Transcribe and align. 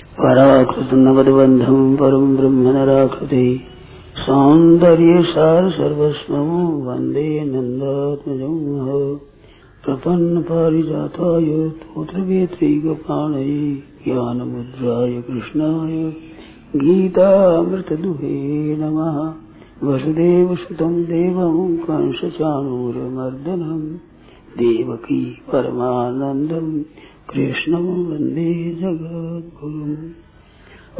पराकृत 0.00 0.94
नवदबन्धम् 0.94 1.96
परम् 1.96 2.36
ब्रह्म 2.36 2.68
नराकृते 2.68 3.60
सौन्दर्यसार 4.16 5.70
सर्वस्वम् 5.70 6.86
वंदे 6.86 7.44
नन्दात्मजम् 7.44 9.18
प्रपन्नपारिजाताय 9.84 11.68
तोत्रवेत्रैकपाणये 11.68 13.82
ज्ञानमुद्राय 14.04 15.22
कृष्णाय 15.22 16.12
नमः। 18.80 19.88
वसुदेवसुतम् 19.88 21.04
देवम् 21.04 21.76
कंसचाणूरमर्दनम् 21.76 23.96
देवकी 24.58 25.38
परमानन्दम् 25.52 26.72
कृष्णम् 27.30 27.86
वंदे 27.86 28.70
जगद्गुरुम्। 28.70 29.96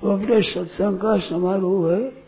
तो 0.02 0.10
अपने 0.10 0.42
सत्संग 0.42 0.98
का 0.98 1.18
समारोह 1.18 1.92
है। 1.94 2.25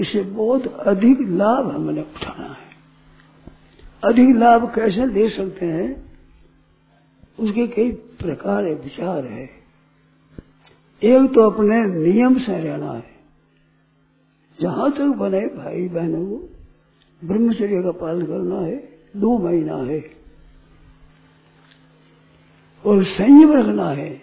इसे 0.00 0.22
बहुत 0.22 0.66
अधिक 0.66 1.18
लाभ 1.20 1.74
हमने 1.74 2.00
उठाना 2.00 2.46
है। 2.46 2.70
अधिक 4.04 4.36
लाभ 4.36 4.74
कैसे 4.74 5.06
ले 5.06 5.28
सकते 5.28 5.66
हैं? 5.66 6.10
उसके 7.40 7.66
कई 7.66 7.92
प्रकार 7.92 8.64
है 8.64 8.74
विचार 8.74 9.24
है। 9.24 9.50
एक 11.02 11.32
तो 11.34 11.50
अपने 11.50 11.82
नियम 11.84 12.38
से 12.38 12.58
रहना 12.58 12.92
है। 12.92 13.10
जहाँ 14.60 14.92
तक 14.92 15.04
बने 15.04 15.40
भाई 15.40 15.88
बहनों 15.88 16.26
को 16.26 16.48
ब्रह्मचर्य 17.24 17.82
का 17.82 17.90
पालन 17.90 18.26
करना 18.26 18.60
है, 18.60 18.76
दो 19.16 19.38
महीना 19.38 19.76
है। 19.76 20.10
और 22.86 23.04
संयम 23.04 23.52
रखना 23.52 23.90
है। 23.90 24.22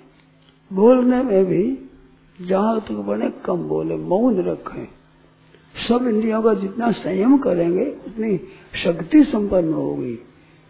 बोलने 0.74 1.24
में 1.24 1.46
भी 1.46 1.90
जहाँ 2.42 2.82
तक 2.82 2.92
बने 2.92 3.30
कम 3.30 3.58
बोले, 3.58 3.96
मौन 3.96 4.44
रखें। 4.44 4.97
सब 5.88 6.08
इंद्रियों 6.08 6.42
का 6.44 6.54
जितना 6.56 6.92
संयम 6.94 7.38
करेंगे 7.38 7.86
उतनी 8.08 8.40
शक्ति 8.76 9.24
संपन्न 9.26 9.74
होगी। 9.74 10.16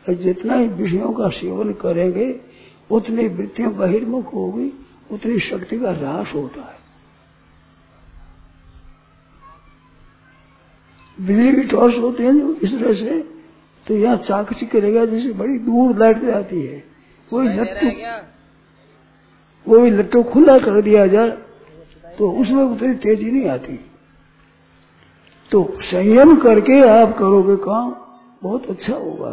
और 0.06 0.14
जितना 0.16 0.56
ही 0.56 0.68
विषयों 0.76 1.12
का 1.14 1.30
सेवन 1.32 1.74
करेंगे 1.76 2.28
उतनी 2.90 3.28
वृत्तियाँ 3.28 3.72
बहिर्मुख 3.74 4.34
होगी 4.34 4.72
उतनी 5.12 5.40
शक्ति 5.42 5.80
का 5.80 5.92
ह्रास 5.92 6.34
होता 6.36 6.62
है। 6.62 6.76
बिजली 11.18 11.52
की 11.54 11.64
टॉर्च 11.68 11.98
होती 11.98 12.24
है 12.24 12.32
इस 12.54 12.74
तरह 12.74 12.94
से 12.94 13.20
तो 13.88 13.94
यहाँ 13.96 14.18
चाक 14.20 14.54
चिकेगा 14.54 15.06
जैसे 15.06 15.32
बड़ी 15.34 15.58
दूर 15.60 15.98
लाइट 15.98 16.24
जाती 16.24 16.62
है। 16.62 16.84
कोई 17.30 17.48
लट्टू 17.50 17.90
कोई 19.66 19.90
लट्टू 19.92 20.24
खुला 20.24 20.58
कर 20.60 20.82
दिया 20.82 21.06
जाए 21.08 21.30
तो 22.18 22.32
उसमें 22.42 22.64
उतनी 22.64 22.94
तेज़ी 22.96 23.32
नहीं 23.32 23.48
आती। 23.50 23.80
तो 25.52 25.64
संयम 25.82 26.36
करके 26.38 26.80
आप 26.90 27.18
करोगे 27.18 27.56
काम, 27.56 27.96
बहुत 28.44 28.66
अच्छा 28.70 28.96
होगा। 28.96 29.32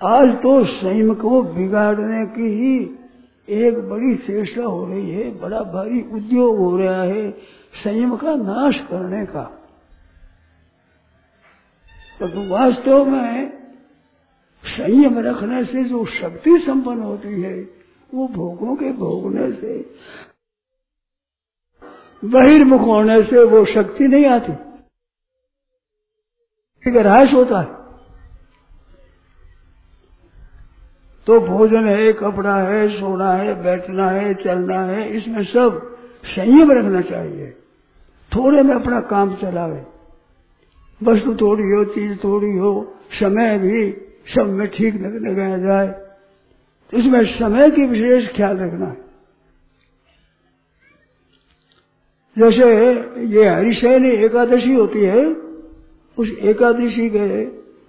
आज 0.00 0.34
तो 0.34 0.64
संयम 0.64 1.14
को 1.14 1.42
बिगाड़ने 1.42 2.24
की 2.26 2.48
ही 2.50 2.76
एक 3.48 3.78
बड़ी 3.88 4.14
चेष्टा 4.16 4.62
हो 4.62 4.84
रही 4.86 5.10
है, 5.10 5.30
बड़ा 5.40 5.60
भारी 5.60 6.00
उद्योग 6.12 6.58
हो 6.58 6.76
रहा 6.76 7.02
है, 7.02 7.30
संयम 7.74 8.16
का 8.16 8.34
नाश 8.34 8.78
करने 8.80 9.24
का। 9.26 9.42
तो 12.20 12.48
वास्तव 12.48 13.04
में 13.04 13.52
संयम 14.64 15.18
रखने 15.18 15.64
से 15.64 15.84
जो 15.84 16.04
शक्ति 16.04 16.58
संपन्न 16.58 17.02
होती 17.02 17.40
है, 17.42 17.54
वो 18.10 18.26
भोगों 18.28 18.76
के 18.76 18.92
भोगने 18.92 19.52
से, 19.52 19.78
बहिर्मुख 22.22 22.80
होने 22.80 23.22
से 23.22 23.44
वो 23.44 23.64
शक्ति 23.64 24.08
नहीं 24.08 24.26
आती। 24.26 24.52
एक 26.90 26.96
ह्रास 26.96 27.32
होता 27.32 27.60
है। 27.60 27.80
तो 31.26 31.40
भोजन 31.40 31.84
है, 31.88 32.12
कपड़ा 32.12 32.56
है, 32.56 32.88
सोना 32.88 33.32
है, 33.32 33.62
बैठना 33.62 34.10
है, 34.10 34.34
चलना 34.34 34.80
है, 34.80 35.10
इसमें 35.10 35.44
सब 35.44 35.98
संयम 36.24 36.72
रखना 36.72 37.00
चाहिए। 37.00 37.56
थोड़े 38.36 38.62
में 38.62 38.74
अपना 38.74 39.00
काम 39.00 39.34
चलावे। 39.34 39.86
वस्तु 41.02 41.34
थोड़ी 41.34 41.62
हो, 41.62 41.84
चीज़ 41.84 42.18
थोड़ी 42.18 42.58
हो, 42.58 42.94
समय 43.12 43.58
भी 43.58 43.92
सब 44.34 44.46
में 44.46 44.68
ठीक 44.68 44.94
लगाया 44.94 45.58
जाए। 45.58 46.06
इसमें 46.94 47.24
समय 47.24 47.70
की 47.70 47.86
विशेष 47.86 48.36
ख्याल 48.36 48.56
रखना 48.56 48.86
है। 48.86 49.10
जैसे 52.38 52.64
ये 53.26 53.48
हरिशयनी 53.48 54.10
एकादशी 54.10 54.74
होती 54.74 55.00
है 55.00 55.49
उस 56.20 56.38
एकादशी 56.40 57.10
के 57.16 57.46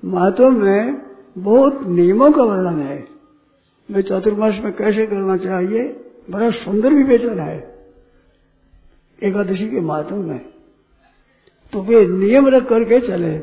महत्व 0.07 0.49
में 0.49 1.01
बहुत 1.37 1.87
नियमों 1.87 2.31
का 2.31 2.43
वर्णन 2.43 2.79
है। 2.79 3.07
मैं 3.91 4.01
चतुर्मास 4.01 4.61
में 4.63 4.73
कैसे 4.73 5.05
करना 5.05 5.37
चाहिए? 5.37 6.05
बड़ा 6.29 6.49
सुंदर 6.49 6.93
विवेचन 6.93 7.39
है। 7.39 7.85
एकादशी 9.23 9.69
के 9.69 9.79
महत्व 9.79 10.15
में। 10.15 10.39
तो 11.73 11.81
वे 11.81 12.07
नियम 12.07 12.47
रख 12.47 12.69
करके 12.69 12.99
चले। 12.99 13.39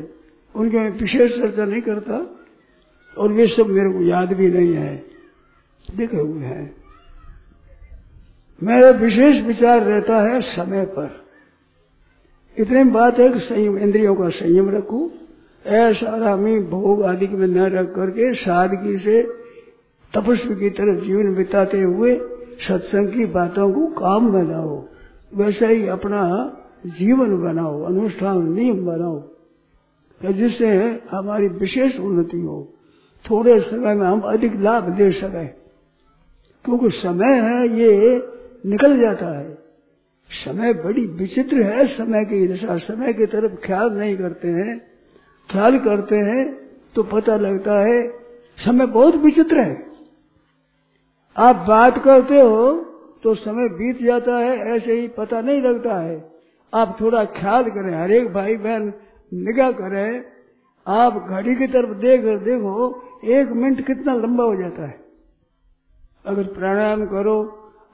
उनके 0.55 0.77
मैं 0.77 0.89
विशेष 0.89 1.39
चर्चा 1.39 1.65
नहीं 1.65 1.81
करता। 1.81 2.39
और 3.17 3.33
वे 3.33 3.47
सब 3.47 3.67
मेरे 3.67 3.89
को 3.89 4.03
याद 4.03 4.33
भी 4.33 4.47
नहीं 4.47 4.73
है। 4.73 5.03
देखे 5.95 6.17
हुए 6.17 6.45
हैं। 6.45 6.75
मेरा 8.63 8.89
विशेष 8.89 9.41
विचार 9.41 9.81
रहता 9.81 10.21
है 10.21 10.41
समय 10.41 10.85
पर। 10.85 11.28
इतनी 12.57 12.83
बात 12.83 13.19
है 13.19 13.29
कि 13.29 13.39
संयम, 13.39 13.77
इंद्रियों 13.77 14.15
का 14.15 14.29
संयम 14.29 14.69
रखू। 14.69 15.11
ऐसा 15.65 16.11
आरामी 16.11 16.59
भोग 16.59 17.03
आदि 17.03 17.27
में 17.27 17.47
न 17.47 17.57
रख 17.57 17.95
करके 17.95 18.33
सादगी 18.33 18.97
से 18.97 19.23
तपस्वी 20.15 20.55
की 20.55 20.69
तरफ़ 20.69 20.99
जीवन 20.99 21.35
बिताते 21.35 21.81
हुए 21.81 22.21
सत्संग 22.67 23.07
की 23.07 23.25
बातों 23.25 23.71
को 23.71 23.87
काम 23.87 24.29
बनाओ। 24.29 24.85
वैसे 25.35 25.67
ही 25.67 25.87
अपना 25.87 26.53
जीवन 26.85 27.41
बनाओ, 27.41 27.83
अनुष्ठान 27.83 28.53
नियम 28.53 28.85
बनाओ। 28.85 29.19
तो 30.21 30.33
जिससे 30.33 30.99
हमारी 31.11 31.47
विशेष 31.47 31.99
उन्नति 31.99 32.39
हो। 32.39 32.73
थोड़े 33.31 33.59
समय 33.59 33.95
में 33.95 34.07
हम 34.07 34.19
अधिक 34.19 34.55
लाभ 34.55 34.83
दे 34.83 35.11
सके। 35.11 35.45
क्योंकि 36.65 36.89
समय 36.89 37.33
है, 37.33 37.67
ये 37.67 38.23
निकल 38.65 38.99
जाता 38.99 39.39
है। 39.39 39.58
समय 40.29 40.73
बड़ी 40.73 41.05
विचित्र 41.05 41.63
है, 41.63 41.85
समय 41.87 42.25
की 42.25 42.47
दशा, 42.47 42.77
समय 42.77 43.13
की 43.13 43.25
तरफ़ 43.25 43.55
ख्याल 43.55 43.91
नहीं 43.91 44.17
करते 44.17 44.47
हैं। 44.47 44.79
ख्याल 45.49 45.79
करते 45.79 46.15
हैं 46.17 46.43
तो 46.95 47.03
पता 47.03 47.35
लगता 47.37 47.79
है, 47.79 48.07
समय 48.57 48.85
बहुत 48.87 49.15
विचित्र 49.15 49.61
है। 49.61 49.85
आप 51.35 51.55
बात 51.67 51.97
करते 51.97 52.39
हो 52.41 52.73
तो 53.23 53.33
समय 53.35 53.69
बीत 53.69 54.01
जाता 54.03 54.37
है, 54.37 54.57
ऐसे 54.67 54.93
ही 54.93 55.07
पता 55.07 55.41
नहीं 55.41 55.61
लगता 55.61 55.99
है। 55.99 56.31
आप 56.73 56.97
थोड़ा 57.01 57.23
ख्याल 57.25 57.63
करें, 57.63 58.01
हर 58.01 58.11
एक 58.11 58.33
भाई 58.33 58.55
बहन 58.55 58.93
निगाह 59.31 59.71
करें, 59.71 60.23
आप 60.87 61.27
घड़ी 61.29 61.55
की 61.55 61.67
तरफ़ 61.67 61.97
देख 61.97 62.21
देखो, 62.21 63.03
एक 63.25 63.47
मिनट 63.51 63.85
कितना 63.87 64.13
लंबा 64.15 64.43
हो 64.43 64.55
जाता 64.55 64.87
है। 64.87 64.97
अगर 66.25 66.43
प्राणायाम 66.43 67.05
करो 67.05 67.37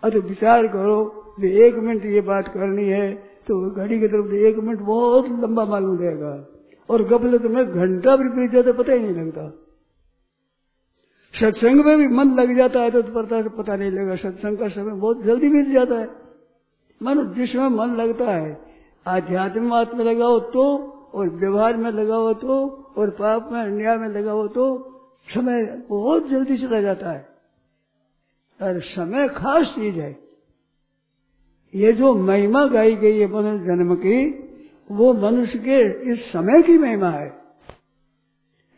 अगर 0.04 0.20
विचार 0.20 0.68
करो 0.68 1.22
तो 1.38 1.48
एक 1.48 1.76
मिनट 1.76 2.06
ये 2.06 2.22
बात 2.22 2.48
करनी 2.48 2.88
है 2.88 3.14
तो 3.48 3.70
घड़ी 3.72 4.00
की 4.00 4.08
तरफ़ 4.08 4.34
एक 4.36 4.58
मिनट 4.58 4.80
बहुत 4.80 5.30
लंबा 5.30 5.66
मालूम 5.66 5.98
रहेगा 6.00 6.34
और 6.90 7.04
गफलत 7.04 7.42
में 7.42 7.66
घंटा 7.66 8.16
भी 8.16 8.30
बीत 8.30 8.52
जाता, 8.52 8.72
पता 8.72 8.94
ही 8.94 9.00
नहीं 9.00 9.16
लगता। 9.16 9.50
सत्संग 11.34 11.86
में 11.86 11.98
भी 11.98 12.08
मन 12.08 12.34
लग 12.36 12.56
जाता 12.58 12.82
है 12.82 12.92
तो 12.92 13.02
पता 13.04 13.42
पता 13.58 13.76
नहीं 13.76 13.92
लगेगा। 13.92 14.16
सत्संग 14.16 14.58
का 14.58 14.68
समय 14.68 14.92
बहुत 14.92 15.24
जल्दी 15.24 15.50
बीत 15.50 15.74
जाता 15.74 16.00
है। 16.00 16.08
मन 17.02 17.26
जिसमें 17.34 17.68
मन 17.68 17.96
लगता 17.96 18.32
है 18.32 18.58
आध्यात्म 19.08 19.70
बात 19.70 19.94
में 19.96 20.06
लगाओ 20.06 20.40
तो 20.40 20.64
और 21.14 21.30
व्यवहार 21.30 21.78
में 21.78 21.92
लगाओ 21.92 22.34
तो 22.34 22.56
और 22.98 23.10
पाप 23.10 23.50
में, 23.52 23.62
अन्याय 23.62 23.98
में 23.98 24.08
लगाओ 24.10 24.48
तो 24.48 24.66
समय 25.28 25.86
बहुत 25.90 26.28
जल्दी 26.30 26.58
चला 26.58 26.82
जाता 26.82 27.12
है। 27.12 27.28
और 28.60 28.80
समय 28.82 29.28
खास 29.28 29.66
चीज़ 29.66 29.96
है। 29.96 30.25
ये 31.76 31.94
जो 31.94 32.16
महिमा 32.16 32.66
गाई 32.66 32.96
गई 32.96 33.20
है 33.20 33.28
मनुष्य 33.28 33.66
जन्म 33.66 33.96
की, 33.96 34.30
वो 34.92 35.14
मनुष्य 35.14 35.60
के 35.60 36.12
इस 36.12 36.32
समय 36.32 36.62
की 36.62 36.78
महिमा 36.78 37.10
है। 37.10 37.34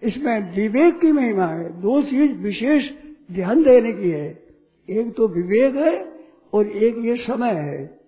इसमें 0.04 0.56
विवेक 0.56 1.00
की 1.00 1.12
महिमा 1.12 1.46
है। 1.46 1.82
दो 1.82 2.02
चीज़ 2.02 2.34
विशेष 2.34 2.90
ध्यान 3.32 3.64
देने 3.64 3.94
की 3.94 4.10
है। 4.10 4.44
एक 4.90 5.14
तो 5.18 5.28
विवेक 5.28 5.76
है 5.76 6.14
और 6.54 6.68
एक 6.68 6.98
ये 6.98 7.16
समय 7.16 7.52
है। 7.52 8.00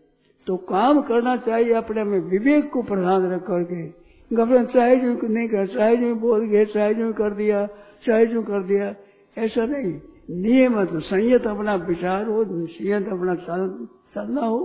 तो 0.48 0.58
काम 0.58 1.02
करना 1.02 1.36
चाहिए 1.38 1.74
अपने 1.74 2.04
में 2.04 2.20
विवेक 2.20 2.70
को 2.70 2.82
प्रधान 2.82 3.32
रख 3.32 3.42
करके। 3.42 3.88
घबरा 4.36 4.64
चाहे 4.64 4.96
जो 4.96 5.28
नहीं 5.28 5.48
कर, 5.48 5.68
चाहे 5.68 5.98
जो 5.98 6.16
बोल 6.16 6.48
गए, 6.48 6.66
चाहे 6.66 6.94
जो 6.94 7.14
कर 7.14 7.34
दिया, 7.34 7.68
चाहे 8.06 8.26
जो 8.26 8.42
कर 8.42 8.64
दिया, 8.64 8.96
ऐसा 9.38 9.66
नहीं। 9.66 10.02
नियम 10.42 10.86
तो 10.86 11.00
संयत 11.00 11.48
अपना 11.48 11.76
विचार 11.76 12.26
हो 12.26 12.46
संयत 12.68 13.08
अपना 13.08 13.36
चलना 13.36 13.88
हो, 14.16 14.60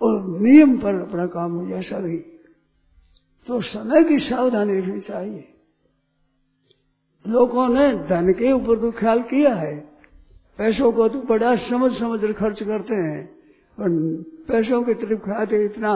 और 0.00 0.40
नियम 0.40 0.76
पर 0.78 1.00
अपना 1.00 1.26
काम 1.26 1.52
हो 1.52 1.76
ऐसा 1.76 1.98
नहीं 1.98 2.18
तो 3.48 3.60
समय 3.60 4.04
की 4.04 4.18
सावधानी 4.18 4.78
रखनी 4.80 5.00
चाहिए। 5.00 5.52
लोगों 7.24 7.68
ने 7.68 7.92
धन 8.06 8.32
के 8.32 8.52
ऊपर 8.52 8.80
तो 8.80 8.90
ख्याल 8.92 9.22
किया 9.22 9.54
है। 9.54 9.76
पैसों 10.58 10.92
को 10.92 11.08
तो 11.08 11.18
बड़ा 11.20 11.54
समझ 11.56 11.92
समझ 11.98 12.20
कर 12.20 12.32
खर्च 12.32 12.62
करते 12.62 12.94
हैं, 12.94 13.22
और 13.78 13.88
पैसों 14.48 14.82
की 14.82 14.94
तरफ़ 14.94 15.18
खाते 15.20 15.64
इतना, 15.64 15.92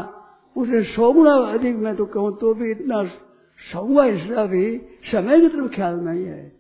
उसे 0.57 0.83
सौ 0.85 1.13
गुना 1.13 1.35
अधिक 1.35 1.77
मैं 1.77 1.97
तो 1.97 2.07
कहूँ 2.07 2.39
तो 2.39 2.55
भी 2.55 2.71
इतना 2.71 3.05
सौवा 3.73 4.05
हिस्सा 4.05 4.45
भी 4.45 4.79
समय 5.03 5.41
की 5.41 5.49
तरफ़ 5.49 5.75
ख्याल 5.75 6.01
नहीं 6.01 6.25
है। 6.25 6.53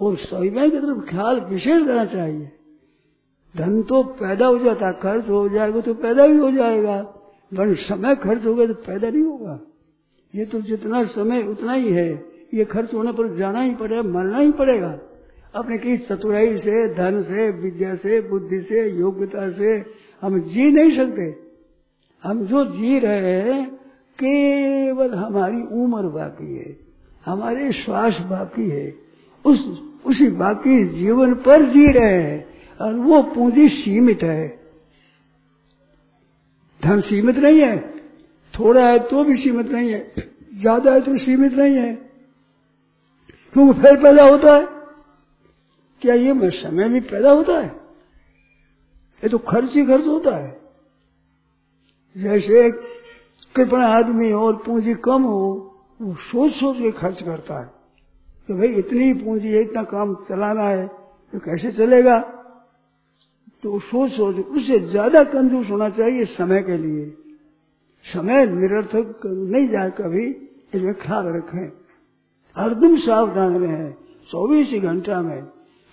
और 0.00 0.16
समय 0.16 0.70
की 0.70 0.78
तरफ़ 0.78 1.10
ख्याल 1.10 1.40
विशेष 1.40 1.82
देना 1.82 2.04
चाहिए। 2.04 2.57
धन 3.58 3.82
तो 3.82 4.02
पैदा 4.02 4.46
हो 4.46 4.58
जाता, 4.58 4.92
खर्च 4.92 5.30
हो 5.30 5.48
जाएगा 5.48 5.80
तो 5.80 5.94
पैदा 5.94 6.26
भी 6.26 6.38
हो 6.38 6.50
जाएगा। 6.50 7.02
पर 7.54 7.76
समय 7.76 8.16
खर्च 8.16 8.46
हो 8.46 8.54
गया 8.54 8.66
तो 8.66 8.74
पैदा 8.74 9.10
नहीं 9.10 9.22
होगा। 9.22 9.60
ये 10.34 10.44
तो 10.44 10.60
जितना 10.60 11.04
समय 11.04 11.42
उतना 11.42 11.72
ही 11.72 11.92
है। 11.92 12.24
ये 12.54 12.64
खर्च 12.64 12.94
होने 12.94 13.12
पर 13.12 13.36
जाना 13.36 13.60
ही 13.60 13.74
पड़ेगा, 13.74 14.02
मरना 14.02 14.38
ही 14.38 14.50
पड़ेगा। 14.50 14.98
अपने 15.54 15.78
की 15.78 15.96
चतुराई 15.96 16.56
से, 16.56 16.94
धन 16.94 17.22
से, 17.22 17.50
विद्या 17.50 17.94
से, 17.94 18.20
बुद्धि 18.20 18.60
से, 18.60 18.90
योग्यता 18.90 19.50
से 19.50 19.84
हम 20.22 20.40
जी 20.40 20.70
नहीं 20.70 20.96
सकते। 20.96 21.36
हम 22.22 22.44
जो 22.44 22.64
जी 22.64 22.98
रहे 22.98 23.40
हैं, 23.40 23.76
केवल 24.24 25.14
हमारी 25.14 25.62
उम्र 25.62 26.08
बाकी 26.08 26.56
है। 26.56 26.76
हमारे 27.26 27.72
श्वास 27.72 28.20
बाकी 28.20 28.70
है। 28.70 28.94
उस, 29.44 29.82
उसी 30.06 30.28
बाकी 30.28 30.84
जीवन 30.84 31.34
पर 31.34 31.62
जी 31.62 31.86
रहे 31.86 32.22
हैं। 32.22 32.47
और 32.80 32.94
वो 32.94 33.22
पूंजी 33.22 33.68
सीमित 33.68 34.22
है। 34.22 34.48
धन 36.82 37.00
सीमित 37.00 37.36
नहीं 37.36 37.60
है। 37.60 37.98
थोड़ा 38.54 38.88
है 38.88 38.98
तो 38.98 39.24
भी 39.24 39.36
सीमित 39.36 39.66
नहीं 39.66 39.90
है। 39.90 40.12
ज़्यादा 40.54 40.92
है 40.92 41.00
तो 41.00 41.18
सीमित 41.18 41.52
नहीं 41.52 41.76
है। 41.76 41.94
क्योंकि 43.52 43.80
फिर 43.80 43.96
पैदा 43.96 44.24
होता 44.24 44.54
है। 44.54 44.66
क्या 46.02 46.14
ये 46.14 46.50
समय 46.50 46.88
भी 46.88 47.00
पैदा 47.00 47.30
होता 47.30 47.58
है? 47.58 47.66
ये 49.22 49.28
तो 49.28 49.38
खर्च 49.38 49.74
ही 49.74 49.86
खर्च 49.86 50.06
होता 50.06 50.36
है। 50.36 50.60
जैसे 52.16 52.70
कृपण 53.54 53.80
आदमी 53.80 54.32
और 54.32 54.56
पूंजी 54.56 54.94
कम 54.94 55.22
हो, 55.22 55.74
वो 56.02 56.14
सोच 56.14 56.52
सोच 56.52 56.76
के 56.78 56.90
खर्च 56.90 57.22
करता 57.22 57.60
है। 57.60 57.66
कि 57.66 58.52
तो 58.52 58.58
भाई 58.58 58.68
इतनी 58.68 59.12
पूंजी 59.14 59.48
है, 59.48 59.62
इतना 59.62 59.82
काम 59.82 60.14
चलाना 60.14 60.62
है 60.62 60.86
तो 61.32 61.38
कैसे 61.38 61.72
चलेगा? 61.72 62.37
तो 63.62 63.78
सोच 63.80 64.10
सोच 64.10 64.36
उससे 64.36 64.78
ज़्यादा 64.78 65.24
कंजूस 65.24 65.70
होना 65.70 65.88
चाहिए 65.88 66.24
समय 66.24 66.62
के 66.62 66.76
लिए। 66.76 67.06
समय 68.04 68.46
निरर्थक 68.46 69.20
नहीं 69.26 69.68
जाए 69.68 69.90
कभी, 69.90 70.26
इसमें 70.74 70.94
ख्याल 70.94 71.26
रखें। 71.26 71.70
हरदम 72.56 72.96
सावधान 72.96 73.56
रहे, 73.58 73.90
चौबीस 74.30 74.82
घंटा 74.82 75.22
में। 75.22 75.42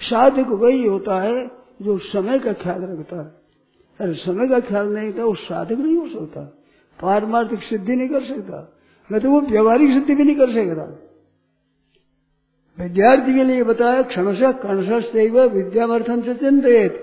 साधक 0.02 0.48
वही 0.48 0.86
होता 0.86 1.22
है 1.22 1.52
जो 1.82 1.98
समय 1.98 2.40
का 2.40 2.54
ख्याल 2.54 2.82
रखता 2.82 3.22
है। 3.22 3.32
अरे 4.00 4.14
समय 4.14 4.48
का 4.48 4.60
ख्याल 4.60 4.94
नहीं 4.94 5.14
था 5.14 5.26
वो 5.26 5.34
साधक 5.34 5.78
नहीं 5.78 5.98
हो 5.98 6.08
सकता। 6.08 6.42
पारमार्थिक 7.00 7.60
सिद्धि 7.60 7.96
नहीं 7.96 8.10
कर 8.10 8.24
सकता। 8.24 8.58
मैं 9.12 9.22
तो 9.22 9.30
वो 9.30 9.42
व्यवहारिक 9.42 9.90
सिद्धि 9.90 10.16
भी 10.16 10.24
नहीं 10.24 10.36
कर 10.36 10.52
सकता। 10.52 10.86
विद्यार्थी 12.78 13.34
के 13.34 13.44
लिए 13.44 13.64
बताया 13.64 14.02
क्षण 14.02 14.34
क्षणश 14.34 14.56
कणश 14.56 15.52
विद्यावर्थन 15.54 16.22
से 16.22 16.36
चिंतित 16.36 17.02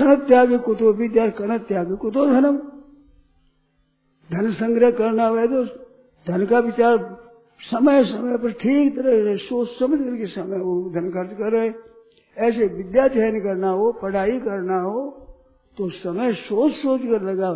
क्षण 0.00 0.14
त्याग 0.28 0.52
कुतो 0.64 0.92
विद्या 0.92 1.26
कण 1.36 1.56
त्याग 1.68 1.92
कुतो 1.94 2.24
धनम। 2.26 2.56
धन 4.30 4.50
संग्रह 4.52 4.90
करना 4.90 5.26
हुआ 5.26 5.44
तो 5.46 5.64
धन 6.26 6.44
का 6.46 6.58
विचार 6.58 6.98
समय 7.60 8.04
समय 8.04 8.36
पर 8.36 8.52
ठीक 8.60 8.96
तरह 8.96 9.36
सोच 9.38 9.68
समझ 9.78 9.98
करके 9.98 10.26
समय 10.26 10.58
वो 10.58 10.74
धन 10.90 11.10
खर्च 11.10 11.32
करे 11.38 11.64
ऐसे 12.36 12.66
विद्या 12.66 13.04
अध्ययन 13.04 13.38
करना 13.40 13.70
हो, 13.70 13.90
पढ़ाई 13.92 14.38
करना 14.40 14.80
हो 14.80 15.02
तो 15.76 15.88
समय 15.90 16.32
सोच 16.34 16.72
सोच 16.72 17.02
कर 17.02 17.22
लगा 17.22 17.50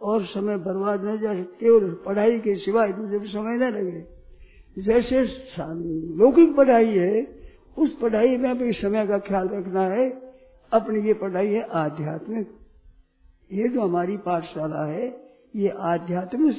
और 0.00 0.24
समय 0.24 0.56
बर्बाद 0.58 1.04
नहीं 1.04 1.18
जाए, 1.18 1.42
केवल 1.60 1.90
पढ़ाई 2.06 2.38
के 2.38 2.54
सिवाय 2.56 2.92
दूसरे 2.92 3.28
समय 3.28 3.56
न 3.58 3.70
लगे। 3.70 4.82
जैसे 4.82 5.22
लौकिक 6.18 6.56
पढ़ाई 6.56 6.98
है, 6.98 7.22
उस 7.78 7.96
पढ़ाई 8.02 8.36
में 8.36 8.58
भी 8.58 8.72
समय 8.72 9.06
का 9.06 9.18
ख्याल 9.20 9.48
रखना 9.48 9.84
है। 9.86 10.08
अपनी 10.72 11.00
ये 11.00 11.14
पढ़ाई 11.14 11.48
है 11.48 11.62
आध्यात्मिक। 11.62 12.48
ये 13.52 13.68
जो 13.68 13.80
हमारी 13.80 14.16
पाठशाला 14.16 14.84
है, 14.84 15.20
ये 15.56 15.68
आध्यात्मिक 15.68 16.56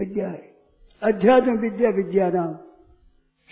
विद्या 0.00 0.28
है। 0.28 0.54
अध्यात्म 1.02 1.58
विद्या 1.58 1.90
विद्या 1.90 2.30
नाम 2.30 2.56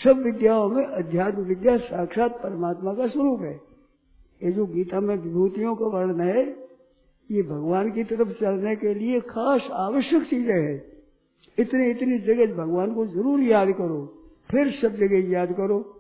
सब 0.05 0.23
विद्याओं 0.23 0.69
में 0.69 0.85
अध्यात्म 0.85 1.43
विद्या 1.43 1.77
साक्षात 1.77 2.31
परमात्मा 2.43 2.95
का 2.95 3.07
स्वरूप 3.07 3.41
है। 3.41 3.61
ये 4.43 4.53
जो 4.53 4.67
गीता 4.67 5.01
में 5.01 5.17
विभूतियों 5.17 5.75
का 5.77 5.87
वर्णन 5.87 6.21
है, 6.21 6.47
ये 7.31 7.43
भगवान 7.43 7.91
की 7.91 8.05
तरफ़ 8.05 8.29
चलने 8.29 8.77
के 8.77 8.95
लिए 8.95 9.21
खास 9.21 9.69
आवश्यक 9.73 10.23
चीज़ें 10.23 10.55
है। 10.55 10.93
इतनी 11.59 11.91
इतनी 11.91 12.19
जगह 12.19 12.55
भगवान 12.55 12.95
को 12.95 13.07
ज़रूर 13.07 13.41
याद 13.41 13.69
करो। 13.69 14.19
फिर 14.51 14.71
सब 14.71 14.95
जगह 14.95 15.31
याद 15.33 15.53
करो। 15.53 15.92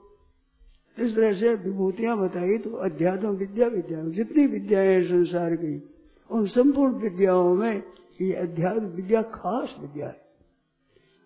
इस 0.99 1.16
तरह 1.16 1.32
से 1.32 1.54
विभूतियाँ 1.54 2.18
बताई 2.18 2.58
तो 2.58 2.70
अध्यात्म 2.70 3.28
विद्या 3.28 3.66
विद्या। 3.66 4.08
जितनी 4.08 4.46
विद्याएँ 4.46 4.88
हैं 4.88 5.02
संसार 5.02 5.56
की, 5.56 5.82
उन 6.30 6.46
संपूर्ण 6.46 6.92
विद्याओं 6.92 7.54
में 7.54 7.82
ये 8.20 8.32
अध्यात्म 8.32 8.84
विद्या 8.87 9.22
खास 9.22 9.76
विद्या 9.80 10.06
है। 10.06 10.22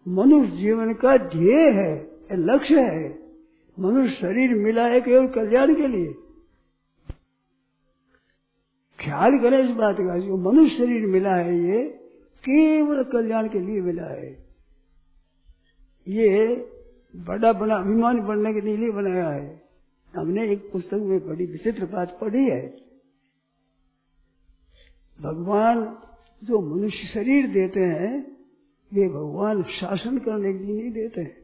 मनुष्य 0.08 0.56
जीवन 0.56 0.94
का 0.94 1.16
ध्येय 1.16 1.70
है 1.70 2.10
लक्ष्य 2.32 2.80
है। 2.80 3.18
मनुष्य 3.78 4.14
शरीर 4.14 4.54
मिला 4.54 4.86
है 4.86 5.00
केवल 5.00 5.26
कल्याण 5.26 5.74
के 5.74 5.86
लिए। 5.86 6.12
ख्याल 9.00 9.38
करें 9.38 9.64
इस 9.64 9.70
बात 9.70 9.96
का, 10.00 10.18
जो 10.18 10.36
मनुष्य 10.36 10.76
शरीर 10.76 11.06
मिला 11.06 11.34
है 11.34 11.58
ये, 11.58 11.82
केवल 12.36 13.04
कल्याण 13.04 13.48
के 13.48 13.60
लिए 13.60 13.80
मिला 13.80 14.04
है। 14.04 14.46
ये 16.08 16.68
बड़ा 17.16 17.52
बड़ा 17.52 17.76
अभिमान 17.76 18.20
बनने 18.20 18.52
के 18.52 18.60
लिए 18.60 18.90
बनाया 18.90 19.28
है। 19.28 19.62
हमने 20.16 20.50
एक 20.50 20.72
पुस्तक 20.72 20.94
में 20.94 21.26
बड़ी 21.26 21.46
विचित्र 21.46 21.86
बात 21.86 22.18
पढ़ी 22.20 22.44
है। 22.44 22.76
भगवान 25.20 25.98
जो 26.44 26.76
मनुष्य 26.76 27.08
शरीर 27.08 27.46
देते 27.46 27.80
हैं, 27.80 28.36
वे 28.94 29.08
भगवान 29.08 29.62
शासन 29.62 30.18
करने 30.18 30.52
के 30.52 30.58
लिए 30.58 30.82
नहीं 30.82 30.92
देते 30.92 31.20
हैं। 31.20 31.36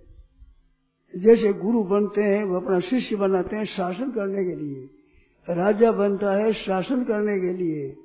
जैसे 1.17 1.53
गुरु 1.53 1.83
बनते 1.83 2.23
हैं, 2.23 2.45
वो 2.45 2.57
अपना 2.57 2.81
शिष्य 2.81 3.17
बनाते 3.17 3.57
हैं 3.57 3.65
शासन 3.65 4.11
करने 4.11 4.45
के 4.45 4.55
लिए। 4.55 4.91
राजा 5.51 5.93
बनता 5.93 6.33
है 6.33 6.53
शासन 6.53 7.05
करने 7.05 7.41
के 7.41 7.53
लिए। 7.53 7.97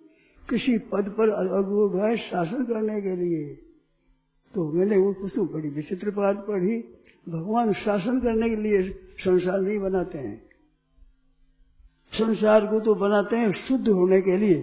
किसी 0.49 0.77
पद 0.77 1.15
पर 1.17 1.29
अगुर 1.29 2.05
है 2.05 2.17
शासन 2.17 2.65
करने 2.65 3.01
के 3.01 3.15
लिए। 3.15 3.55
तो 4.53 4.71
मैंने 4.71 4.97
वो 4.97 5.13
पुस्तक 5.13 5.41
बड़ी 5.41 5.69
विचित्र 5.69 6.11
बात 6.11 6.45
पढ़ी। 6.47 6.96
भगवान 7.29 7.73
शासन 7.73 8.19
करने 8.19 8.49
के 8.49 8.55
लिए 8.55 8.89
संसार 9.19 9.61
नहीं 9.61 9.79
बनाते 9.79 10.17
हैं। 10.17 10.49
संसार 12.13 12.67
को 12.67 12.79
तो 12.79 12.95
बनाते 12.95 13.35
हैं 13.35 13.53
शुद्ध 13.53 13.89
होने 13.89 14.21
के 14.21 14.37
लिए। 14.37 14.61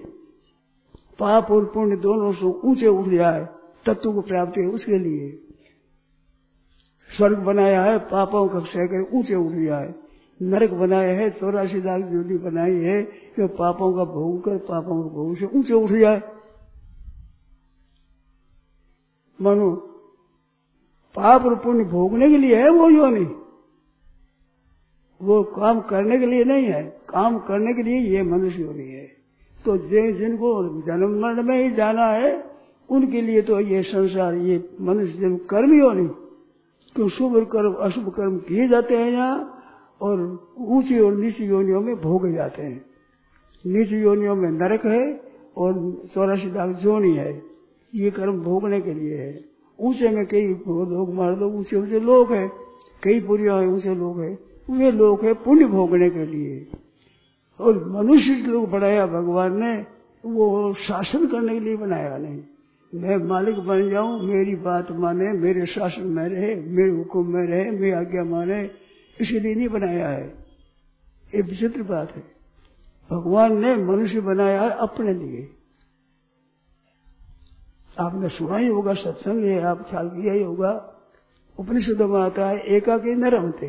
पाप 1.18 1.50
और 1.50 1.64
पुण्य 1.64 1.96
दोनों 1.96 2.32
से 2.32 2.46
ऊँचे 2.46 2.86
उठ 2.86 3.08
जाए, 3.08 3.48
तत्व 3.86 4.12
को 4.12 4.20
प्राप्ति 4.20 4.60
है 4.60 4.66
उसके 4.66 4.98
लिए। 4.98 5.42
स्वर्ग 7.16 7.38
बनाया 7.38 7.82
है, 7.82 7.98
पापों 7.98 8.48
का 8.48 8.60
क्षय 8.60 8.86
कर 8.86 9.08
ऊँचे 9.12 9.34
उठ 9.34 9.52
जाए। 9.52 9.94
नरक 10.42 10.70
बनाया 10.70 11.18
है, 11.18 11.30
चौरासी 11.30 11.82
लाख 11.82 12.10
ज्योति 12.10 12.38
बनाई 12.38 12.74
है 12.74 13.02
कि 13.02 13.46
पापों 13.46 13.92
का 13.96 14.04
भोग 14.04 14.44
कर, 14.44 14.56
पापों 14.58 15.02
का 15.02 15.08
भोग 15.08 15.36
से 15.38 15.44
ऊँचे 15.44 15.72
उठ 15.72 15.90
जाए। 15.90 16.22
मानो 19.40 19.90
पाप 21.14 21.44
और 21.44 21.54
पुण्य 21.54 21.84
भोगने 21.84 22.28
के 22.28 22.36
लिए 22.36 22.56
है 22.56 22.68
वो 22.68 22.88
योनि। 22.88 23.24
वो 25.22 25.42
काम 25.42 25.80
करने 25.80 26.18
के 26.18 26.26
लिए 26.26 26.44
नहीं 26.44 26.64
है। 26.64 26.82
काम 27.08 27.38
करने 27.38 27.74
के 27.74 27.82
लिए 27.82 27.98
ये 27.98 28.22
मनुष्य 28.22 28.62
योनि 28.62 28.82
है। 28.82 29.06
तो 29.64 29.76
जिनको 30.12 30.80
जन्म 30.82 31.22
मरण 31.22 31.42
में 31.42 31.62
ही 31.62 31.70
जाना 31.70 32.06
है, 32.06 32.44
उनके 32.90 33.20
लिए 33.20 33.42
तो 33.42 33.60
ये 33.60 33.82
संसार, 33.82 34.34
ये 34.34 34.76
मनुष्य 34.80 35.18
जन्म 35.18 35.36
कर्म 35.36 35.72
ही 35.72 35.94
नहीं 35.94 36.08
क्यों 36.94 37.08
शुभ 37.08 37.46
कर्म, 37.52 37.72
अशुभ 37.72 38.08
कर्म 38.08 38.38
किए 38.38 38.68
जाते 38.68 38.96
हैं 38.96 39.10
यहाँ 39.10 39.62
और 40.02 40.46
ऊँची 40.58 40.98
और 40.98 41.14
नीची 41.14 41.44
योनियों 41.44 41.80
में 41.80 41.96
भोगे 41.96 42.32
जाते 42.32 42.62
हैं। 42.62 42.84
नीची 43.66 43.96
योनियों 43.96 44.36
में 44.36 44.50
नरक 44.50 44.86
है 44.86 45.20
और 45.56 46.02
चौरासी 46.14 46.50
लाख 46.50 46.76
जोनी 46.76 47.16
है। 47.16 47.42
ये 47.94 48.10
कर्म 48.10 48.40
भोगने 48.40 48.80
के 48.80 48.94
लिए 48.94 49.18
है। 49.18 49.53
ऊँचे 49.80 50.08
में 50.08 50.26
कई 50.26 50.46
लोग 50.48 51.14
मार 51.14 51.34
दो 51.34 51.46
ऊँचे 51.46 51.76
ऊँचे 51.76 52.00
लोग 52.00 52.32
है, 52.32 52.50
कई 53.02 53.20
पुरिया 53.20 53.56
ऊँचे 53.56 53.94
लोग 53.94 54.20
है। 54.20 54.38
वे 54.70 54.92
लोग 54.92 55.24
है 55.24 55.34
पुण्य 55.34 55.64
भोगने 55.64 56.10
के 56.10 56.26
लिए। 56.26 56.66
और 57.60 57.88
मनुष्य 57.88 58.34
लोग 58.34 58.70
बनाया 58.70 59.06
भगवान 59.06 59.62
ने, 59.62 59.86
वो 60.26 60.74
शासन 60.74 61.26
करने 61.26 61.52
के 61.52 61.60
लिए 61.60 61.76
बनाया 61.76 62.18
नहीं। 62.18 62.42
मैं 62.94 63.16
मालिक 63.16 63.58
बन 63.58 63.88
जाऊँ, 63.88 64.22
मेरी 64.22 64.54
बात 64.54 64.90
माने, 64.90 65.32
मेरे 65.32 65.66
शासन 65.66 66.02
में 66.02 66.28
रहे, 66.28 66.54
मेरे 66.54 66.90
हुक्म 66.90 67.26
में 67.26 67.46
रहे, 67.46 67.70
मेरी 67.70 67.90
आज्ञा 67.90 68.24
माने, 68.24 68.70
इसीलिए 69.20 69.54
नहीं 69.54 69.68
बनाया 69.68 70.08
है। 70.08 70.34
ये 71.34 71.42
विचित्र 71.42 71.82
बात 71.82 72.16
है। 72.16 72.22
भगवान 73.10 73.60
ने 73.60 73.76
मनुष्य 73.76 74.20
बनाया 74.20 74.62
है 74.62 74.70
अपने 74.70 75.14
लिए। 75.14 75.48
आपने 77.96 78.28
सुना 78.28 78.56
ही 78.56 78.66
होगा, 78.66 78.94
सत्संग 78.94 79.44
है, 79.44 79.60
आप 79.62 79.86
ख्याल 79.90 80.08
किया 80.08 80.32
ही 80.32 80.42
होगा। 80.42 80.72
उपनिषद 81.56 82.02
में 82.02 82.20
आता 82.20 82.48
है 82.48 82.58
एका 82.76 82.96
के 82.98 83.14
न 83.14 83.28
रमते 83.30 83.66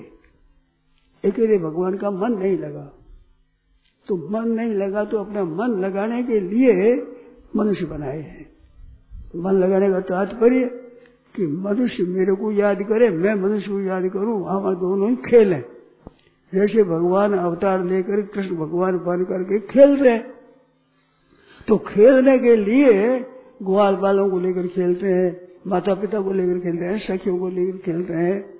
अकेले 1.23 1.57
भगवान 1.57 1.97
का 1.97 2.09
मन 2.11 2.33
नहीं 2.33 2.57
लगा। 2.57 2.85
तो 4.07 4.15
मन 4.31 4.49
नहीं 4.49 4.73
लगा 4.73 5.03
तो 5.03 5.17
अपना 5.17 5.43
मन 5.43 5.79
लगाने 5.79 6.23
के 6.23 6.39
लिए 6.39 6.93
मनुष्य 7.55 7.85
बनाए 7.85 8.19
हैं। 8.19 8.45
मन 9.35 9.53
लगाने 9.53 9.89
का 9.89 9.99
तात्पर्य 9.99 10.65
कि 11.35 11.47
मनुष्य 11.47 12.03
मेरे 12.03 12.35
को 12.35 12.51
याद 12.51 12.81
करे, 12.83 13.09
मैं 13.09 13.33
मनुष्य 13.35 13.71
को 13.71 13.79
याद 13.79 14.03
करूँ 14.03 14.37
हमारे 14.45 14.75
दोनों 14.75 15.09
ही 15.09 15.15
खेल 15.25 15.53
हैं। 15.53 15.65
जैसे 16.53 16.83
भगवान 16.83 17.33
अवतार 17.33 17.83
लेकर 17.83 18.21
कृष्ण 18.25 18.55
भगवान 18.55 18.97
बन 18.97 19.23
करके 19.23 19.59
खेल 19.67 19.95
रहे 19.97 20.17
तो 21.67 21.77
खेलने 21.87 22.37
के 22.39 22.55
लिए 22.55 23.19
ग्वाल 23.63 23.95
बालों 23.95 24.29
को 24.29 24.39
लेकर 24.39 24.67
खेलते 24.67 25.07
हैं 25.07 25.47
माता 25.67 25.93
पिता 25.93 26.21
को 26.21 26.31
लेकर 26.31 26.59
खेलते 26.59 26.85
हैं, 26.85 26.97
सखियों 26.97 27.37
को 27.37 27.49
लेकर 27.49 27.77
खेलते 27.77 28.13
हैं। 28.13 28.53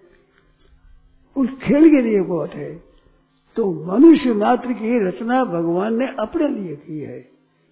उस 1.38 1.50
खेल 1.64 1.90
के 1.90 2.02
लिए 2.02 2.22
बहुत 2.22 2.52
है। 2.52 2.84
तो 3.56 3.86
मनुष्य 3.86 4.34
मात्र 4.34 4.72
की 4.72 5.08
रचना 5.08 5.44
भगवान 5.44 5.98
ने 5.98 6.08
अपने 6.20 6.48
लिए 6.48 6.75
की 6.75 7.00
है। 7.00 7.30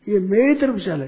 ये 0.10 0.20
मेरी 0.20 0.56
तरफ़ 0.56 0.78
चले 0.78 1.08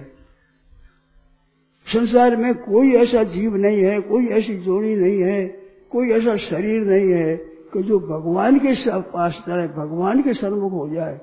संसार 1.93 2.36
में 2.36 2.55
कोई 2.55 2.93
ऐसा 2.93 3.24
जीव 3.24 3.55
नहीं 3.55 3.84
है, 3.84 4.01
कोई 4.01 4.27
ऐसी 4.27 4.55
जोड़ी 4.55 4.95
नहीं 4.95 5.22
है, 5.22 5.45
कोई 5.91 6.10
ऐसा 6.10 6.36
शरीर 6.36 6.81
नहीं 6.81 7.12
है 7.12 7.38
कि 7.74 7.84
जो 7.84 8.00
भगवान 8.00 8.60
के 8.60 9.01
पास 9.01 9.43
चले, 9.48 9.67
भगवान 9.67 10.22
के 10.22 10.34
सन्मुख 10.34 10.72
हो 10.72 10.89
जाए। 10.89 11.22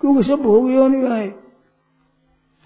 क्योंकि 0.00 0.22
सब 0.22 0.36
भोग 0.36 0.70
नहीं 0.70 1.02
आए 1.02 1.34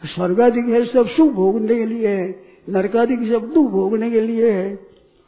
स्वर्गाधिक 0.05 0.65
है 0.65 0.85
सब 0.85 1.07
सुख 1.07 1.33
भोगने 1.33 1.75
के 1.75 1.87
लिए 1.87 2.09
है 2.09 2.49
नरकाधिक 2.69 3.19
सब 3.19 3.51
दुख 3.55 3.71
भोगने 3.71 4.11
के 4.11 4.21
लिए 4.21 4.51
है, 4.51 4.77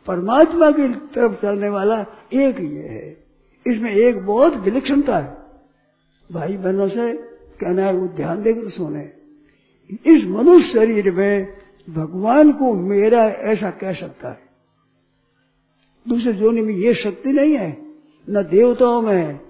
परमात्मा 0.06 0.70
की 0.70 0.88
तरफ़ 0.88 1.32
चलने 1.32 1.68
वाला 1.68 2.00
एक 2.32 2.60
ये 2.60 2.78
है। 2.78 3.24
इसमें 3.66 3.92
एक 3.92 4.26
बहुत 4.26 4.54
विलक्षणता 4.54 5.18
है। 5.18 5.36
भाई 6.32 6.56
बहनों 6.56 6.88
से 6.88 7.12
कहना 7.60 7.86
है, 7.86 7.94
वो 7.94 8.08
ध्यान 8.08 8.42
देकर 8.42 8.70
सुने। 8.70 9.12
इस 10.06 10.26
मनुष्य 10.26 10.72
शरीर 10.72 11.12
में 11.12 11.56
भगवान 11.90 12.52
को 12.52 12.74
मेरा 12.74 13.24
ऐसा 13.24 13.70
कह 13.70 13.92
सकता 13.92 14.28
है। 14.28 14.40
दूसरे 16.08 16.32
जोनि 16.32 16.60
में 16.60 16.74
ये 16.74 16.94
शक्ति 16.94 17.32
नहीं 17.32 17.56
है। 17.56 17.82
न 18.30 18.48
देवताओं 18.50 19.02
में 19.02 19.40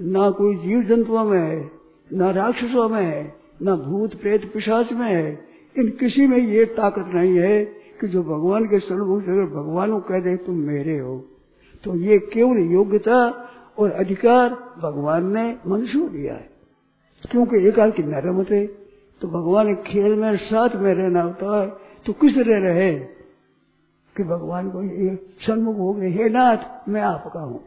न 0.00 0.34
कोई 0.38 0.56
जीव 0.56 0.82
जंतुओं 0.82 1.24
में 1.24 1.70
न 2.12 2.22
राक्षसों 2.22 2.88
में 2.88 3.32
न 3.62 3.74
भूत 3.76 4.14
प्रेत 4.14 4.52
पिशाच 4.52 4.92
में 4.92 5.06
है। 5.06 5.46
इन 5.76 5.88
किसी 5.90 6.26
में 6.26 6.38
ये 6.38 6.64
ताकत 6.64 7.14
नहीं 7.14 7.36
है 7.38 7.64
कि 8.00 8.08
जो 8.08 8.22
भगवान 8.22 8.64
के 8.64 8.78
सर्वभूत 8.78 9.24
से 9.24 9.30
अगर 9.30 9.54
भगवान 9.54 9.90
को 9.90 10.00
कह 10.00 10.20
दे, 10.20 10.36
तुम 10.36 10.56
मेरे 10.56 10.98
हो। 10.98 11.18
तो 11.84 11.94
ये 11.96 12.18
केवल 12.32 12.58
योग्यता 12.72 13.18
और 13.78 13.90
अधिकार 13.90 14.50
भगवान 14.78 15.32
ने 15.34 15.56
मनुष्य 15.66 15.98
दिया 16.08 16.34
है। 16.34 16.50
क्योंकि 17.22 17.66
एक 17.68 17.78
की 17.96 18.02
नरम 18.02 18.42
थे 18.44 18.66
तो 19.20 19.28
भगवान 19.28 19.74
खेल 19.76 20.14
में, 20.14 20.36
साथ 20.36 20.76
में 20.76 20.92
रहना 20.94 21.22
होता 21.22 21.60
है 21.60 21.68
तो 22.06 22.12
किस 22.12 22.36
रह 22.38 22.58
रहे 22.58 22.92
कि 24.16 24.24
भगवान 24.24 24.70
को 24.70 24.82
ये 24.82 25.16
सन्मुख 25.40 25.76
हो 25.76 25.92
गए, 25.92 26.10
हे 26.10 26.28
नाथ, 26.28 26.88
मैं 26.88 27.00
आपका 27.00 27.40
हूँ। 27.40 27.60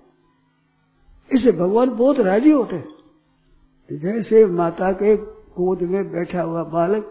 इससे 1.32 1.52
भगवान 1.52 1.90
बहुत 1.90 2.20
राज़ी 2.20 2.52
होते 2.52 2.84
जैसे 3.92 4.46
माता 4.46 4.92
के 4.94 5.16
गोद 5.60 5.82
में 5.84 6.04
बैठा 6.12 6.42
हुआ 6.42 6.64
बालक 6.64 7.04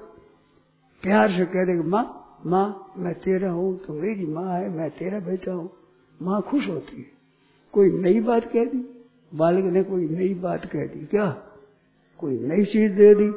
प्यार 1.02 1.30
से 1.30 1.44
कह 1.44 1.64
दे 1.64 1.82
माँ 1.88 2.14
माँ, 2.46 2.92
मैं 2.96 3.14
तेरा 3.14 3.50
हूँ 3.50 3.78
तो 3.78 3.92
मेरी 3.92 4.26
माँ 4.26 4.52
है, 4.54 4.68
मैं 4.70 4.90
तेरा 4.90 5.18
बेटा 5.20 5.52
हूँ। 5.52 5.70
माँ 6.22 6.40
खुश 6.42 6.68
होती 6.68 6.96
है। 6.96 7.06
कोई 7.72 7.90
नई 7.92 8.20
बात 8.20 8.44
कह 8.44 8.64
दी, 8.64 8.78
बालक 9.34 9.64
ने 9.64 9.82
कोई 9.82 10.08
नई 10.08 10.34
बात 10.34 10.66
कह 10.66 10.86
दी, 10.86 11.06
क्या? 11.06 11.26
कोई 12.20 12.38
नई 12.38 12.64
चीज़ 12.64 12.92
दे 12.92 13.14
दी? 13.14 13.28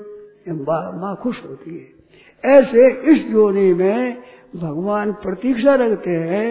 माँ 0.52 1.16
खुश 1.24 1.44
होती 1.46 1.78
है। 1.78 2.60
ऐसे 2.60 2.88
इस 3.12 3.32
जोनी 3.32 3.74
में 3.74 4.22
भगवान 4.56 5.12
प्रतीक्षा 5.14 5.76
रखते 5.76 6.10
हैं, 6.10 6.48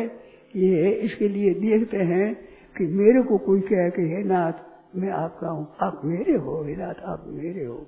ये 0.57 0.91
इसके 0.91 1.29
लिए 1.29 1.55
देखते 1.55 1.97
हैं 1.97 2.35
कि 2.77 2.85
मेरे 2.87 3.23
को 3.23 3.39
कोई 3.39 3.61
कह 3.61 3.89
के, 3.89 4.03
हे 4.03 4.23
नाथ, 4.25 4.53
मैं 4.97 5.11
आपका 5.11 5.49
हूँ, 5.49 5.67
आप 5.83 6.01
मेरे 6.05 6.37
हो, 6.37 6.63
हे 6.65 6.77
नाथ, 6.77 7.03
आप 7.05 7.25
मेरे 7.29 7.65
हो। 7.65 7.87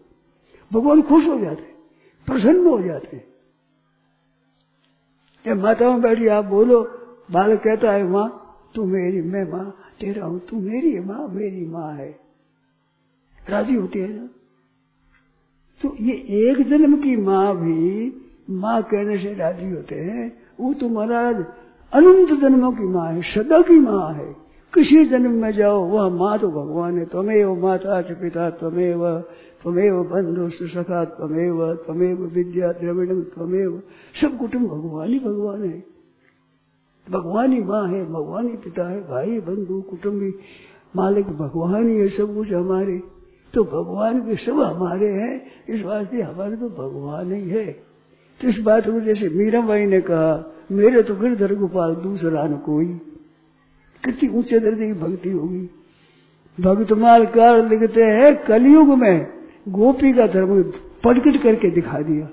भगवान 0.73 1.03
खुश 1.03 1.27
हो 1.27 1.39
जाते, 1.39 1.63
प्रसन्न 2.27 2.67
हो 2.67 2.83
जाते। 2.83 3.25
जब 5.47 5.63
माता 5.63 5.91
में 5.91 6.01
बैठी, 6.01 6.27
आप 6.27 6.45
बोलो, 6.45 6.83
बालक 7.31 7.63
कहता 7.63 7.93
है, 7.93 8.05
माँ, 8.05 8.57
तू 8.75 8.85
मेरी, 8.85 9.21
मैं 9.21 9.51
माँ, 9.51 9.77
तेरा 10.01 10.27
हूँ, 10.27 10.41
तू 10.41 10.57
मेरी 10.61 11.01
माँ 11.01 11.29
मेरी 11.29 11.67
माँ 11.67 11.93
है। 11.93 12.19
राज़ी 13.49 13.75
होती 13.75 13.99
है 13.99 14.21
ना? 14.21 14.29
तो 15.83 15.97
ये 16.01 16.13
एक 16.15 16.69
जन्म 16.69 16.97
की 16.97 17.17
माँ 17.17 17.57
भी, 17.57 18.13
माँ 18.51 18.83
कहने 18.83 19.19
से 19.19 19.35
राज़ी 19.35 19.71
होते 19.71 19.95
हैं, 19.95 20.43
वो 20.61 20.75
तो 20.75 20.89
महाराज 20.89 21.37
अनंत 21.93 22.41
जन्मों 22.41 22.73
की 22.73 22.83
माँ 22.83 23.13
है, 23.13 23.23
सदा 23.23 23.63
की 23.63 23.79
माँ 23.79 24.15
है। 24.15 24.37
किसी 24.75 25.07
जन्म 25.07 25.31
में 25.31 25.53
जाओ, 25.53 25.85
वह 25.85 26.09
माँ 26.09 26.39
तो 26.39 26.49
भगवान 26.49 26.99
है 26.99 27.05
तुम्हें 27.05 27.45
वो 27.45 27.57
माता 27.57 28.03
च 28.03 28.13
पिता 28.13 28.51
त्वमेव 28.51 29.25
त्वमेव 29.63 30.05
बंधु 30.05 30.51
सखा 30.51 31.05
त्वमेव 31.05 31.75
त्वमेव 31.75 32.25
विद्या 32.25 32.73
द्रविणम 32.73 33.21
त्वमेव। 33.21 33.83
सब 34.21 34.39
कुटुंब 34.39 34.67
भगवान 34.67 35.09
ही 35.09 35.19
भगवान 35.19 35.65
है। 35.65 35.85
भगवान 37.11 37.53
ही 37.53 37.63
माँ 37.63 37.89
है, 37.89 38.05
भगवान 38.05 38.49
ही 38.49 38.57
पिता 38.57 38.91
है, 38.91 39.01
भाई, 39.01 39.41
बंधु, 39.41 39.83
कुटुंबी, 39.83 40.35
मालिक, 40.97 41.27
भगवान 41.27 41.89
ही 41.89 41.97
है 41.97 42.09
सब 42.09 42.35
कुछ 42.35 42.53
हमारे। 42.53 43.03
तो 43.55 43.65
भगवान 43.65 44.21
के 44.21 44.37
सब 44.37 44.61
हमारे 44.61 45.09
हैं, 45.09 45.47
इस 45.69 45.85
वास्ते 45.85 46.23
हमारे 46.23 46.57
तो 46.57 46.69
भगवान 46.69 47.33
ही 47.33 47.49
है। 47.49 47.67
तो 48.41 48.49
इस 48.49 48.61
बात 48.61 48.87
को 48.87 49.01
जैसे 49.01 49.29
मीरा 49.29 49.61
बाई 49.61 49.87
ने 49.87 50.01
कहा, 50.01 50.53
मेरे 50.73 51.03
तो 51.03 51.17
गिरधर 51.17 51.55
गोपाल 51.55 51.95
दूसरा 51.95 52.47
न 52.47 52.57
कोई। 52.57 52.87
कितनी 54.05 54.29
ऊँचे 54.29 54.59
दर्जे 54.59 54.87
की 54.87 54.93
भक्ति 54.93 55.31
होगी। 55.31 55.71
भक्तमाल 56.61 57.27
कार 57.27 57.69
लिखते 57.69 58.05
हैं, 58.05 58.45
कलयुग 58.45 58.89
में 58.89 59.42
गोपी 59.69 60.13
का 60.13 60.27
धर्म 60.27 60.63
प्रकट 61.03 61.43
करके 61.43 61.71
दिखा 61.71 61.99
दिया। 61.99 62.27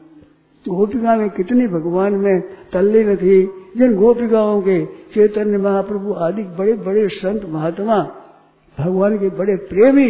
तो 0.65 0.75
गोपिका 0.75 1.15
में 1.15 1.29
कितनी 1.29 1.67
भगवान 1.67 2.13
में 2.13 2.43
तल्लीन 2.73 3.15
थी, 3.15 3.49
जिन 3.77 3.95
गोपिकाओं 3.95 4.61
के 4.61 4.85
चैतन्य 4.85 5.57
महाप्रभु 5.57 6.13
आदि 6.13 6.43
बड़े 6.43 6.73
बड़े 6.73 7.07
संत 7.07 7.41
महात्मा, 7.49 8.11
भगवान 8.79 9.17
के 9.17 9.29
बड़े 9.29 9.55
प्रेमी, 9.55 10.09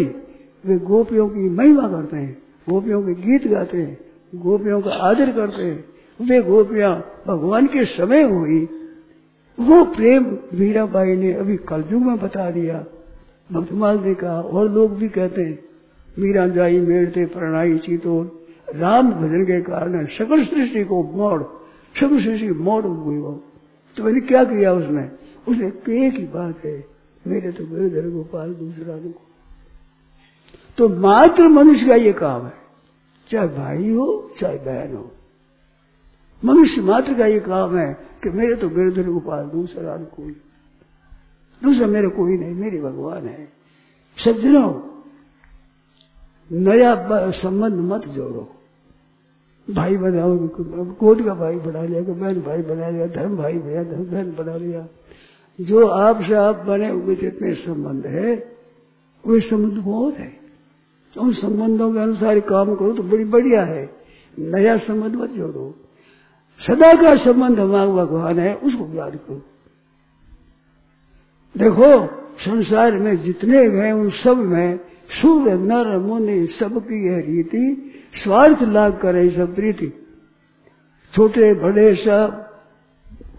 वे 0.65 0.77
गोपियों 0.77 1.29
की 1.29 1.49
महिमा 1.49 1.87
करते 1.87 2.17
हैं, 2.17 2.37
गोपियों 2.69 3.01
के 3.01 3.13
गीत 3.13 3.47
गाते 3.47 3.77
हैं, 3.77 3.97
गोपियों 4.35 4.81
का 4.81 4.91
आदर 4.91 5.31
करते 5.31 5.63
हैं। 5.63 5.85
वे 6.21 6.41
गोपियाँ 6.41 7.05
भगवान 7.27 7.67
के 7.67 7.85
समय 7.85 8.21
हुई। 8.21 8.67
वो 9.59 9.85
प्रेम 9.85 10.37
मीराबाई 10.53 11.15
ने 11.15 11.33
अभी 11.33 11.57
कलयुग 11.57 12.01
में 12.01 12.19
बता 12.19 12.51
दिया। 12.51 12.85
भक्तमाल 13.51 13.99
ने 14.05 14.13
कहा, 14.13 14.41
और 14.41 14.69
लोग 14.69 14.95
भी 14.95 15.09
कहते 15.09 15.41
हैं 15.41 15.68
मीरा 16.19 16.47
जाई 16.49 16.79
मेड़ते 16.81 17.25
प्रणाई 17.27 17.77
चीतोर 17.79 18.37
राम 18.75 19.11
भजन 19.11 19.43
के 19.45 19.61
कारण 19.61 20.05
सकल 20.07 20.43
सृष्टि 20.45 20.83
को 20.85 21.03
मोड़, 21.13 21.43
सकल 21.95 22.21
सृष्टि 22.21 22.49
मोड़ 22.49 22.85
हुई 22.85 23.17
वो। 23.17 23.31
तो 23.97 24.03
मैंने 24.03 24.19
क्या 24.21 24.43
किया 24.45 24.73
उसने? 24.73 25.09
उसने 25.47 25.67
एक 25.99 26.13
ही 26.15 26.25
बात 26.27 26.65
है 26.65 26.77
मेरे 27.25 27.51
तो 27.51 27.65
गिरधर 27.65 28.09
गोपाल 28.09 28.53
दूसरा 28.55 28.97
को 28.97 29.21
तो 30.77 30.87
मात्र 30.99 31.47
मनुष्य 31.49 31.85
का 31.85 31.95
ये 31.95 32.11
काम 32.13 32.45
है, 32.45 32.53
चाहे 33.29 33.47
भाई 33.47 33.89
हो, 33.89 34.31
चाहे 34.39 34.57
बहन 34.57 34.95
हो। 34.95 35.11
मनुष्य 36.43 36.81
मात्र 36.81 37.13
का 37.13 37.25
ये 37.25 37.39
काम 37.39 37.77
है 37.77 37.91
कि 38.23 38.29
मेरे 38.31 38.55
तो 38.55 38.69
गिरधर 38.69 39.09
गोपाल 39.09 39.43
दूसरा 39.45 39.97
कोई 40.15 40.35
दूसरा 41.61 41.87
मेरे 41.87 42.07
कोई 42.09 42.37
नहीं, 42.37 42.53
मेरे 42.53 42.81
भगवान 42.81 43.27
है। 43.27 43.47
सज्जनों 44.17 44.69
नया 46.51 47.07
संबंध 47.31 47.73
मत 47.73 48.07
जोड़ो। 48.07 48.55
भाई 49.69 49.97
बनाओ 49.97 50.47
कोट 50.93 51.25
का 51.25 51.33
भाई 51.33 51.55
बना 51.55 51.83
लिया 51.83 52.01
बहन 52.01 52.41
भाई 52.41 52.61
बना 52.61 52.89
लिया, 52.89 53.07
धर्म 53.07 53.37
भाई 53.37 53.53
बना 53.53 53.83
धर्म 53.83 54.03
बहन 54.03 54.35
बना 54.39 54.57
लिया। 54.57 54.87
जो 55.61 55.87
आपसे 55.87 56.33
आप 56.33 56.55
बने 56.55 56.89
हुए 56.89 57.15
जितने 57.15 57.53
संबंध 57.53 58.07
है, 58.07 58.35
वे 59.27 59.39
संबंध 59.39 59.83
बहुत 59.83 60.15
है। 60.15 60.39
उन 61.17 61.33
संबंधों 61.33 61.93
के 61.93 61.99
अनुसार 61.99 62.39
काम 62.39 62.75
करो 62.75 62.91
तो 62.93 63.03
बड़ी 63.03 63.25
बढ़िया 63.25 63.63
है। 63.65 63.89
नया 64.39 64.77
संबंध 64.77 65.15
मत 65.15 65.29
जोड़ो। 65.29 65.75
सदा 66.67 67.01
का 67.01 67.15
संबंध 67.15 67.59
हमारा 67.59 67.89
भगवान 67.89 68.39
है, 68.39 68.55
उसको 68.55 68.93
याद 68.95 69.15
करो। 69.15 69.41
देखो, 71.57 72.07
संसार 72.39 72.97
में 72.97 73.17
जितने 73.17 73.57
हैं, 73.57 73.93
उन 73.93 74.09
सब 74.09 74.37
में 74.37 74.79
सूर्य 75.09 75.53
नर 75.53 75.97
मुनि 75.97 76.47
सबकी 76.47 77.07
यह 77.07 77.17
रीति, 77.17 77.91
स्वार्थ 78.23 78.61
लाभ 78.61 78.97
करे 78.97 79.29
सब 79.29 79.55
प्रीति। 79.55 79.93
छोटे 81.13 81.53
बड़े 81.53 81.95
सब, 81.95 82.49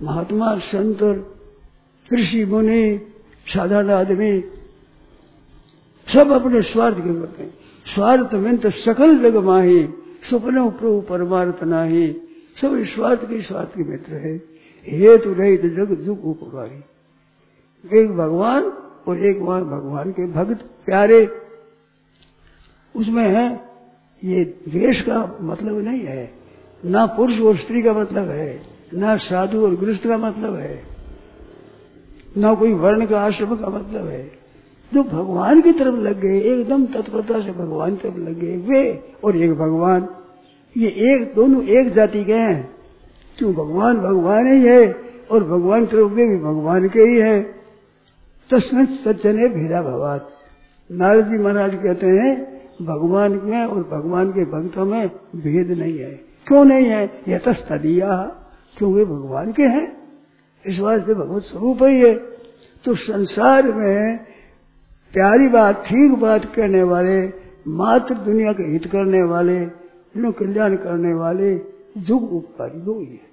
महात्मा 0.02 0.56
संत, 0.58 1.26
ऋषि 2.12 2.44
मुनि, 2.44 3.00
साधारण 3.46 3.90
आदमी, 3.90 4.44
सब 6.14 6.30
अपने 6.30 6.62
स्वार्थ 6.62 6.96
के 6.96 7.20
करते 7.20 7.42
हैं। 7.42 7.54
स्वार्थ 7.94 8.34
में 8.34 8.58
तो 8.58 8.70
सकल 8.70 9.18
जग 9.18 9.36
माही, 9.36 9.88
सुपने 10.30 10.70
प्रभु 10.70 11.00
परमार्थ 11.00 11.64
नाही। 11.64 12.16
सब 12.60 12.84
स्वार्थ 12.84 13.24
के 13.24 13.42
स्वार्थ 13.42 13.68
के 13.68 13.84
मित्र 13.84 14.14
है। 14.14 14.60
हेतु 14.86 15.32
रहित 15.32 15.66
जग 15.66 15.94
जुग 15.94 16.24
उपकारी 16.24 16.84
एक 18.00 18.10
भगवान 18.10 18.62
और 19.08 19.18
एक 19.18 19.38
वहाँ 19.38 19.64
भगवान 19.64 20.10
के 20.10 20.26
भक्त 20.26 20.64
प्यारे 20.86 21.50
उसमें 22.97 23.28
है, 23.28 23.61
ये 24.25 24.61
वेश 24.68 25.00
का 25.00 25.38
मतलब 25.42 25.78
नहीं 25.78 26.00
है। 26.00 26.32
ना 26.85 27.06
पुरुष 27.06 27.40
और 27.40 27.56
स्त्री 27.56 27.82
का 27.82 27.92
मतलब 27.92 28.28
है, 28.28 28.62
ना 28.94 29.16
साधु 29.16 29.62
और 29.62 29.76
गृहस्थ 29.76 30.06
का 30.06 30.18
मतलब 30.18 30.54
है, 30.54 30.82
ना 32.37 32.54
कोई 32.54 32.73
वर्ण 32.73 33.06
का 33.06 33.20
आश्रम 33.20 33.56
का 33.56 33.68
मतलब 33.68 34.09
है। 34.09 34.32
जो 34.94 35.02
भगवान 35.02 35.61
की 35.61 35.73
तरफ़ 35.73 35.94
लग 35.94 36.20
गए, 36.20 36.40
एकदम 36.40 36.87
तत्परता 36.87 37.40
से 37.40 37.52
भगवान 37.52 37.97
की 37.97 38.02
तरफ़ 38.02 38.18
लग 38.18 38.38
गए, 38.38 38.56
वे 38.56 39.02
और 39.25 39.37
एक 39.37 39.50
भगवान, 39.50 40.09
ये 40.76 40.88
एक, 40.88 41.35
दोनों 41.35 41.62
एक 41.64 41.94
जाति 41.94 42.25
के 42.25 42.35
हैं। 42.35 42.70
क्यों? 43.38 43.54
भगवान 43.54 43.97
भगवान 43.97 44.52
ही 44.52 44.66
है, 44.66 44.94
और 45.30 45.44
भगवान 45.44 45.87
की 45.87 45.97
तरफ़ 45.97 46.12
वे 46.12 46.26
भी 46.26 46.37
भगवान 46.37 46.88
के 46.88 47.00
ही 47.00 47.20
है। 47.20 47.40
तस्में 48.50 48.85
सज्जन 48.85 49.38
है 49.38 49.49
भेदा 49.49 49.82
भगवान 49.82 50.20
नारद 50.92 51.28
जी 51.28 51.38
महाराज 51.38 51.75
कहते 51.75 52.06
हैं 52.06 52.60
भगवान 52.81 53.33
में 53.45 53.64
और 53.64 53.83
भगवान 53.83 54.31
के 54.31 54.45
भक्तों 54.45 54.85
में 54.85 55.09
भेद 55.37 55.79
नहीं 55.79 55.99
है। 55.99 56.14
क्यों 56.47 56.64
नहीं 56.64 56.87
है? 56.87 57.23
यथस्तदिया 57.29 58.16
क्यों 58.77 58.93
वे 58.93 59.05
भगवान 59.05 59.53
के 59.53 59.62
हैं? 59.62 59.87
इस 60.66 60.79
वास्ते 60.81 61.14
भगवत 61.14 61.43
स्वरूप 61.43 61.83
ही 61.83 62.01
है 62.01 62.14
तो 62.85 62.95
संसार 62.95 63.73
में 63.73 64.19
प्यारी 65.14 65.49
बात, 65.49 65.85
ठीक 65.85 66.19
बात 66.19 66.45
कहने 66.55 66.83
वाले, 66.83 67.27
मात्र 67.69 68.14
दुनिया 68.14 68.53
के 68.53 68.62
हित 68.62 68.87
करने 68.87 69.23
वाले 69.23 69.64
कल्याण 70.33 70.77
करने 70.77 71.14
वाले, 71.14 71.55
जुग 71.99 72.33
उपकारी 72.33 72.81
दो 72.81 73.01
ही 73.01 73.07
है। 73.07 73.31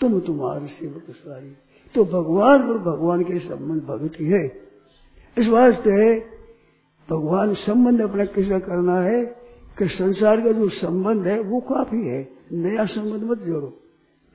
तुम 0.00 0.20
तुम्हारे 0.20 0.66
सेवक 0.66 1.04
सारी। 1.10 1.52
तो 1.94 2.04
भगवान 2.04 2.62
और 2.62 2.78
भगवान 2.78 3.22
के 3.22 3.38
संबंध 3.38 3.82
भक्ति 3.82 4.24
है 4.24 4.46
इस 5.38 5.48
वास्ते 5.48 6.20
भगवान 7.10 7.54
संबंध 7.54 8.00
अपना 8.00 8.24
किसका 8.24 8.58
करना 8.58 9.00
है 9.00 9.24
कि 9.78 9.88
संसार 9.88 10.40
का 10.40 10.52
जो 10.52 10.68
संबंध 10.68 11.26
है 11.26 11.40
वो 11.40 11.60
काफ़ी 11.60 12.06
है। 12.06 12.28
नया 12.52 12.84
संबंध 12.84 13.30
मत 13.30 13.38
जोड़ो। 13.38 13.76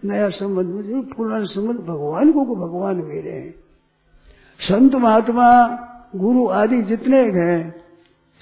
नया 0.05 0.29
संबंध 0.29 0.67
मुझे 0.67 0.93
पुराना 0.93 1.45
संबंध 1.45 1.77
भगवान 1.77 2.31
को, 2.31 2.45
को 2.45 2.55
भगवान 2.55 2.95
मेरे 2.95 3.31
हैं। 3.31 3.55
संत 4.59 4.95
महात्मा 4.95 5.67
गुरु 6.15 6.47
आदि 6.47 6.81
जितने 6.81 7.21
हैं 7.31 7.85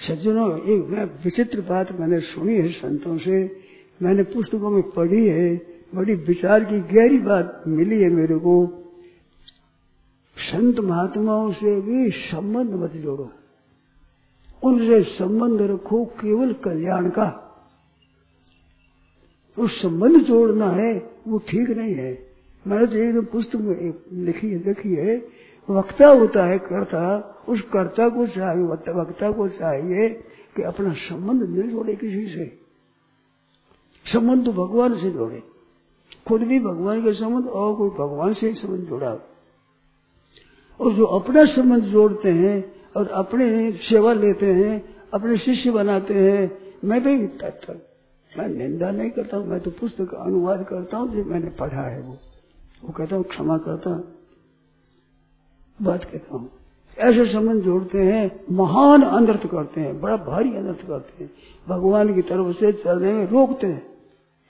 सज्जनों 0.08 0.58
एक 0.58 0.86
मैं 0.86 1.04
विचित्र 1.04 1.60
बात 1.60 2.00
मैंने 2.00 2.20
सुनी 2.20 2.54
है 2.54 2.68
संतों 2.68 3.18
से। 3.18 3.56
मैंने 4.02 4.22
पुस्तकों 4.22 4.70
में 4.70 4.82
पढ़ी 4.82 5.26
है 5.26 5.56
बड़ी 5.94 6.14
विचार 6.14 6.64
की 6.64 6.80
गहरी 6.80 7.18
बात 7.18 7.62
मिली 7.66 8.02
है 8.02 8.10
मेरे 8.10 8.36
को। 8.36 8.66
संत 10.36 10.80
महात्माओं 10.80 11.52
से 11.52 11.80
भी 11.80 12.10
संबंध 12.10 12.70
मत 12.70 12.90
जोड़ो। 12.90 13.30
उनसे 14.64 15.02
संबंध 15.02 15.62
रखो, 15.62 16.04
केवल 16.04 16.52
कल्याण 16.52 17.10
का। 17.10 17.40
वो 19.58 19.68
संबंध 19.68 20.16
जोड़ना 20.16 20.70
है, 20.70 21.10
वो 21.28 21.38
ठीक 21.38 21.70
नहीं 21.70 21.94
है। 21.94 22.28
मैंने 22.66 22.86
तो 22.86 22.96
एक 22.96 23.30
पुस्तक 23.32 23.56
में 23.56 23.94
लिखी 24.12 24.50
है 24.50 24.58
देखी 24.58 24.94
है, 24.94 25.28
वक्ता 25.70 26.08
होता 26.08 26.44
है, 26.44 26.58
कर्ता, 26.58 27.36
उस 27.48 27.60
कर्ता 27.60 28.08
को 28.08 28.26
चाहिए, 28.26 28.64
वक्ता 28.92 29.30
को 29.30 29.48
चाहिए 29.48 30.08
कि 30.56 30.62
अपना 30.62 30.92
संबंध 30.92 31.42
न 31.42 31.70
जोड़े 31.70 31.96
किसी 31.96 32.26
से। 32.26 32.58
संबंध 34.06 34.44
तो 34.44 34.52
भगवान 34.52 34.98
से 34.98 35.10
जोड़े। 35.10 35.42
खुद 36.28 36.42
भी 36.42 36.60
भगवान 36.60 37.04
के 37.04 37.12
संबंध 37.12 37.46
और 37.46 37.74
कोई 37.74 37.88
भगवान 37.88 38.34
से 38.34 38.48
ही 38.48 38.54
संबंध 38.54 38.80
जोड़ा। 38.80 39.16
और 40.80 40.92
जो 40.92 41.04
अपना 41.04 41.44
संबंध 41.44 41.82
जोड़ते 41.82 42.30
हैं 42.30 42.83
और 42.96 43.08
अपने 43.08 43.72
सेवा 43.72 44.12
लेते 44.12 44.46
हैं, 44.46 44.96
अपने 45.14 45.36
शिष्य 45.36 45.70
बनाते 45.70 46.14
हैं। 46.14 46.58
मैं 46.84 47.02
भी 47.02 47.18
मैं 48.38 48.48
निंदा 48.48 48.90
नहीं 48.90 49.10
करता 49.10 49.36
हूँ, 49.36 49.46
मैं 49.46 49.60
तो 49.60 49.70
पुस्तक 49.70 50.04
का 50.04 50.16
अनुवाद 50.16 50.66
करता 50.68 50.96
हूँ 50.96 51.16
जो 51.16 51.24
मैंने 51.24 51.50
पढ़ा 51.50 51.82
है 51.82 52.00
वो। 52.00 52.18
वो 52.84 52.92
कहता 52.92 53.16
हूँ, 53.16 53.24
क्षमा 53.24 53.58
करता 53.58 53.90
बात 55.82 56.04
कहता 56.04 56.36
हूँ। 56.36 56.50
ऐसे 56.98 57.26
संबंध 57.26 57.62
जोड़ते 57.62 57.98
हैं, 57.98 58.40
महान 58.50 59.02
अनर्थ 59.02 59.46
करते 59.46 59.80
हैं, 59.80 60.00
बड़ा 60.00 60.16
भारी 60.16 60.56
अनर्थ 60.56 60.88
करते 60.88 61.24
हैं। 61.24 61.30
भगवान 61.68 62.14
की 62.14 62.22
तरफ़ 62.22 62.56
से 62.56 62.72
चलने 62.72 63.12
में 63.12 63.26
रोकते 63.26 63.66
हैं। 63.66 63.86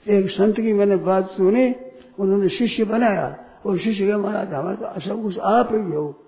एक 0.07 0.29
संत 0.29 0.55
की 0.55 0.73
मैंने 0.73 0.95
बात 0.95 1.29
सुनी, 1.29 1.75
उन्होंने 2.19 2.49
शिष्य 2.49 2.83
बनाया, 2.83 3.45
और 3.65 3.79
शिष्य 3.79 4.07
के 4.07 4.15
महाराज, 4.15 4.53
हमारे 4.53 5.09
सब 5.09 5.23
कुछ 5.23 5.39
आप 5.39 5.69
ही 5.71 5.95
हो। 5.95 6.24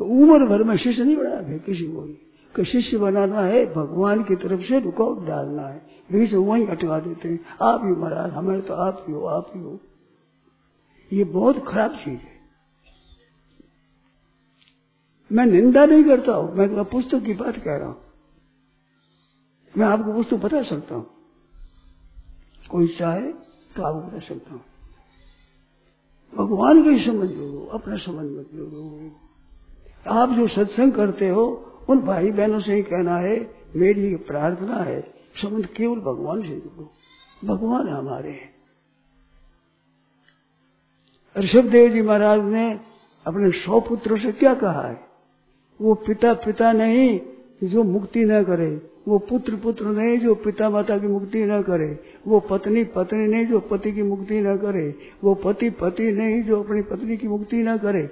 उम्र 0.00 0.46
भर 0.46 0.62
में 0.62 0.76
शिष्य 0.76 1.04
नहीं 1.04 1.16
बनाया 1.16 1.42
फिर 1.42 1.58
किसी 1.58 1.84
को 1.84 2.00
कि 2.56 2.64
शिष्य 2.64 2.98
बनाना 2.98 3.40
है, 3.40 3.74
भगवान 3.74 4.24
की 4.24 4.36
तरफ़ 4.36 4.60
से 4.60 4.80
रुकावट 4.80 5.26
डालना 5.26 5.62
है। 5.62 5.86
बीच 6.12 6.34
वहीं 6.34 6.66
अटका 6.66 7.00
देते 7.00 7.28
हैं। 7.28 7.40
आप 7.62 7.80
ही 7.84 7.90
महाराज 7.90 8.32
हमारे 8.32 8.60
तो 8.60 8.74
आप 8.74 9.04
ही 9.08 9.14
हो, 9.14 9.24
आप 9.24 9.52
ही 9.54 9.62
हो। 9.62 9.80
ये 11.12 11.24
बहुत 11.24 11.64
खराब 11.68 11.90
चीज़ 11.90 12.20
है। 12.20 12.32
मैं 15.32 15.46
निंदा 15.46 15.86
नहीं 15.86 16.04
करता 16.04 16.32
हूँ, 16.32 16.54
मैं 16.54 16.76
तो 16.76 16.84
पुस्तक 16.84 17.22
की 17.22 17.34
बात 17.34 17.56
कह 17.56 17.76
रहा 17.76 17.88
हूँ। 17.88 18.02
मैं 19.78 19.86
आपको 19.86 20.12
पुस्तक 20.12 20.36
बता 20.36 20.62
सकता 20.62 20.94
हूँ। 20.94 21.06
कोई 22.70 22.88
चाहे 22.88 23.32
तो 23.76 23.82
आपको 23.82 24.10
बता 24.10 24.18
सकता 24.18 24.52
हूँ। 24.52 24.62
भगवान 26.34 26.82
के 26.82 27.04
समझ 27.04 27.28
जोड़ो 27.28 27.66
अपना 27.66 27.96
समझ 27.96 28.24
मत 28.24 28.46
जोड़ो 28.54 29.10
आप 30.06 30.30
जो 30.30 30.46
सत्संग 30.48 30.92
करते 30.92 31.28
हो, 31.28 31.44
उन 31.88 32.00
भाई 32.00 32.30
बहनों 32.30 32.60
से 32.60 32.74
ही 32.74 32.82
कहना 32.82 33.16
है, 33.16 33.54
मेरी 33.76 34.16
प्रार्थना 34.16 34.76
है, 34.76 35.00
संबंध 35.34 35.66
केवल 35.66 36.00
भगवान 36.00 36.42
से 36.42 36.48
जोड़ो 36.48 36.92
भगवान 37.44 37.88
हमारे 37.88 38.38
ऋषभ 41.38 41.64
देव 41.64 41.90
जी 41.90 42.02
महाराज 42.02 42.40
ने 42.40 42.80
अपने 43.26 43.50
सौ 43.50 43.80
पुत्रों 43.80 44.16
से 44.18 44.32
क्या 44.32 44.54
कहा 44.54 44.88
है? 44.88 45.00
वो 45.80 45.94
पिता 45.94 46.34
पिता 46.34 46.72
नहीं 46.72 47.20
जो 47.64 47.82
मुक्ति 47.82 48.24
न 48.24 48.42
करे, 48.44 48.82
वो 49.08 49.18
पुत्र 49.18 49.56
पुत्र 49.56 49.84
नहीं 49.84 50.18
जो 50.18 50.34
पिता 50.34 50.70
माता 50.70 50.98
की 50.98 51.06
मुक्ति 51.06 51.44
न 51.44 51.62
करे, 51.62 52.00
वो 52.26 52.40
पत्नी 52.40 52.84
पत्नी 52.84 53.26
नहीं 53.26 53.46
जो 53.46 53.60
पति 53.60 53.92
की 53.92 54.02
मुक्ति 54.02 54.40
न 54.40 54.56
करे, 54.56 54.94
वो 55.24 55.34
पति 55.34 55.70
पति 55.70 56.12
नहीं 56.12 56.42
जो 56.42 56.62
अपनी 56.62 56.82
पत्नी 56.82 57.16
की 57.16 57.28
मुक्ति 57.28 57.56
न 57.56 57.76
करे। 57.78 58.10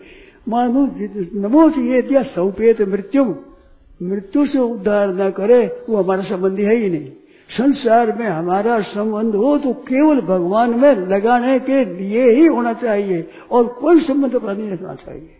मानो 0.49 0.89
नमो 1.41 1.69
से 1.71 1.81
ये 1.81 2.03
दिया 2.03 2.23
सौपेत 2.23 2.83
मृत्यु। 2.83 3.25
मृत्यु 4.03 4.47
से 4.47 4.59
उद्धार 4.59 5.15
न 5.15 5.31
करे, 5.31 5.85
वो 5.89 5.97
हमारा 5.97 6.23
संबंधी 6.23 6.63
है 6.63 6.75
ही 6.75 6.91
नहीं। 6.91 7.11
संसार 7.51 8.13
में 8.19 8.27
हमारा 8.27 8.81
संबंध 8.81 9.35
हो 9.35 9.59
तो 9.59 9.73
केवल 9.73 10.21
भगवान 10.21 10.71
में 10.71 10.97
लगाने 10.97 11.59
के 11.61 11.85
लिए 11.85 12.31
ही 12.31 12.47
होना 12.47 12.73
चाहिए, 12.73 13.31
और 13.51 13.67
कोई 13.67 14.01
संबंध 14.01 14.37
पर 14.37 14.57
नहीं 14.57 14.71
रखना 14.71 14.95
चाहिए। 14.95 15.31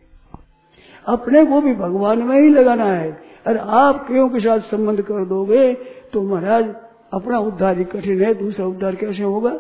अपने 1.07 1.45
को 1.45 1.61
भी 1.61 1.75
भगवान 1.75 2.23
में 2.23 2.41
ही 2.41 2.49
लगाना 2.51 2.85
है। 2.85 3.23
और 3.47 3.57
आप 3.57 4.07
क्यों 4.07 4.29
के 4.29 4.41
साथ 4.41 4.59
संबंध 4.59 5.01
कर 5.01 5.25
दोगे? 5.25 5.75
तो 6.13 6.23
महाराज, 6.23 6.75
अपना 7.13 7.39
उद्धार 7.39 7.79
ही 7.79 7.85
कठिन 7.85 8.23
है, 8.23 8.35
दूसरा 8.35 8.67
उद्धार 8.67 8.95
कैसे 8.95 9.23
होगा? 9.23 9.59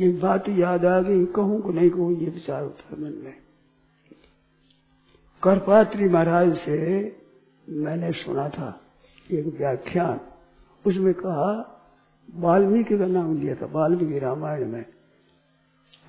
ये 0.00 0.08
बात 0.08 0.48
याद 0.48 0.84
आ 0.84 1.00
गई, 1.00 1.24
कहूँ 1.26 1.62
को 1.62 1.70
नहीं 1.70 1.90
कहूँ, 1.90 2.20
ये 2.20 2.30
विचार 2.30 2.62
है 2.62 3.02
मन 3.02 3.20
में। 3.24 3.34
करपात्री 5.42 6.08
महाराज 6.08 6.56
से 6.56 6.76
मैंने 7.68 8.12
सुना 8.12 8.48
था 8.48 8.80
एक 9.30 9.46
व्याख्यान। 9.46 10.20
उसमें 10.86 11.14
कहा, 11.14 11.76
वाल्मीकि 12.34 12.98
का 12.98 13.06
नाम 13.06 13.38
लिया 13.38 13.54
था, 13.54 13.66
वाल्मीकि 13.66 14.18
रामायण 14.18 14.68
में। 14.68 14.84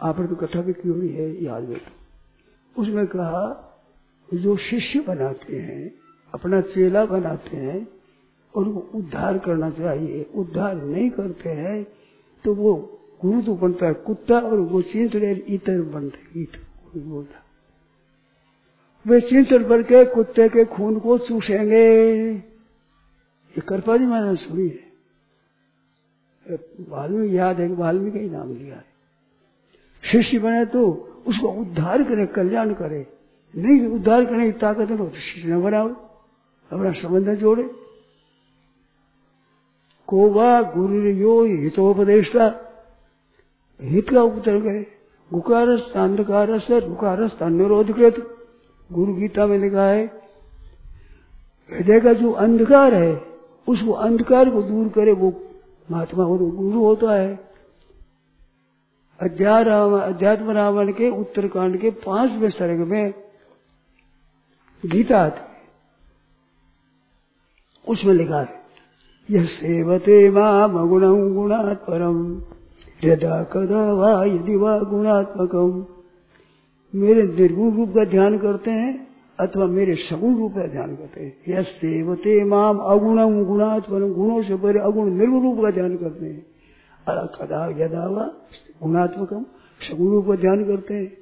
आपने 0.01 0.27
तो 0.27 0.35
कथा 0.35 0.61
भी 0.61 0.73
की 0.73 0.89
हुई 0.89 1.09
है, 1.09 1.43
याद 1.43 1.63
में 1.63 1.79
तो। 1.79 2.81
उसमें 2.81 3.07
कहा, 3.07 3.67
जो 4.33 4.57
शिष्य 4.57 4.99
बनाते 4.99 5.55
हैं, 5.55 5.91
अपना 6.33 6.61
चेला 6.61 7.05
बनाते 7.05 7.57
हैं 7.57 7.87
उनको 8.55 8.79
उद्धार 8.79 9.37
करना 9.37 9.69
चाहिए, 9.69 10.23
उद्धार 10.35 10.75
नहीं 10.75 11.09
करते 11.09 11.49
हैं 11.49 11.87
तो 12.43 12.55
वो 12.55 12.97
गुरु 13.21 13.41
तो 13.41 13.53
बनता 13.55 13.87
है 13.87 13.93
कुत्ता 14.05 14.39
और 14.39 14.59
वो 14.69 14.81
चिंतन 14.91 15.23
इतर 15.47 15.81
बनते 15.93 16.41
इतर 16.41 16.99
बोलता 16.99 17.43
वे 19.05 19.19
चिंतन 19.21 19.63
बन 19.69 19.83
के 19.83 20.03
कुत्ते 20.05 20.47
के 20.49 20.65
खून 20.67 20.99
को 20.99 21.17
चूसेंगे 21.27 21.85
ये 23.55 23.61
कृपा 23.61 23.97
जी 23.97 24.05
मैंने 24.05 24.35
सुनी 24.37 24.67
है 24.69 24.89
वाल्मीकि 26.89 27.37
याद 27.37 27.59
है 27.59 27.67
वाल्मीकि 27.75 28.19
ही 28.19 28.29
नाम 28.29 28.53
लिया 28.53 28.75
है 28.75 28.89
शिष्य 30.03 30.39
बने 30.39 30.65
तो 30.67 30.81
उसको 31.27 31.47
उद्धार 31.61 32.03
करे 32.03 32.25
कल्याण 32.35 32.73
करे 32.73 33.05
नहीं 33.53 33.87
उद्धार 33.89 34.25
करने 34.25 34.45
की 34.45 34.57
ताकत 34.59 34.89
है 34.89 34.97
तो 34.97 35.09
शिष्य 35.09 35.49
न 35.49 35.61
बनाओ 35.61 35.89
अपना 36.71 36.91
संबंध 37.01 37.33
जोड़े 37.39 37.63
को 40.07 40.29
वा 40.31 40.61
गुरु 40.73 41.09
यो 41.19 41.33
हितोपदेशता 41.53 42.49
हित 43.81 44.09
का 44.09 44.21
उत्तर 44.23 44.57
गए 44.61 44.85
गुकारस 45.31 45.91
अंधकार 45.95 46.57
से 46.59 46.79
रुकारस 46.79 47.37
अनुरोध 47.41 47.91
कृत 47.91 48.15
गुरु 48.89 49.13
गीता 49.13 49.45
में 49.47 49.57
लिखा 49.57 49.83
है, 49.83 50.05
हृदय 51.69 51.99
का 51.99 52.13
जो 52.13 52.31
अंधकार 52.31 52.93
है 52.93 53.13
उसको 53.67 53.91
अंधकार 53.91 54.49
को 54.49 54.61
दूर 54.61 54.87
करे, 54.89 55.11
वो 55.11 55.33
महात्मा 55.89 56.23
हो 56.23 56.37
गुरु 56.37 56.79
होता 56.79 57.13
है। 57.13 57.39
अध्यात्म 59.19 60.51
रावण 60.51 60.91
के 60.91 61.09
उत्तरकांड 61.11 61.79
के 61.81 61.89
पाँचवें 62.01 62.49
सर्ग 62.49 62.79
में 62.87 63.13
गीता 64.83 65.19
आती 65.19 65.49
उसमें 67.87 68.13
लिखा 68.13 68.39
है, 68.39 68.59
यह 69.29 69.45
सेवते 69.47 70.29
माम 70.29 70.87
गुणम 70.89 71.33
गुणात् 71.33 71.77
परम 71.79 72.17
यदा 73.03 73.43
कदा 73.43 73.93
वा 73.93 74.23
यदि 74.23 74.55
वा 74.55 74.79
गुणात्मकम। 74.79 75.85
मेरे 76.95 77.23
निर्गुण 77.23 77.77
रूप 77.77 77.89
का 77.89 78.03
ध्यान 78.05 78.37
करते 78.37 78.71
हैं, 78.71 79.07
अथवा 79.39 79.65
मेरे 79.65 79.95
सगुण 79.95 80.37
रूप 80.37 80.51
का 80.51 80.67
ध्यान 80.67 80.95
करते 80.95 81.21
हैं। 81.21 81.37
यह 81.47 81.61
सेवते 81.61 82.43
माम 82.43 82.77
अगुणम 82.77 83.43
गुणात्मक 83.43 84.15
गुणों 84.15 84.43
से 84.43 84.55
बड़े 84.55 84.79
अगुण 84.79 85.09
निर्गुण 85.09 85.43
रूप 85.43 85.61
का 85.61 85.71
ध्यान 85.71 85.97
करते 85.97 86.25
हैं। 86.25 86.45
कदा 87.09 87.85
यदा 87.85 88.07
वा 88.09 88.23
गुणात्मकम, 88.83 89.45
सगुण 89.89 90.11
रूप 90.11 90.27
का 90.27 90.35
ध्यान 90.35 90.63
करते 90.63 90.93
हैं। 90.93 91.17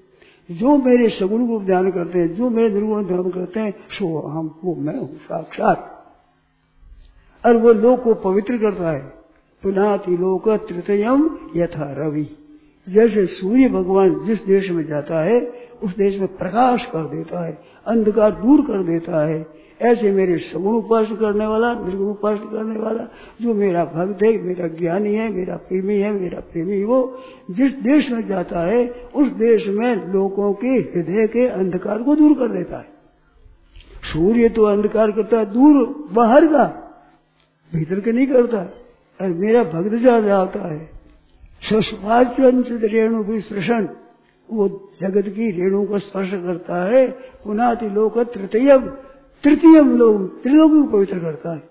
जो 0.51 0.77
मेरे 0.77 1.09
सगुण 1.09 1.47
रूप 1.47 1.61
ध्यान 1.61 1.91
करते 1.91 2.19
हैं, 2.19 2.35
जो 2.35 2.49
मेरे 2.49 2.73
निर्गुण 2.73 3.05
ध्यान 3.05 3.29
करते 3.29 3.59
हैं, 3.59 3.71
सो 3.71 4.27
हम 4.27 4.59
वो 4.65 4.75
मैं 4.75 4.99
हूँ 4.99 5.15
साक्षात। 5.15 6.05
और 7.45 7.57
वो 7.57 7.73
लोग 7.73 8.03
को 8.03 8.13
पवित्र 8.13 8.57
करता 8.57 8.89
है। 8.89 9.18
पुनाति 9.63 10.11
लोक 10.11 10.49
तृतयम 10.49 11.37
यथा 11.55 11.95
रवि। 11.97 12.27
जैसे 12.89 13.25
सूर्य 13.25 13.69
भगवान 13.69 14.19
जिस 14.25 14.45
देश 14.45 14.71
में 14.71 14.85
जाता 14.85 15.23
है, 15.23 15.51
उस 15.83 15.95
देश 15.95 16.19
में 16.19 16.37
प्रकाश 16.37 16.85
कर 16.85 17.03
देता 17.03 17.45
है, 17.45 17.61
अंधकार 17.87 18.31
दूर 18.31 18.61
कर 18.61 18.83
देता 18.83 19.27
है। 19.27 19.47
ऐसे 19.81 20.11
मेरे 20.11 20.37
सगुण 20.37 20.75
उपास 20.75 21.07
करने 21.11 21.45
वाला, 21.45 21.73
निर्गुण 21.73 22.07
उपास 22.07 22.39
करने 22.39 22.79
वाला, 22.79 23.03
जो 23.41 23.53
मेरा 23.53 23.83
भक्त 23.85 24.23
है, 24.23 24.43
मेरा 24.43 24.67
ज्ञानी 24.67 25.15
है, 25.15 25.33
मेरा 25.33 25.55
प्रेमी 25.55 25.95
है, 25.95 26.11
मेरा 26.11 26.39
प्रेमी 26.39 26.83
वो, 26.83 27.17
जिस 27.51 27.79
देश 27.79 28.11
में 28.11 28.27
जाता 28.27 28.59
है, 28.59 28.87
उस 29.15 29.31
देश 29.31 29.67
में 29.67 30.13
लोगों 30.13 30.53
के 30.53 30.67
हृदय 30.67 31.27
के 31.27 31.47
अंधकार 31.47 32.03
को 32.03 32.15
दूर 32.15 32.33
कर 32.33 32.47
देता 32.47 32.77
है। 32.77 32.87
सूर्य 34.13 34.49
तो 34.49 34.63
अंधकार 34.63 35.11
करता 35.11 35.37
है, 35.37 35.45
दूर 35.45 36.07
बाहर 36.13 36.45
का, 36.45 36.91
भीतर 37.75 37.99
के 37.99 38.11
नहीं 38.11 38.27
करता। 38.27 38.78
और 39.19 39.29
मेरा 39.29 39.63
भक्त 39.63 39.95
ज़्यादा 39.95 40.37
आता 40.37 40.67
है। 40.73 40.99
रेणु 42.83 43.23
भी 43.23 43.41
स्पर्शन 43.41 43.89
वो 44.49 44.67
जगत 45.01 45.27
की 45.29 45.51
रेणु 45.51 45.85
को 45.85 45.99
स्पर्श 45.99 46.31
करता 46.31 46.83
है 46.83 47.07
पुनाति 47.43 47.89
लोक 47.89 48.17
तृतीय 48.33 48.77
तृतीय 49.43 49.81
लोग, 49.81 50.41
त्रिलोक 50.43 50.71
को 50.71 50.83
पवित्र 50.91 51.19
करता 51.19 51.53
है। 51.55 51.61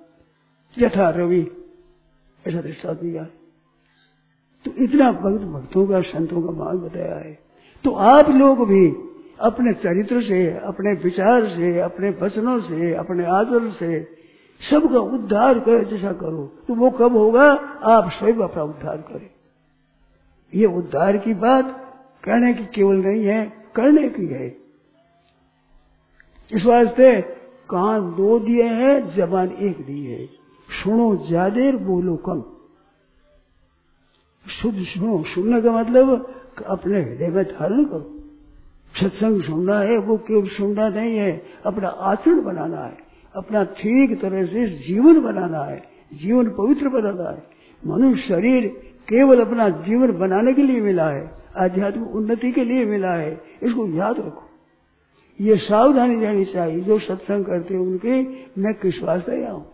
यथा 0.76 1.08
रवि, 1.10 1.40
ऐसा 2.46 2.60
दृष्टा 2.60 2.92
दिया 2.92 3.22
है। 3.22 3.30
तो 4.64 4.70
इतना 4.84 5.10
भक्त 5.12 5.44
भक्तों 5.44 5.86
का, 5.86 6.00
संतों 6.00 6.42
का 6.42 6.50
मार्ग 6.50 6.78
बताया 6.78 7.16
है। 7.16 7.38
तो 7.84 7.90
आप 7.90 8.30
लोग 8.30 8.68
भी 8.68 8.86
अपने 9.40 9.72
चरित्र 9.74 10.22
से, 10.22 10.46
अपने 10.50 10.92
विचार 10.92 11.48
से, 11.48 11.78
अपने 11.80 12.10
वचनों 12.22 12.60
से, 12.60 12.94
अपने 12.94 13.24
आचरण 13.24 13.70
से 13.70 14.17
सबका 14.60 14.98
उद्धार 14.98 15.58
करे, 15.58 15.84
जैसा 15.84 16.12
करो। 16.12 16.64
तो 16.68 16.74
वो 16.74 16.90
कब 16.90 17.16
होगा? 17.16 17.52
आप 17.82 18.10
स्वयं 18.10 18.34
अपना 18.34 18.62
उद्धार 18.62 18.96
करें। 18.96 19.30
ये 20.54 20.66
उद्धार 20.66 21.16
की 21.16 21.34
बात 21.34 21.84
कहने 22.24 22.54
की 22.54 22.64
केवल 22.64 22.96
नहीं 22.96 23.24
है, 23.24 23.52
करने 23.74 24.08
की 24.08 24.26
है। 24.26 24.56
इस 26.52 26.66
वास्ते 26.66 27.20
कान 27.70 28.00
दो 28.00 28.38
दिए 28.38 28.62
हैं, 28.62 29.14
जबान 29.14 29.50
एक 29.50 29.86
दी 29.86 30.04
है। 30.04 30.26
सुनो 30.82 31.16
ज़्यादा 31.16 31.72
बोलो 31.72 32.16
कम। 32.16 32.44
शुद्ध 34.50 34.78
सुनो। 34.78 35.24
सुनने 35.24 35.62
का 35.62 35.72
मतलब 35.72 36.34
अपने 36.66 37.02
हृदय 37.02 37.28
में 37.28 37.44
धारण 37.44 37.84
करो। 37.84 38.14
सत्संग 39.00 39.42
सुनना 39.42 39.80
है, 39.80 39.98
वो 39.98 40.16
केवल 40.16 40.48
सुनना 40.48 40.88
नहीं 40.88 41.16
है, 41.16 41.46
अपना 41.66 41.88
आचरण 41.88 42.42
बनाना 42.42 42.84
है। 42.84 43.07
अपना 43.36 43.64
ठीक 43.64 44.20
तरह 44.20 44.46
से 44.46 44.66
जीवन 44.66 45.20
बनाना 45.20 45.64
है, 45.64 45.82
जीवन 46.14 46.48
पवित्र 46.48 46.88
बनाना 46.88 47.30
है। 47.30 47.42
मनुष्य 47.86 48.28
शरीर 48.28 48.66
केवल 49.08 49.40
अपना 49.40 49.68
जीवन 49.68 50.12
बनाने 50.12 50.52
के 50.52 50.62
लिए 50.62 50.80
मिला 50.80 51.10
है, 51.10 51.30
आध्यात्मिक 51.56 52.10
उन्नति 52.10 52.52
के 52.52 52.64
लिए 52.64 52.84
मिला 52.84 53.12
है, 53.12 53.40
इसको 53.62 53.86
याद 53.86 54.18
रखो। 54.18 54.42
ये 55.40 55.56
सावधानी 55.56 56.16
रहनी 56.16 56.44
चाहिए, 56.44 56.80
जो 56.80 56.98
सत्संग 56.98 57.44
करते 57.44 57.74
हैं 57.74 57.80
उनके, 57.80 58.22
मैं 58.60 58.74
किस 58.74 59.02
वास्ते 59.02 59.32
आया 59.32 59.52
हूँ? 59.52 59.66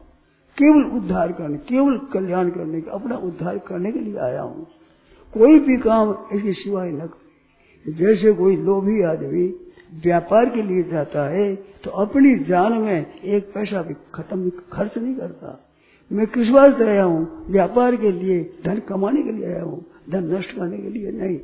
केवल 0.62 0.84
उद्धार 0.84 1.32
करने, 1.32 1.56
केवल 1.56 1.98
कल्याण 1.98 2.50
करने 2.50 2.80
का, 2.80 2.92
अपना 2.92 3.16
उद्धार 3.16 3.58
करने 3.58 3.92
के 3.92 3.98
लिए 3.98 4.16
आया 4.16 4.42
हूँ। 4.42 4.66
कोई 5.34 5.60
भी 5.60 5.76
काम 5.76 6.16
इसके 6.32 6.52
सिवाय 6.52 6.90
न 6.90 6.98
करे। 6.98 7.92
जैसे 7.92 8.32
कोई 8.32 8.56
लोभी 8.56 9.02
आदमी 9.02 9.63
व्यापार 9.92 10.48
के 10.48 10.62
लिए 10.62 10.82
जाता 10.82 11.28
है 11.28 11.54
तो 11.54 11.90
अपनी 11.90 12.34
जान 12.38 12.72
में 12.72 13.20
एक 13.20 13.52
पैसा 13.54 13.82
भी 13.82 13.94
खत्म 14.14 14.50
खर्च 14.72 14.98
नहीं 14.98 15.14
करता। 15.14 15.70
मैं 16.12 16.26
किस 16.26 16.50
वास्ते 16.50 16.84
आया 16.84 17.04
हूँ? 17.04 17.46
व्यापार 17.50 17.96
के 17.96 18.12
लिए, 18.12 18.58
धन 18.64 18.78
कमाने 18.78 19.22
के 19.22 19.32
लिए 19.32 19.46
आया 19.46 19.62
हूँ, 19.62 19.84
धन 20.10 20.34
नष्ट 20.34 20.56
करने 20.56 20.78
के 20.78 20.90
लिए 20.90 21.10
नहीं। 21.12 21.38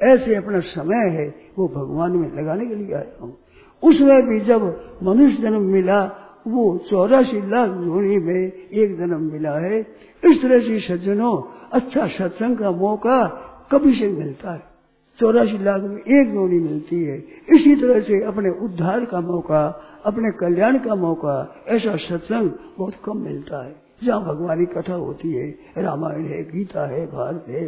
ऐसे 0.00 0.34
अपना 0.34 0.60
समय 0.60 1.08
है, 1.10 1.34
वो 1.58 1.68
भगवान 1.68 2.12
में 2.12 2.28
लगाने 2.36 2.66
के 2.66 2.74
लिए 2.74 2.94
आया 2.94 3.24
हूँ। 3.24 3.38
उसमें 3.82 4.26
भी 4.26 4.40
जब 4.40 4.62
मनुष्य 5.02 5.42
जन्म 5.42 5.62
मिला, 5.62 6.04
वो 6.48 6.78
चौरासी 6.90 7.50
लाख 7.50 7.68
जोड़ी 7.68 8.18
में 8.18 8.52
एक 8.52 8.98
जन्म 8.98 9.20
मिला 9.32 9.58
है। 9.58 9.80
इस 10.24 10.42
तरह 10.42 10.58
से 10.58 10.80
सज्जनों 10.80 11.42
अच्छा 11.72 12.06
सत्संग 12.06 12.56
का 12.56 12.70
मौका 12.70 13.26
कभी 13.72 13.94
से 13.94 14.08
मिलता 14.08 14.52
है। 14.52 14.69
चौरासी 15.18 15.64
लाख 15.64 15.82
में 15.82 16.02
एक 16.02 16.32
जोड़ी 16.32 16.58
मिलती 16.58 17.04
है। 17.04 17.24
इसी 17.48 17.76
तरह 17.76 18.00
से 18.00 18.24
अपने 18.24 18.50
उद्धार 18.50 19.04
का 19.04 19.20
मौका, 19.20 19.82
अपने 20.04 20.30
कल्याण 20.30 20.78
का 20.78 20.94
मौका, 20.94 21.64
ऐसा 21.68 21.96
सत्संग 21.96 22.50
बहुत 22.78 22.94
कम 23.04 23.16
मिलता 23.16 23.66
है। 23.66 23.82
जहाँ 24.04 24.24
भगवान 24.24 24.64
कथा 24.64 24.94
होती 24.94 25.32
है, 25.32 25.58
रामायण 25.78 26.24
है, 26.24 26.42
गीता 26.42 26.86
है, 26.86 27.06
भारत 27.06 27.44
है, 27.48 27.66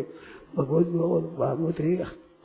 भगवत 0.56 0.86
भागवत 1.38 1.80
है, 1.80 1.96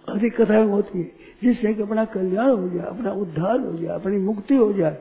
अधिक 0.10 0.42
कथाएँ 0.42 0.70
होती 0.70 1.00
है, 1.00 1.12
जिससे 1.44 1.74
कि 1.74 1.82
अपना 1.82 2.06
कल्याण 2.06 2.50
हो 2.50 2.70
जाए, 2.70 2.86
अपना 2.86 3.12
उद्धार 3.12 3.60
हो 3.60 3.74
जाए, 3.74 3.96
अपनी 3.96 4.18
मुक्ति 4.18 4.56
हो 4.56 4.74
जाए। 4.74 4.98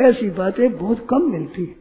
ऐसी 0.00 0.30
बातें 0.30 0.78
बहुत 0.78 1.06
कम 1.10 1.32
मिलती 1.32 1.64
है। 1.64 1.74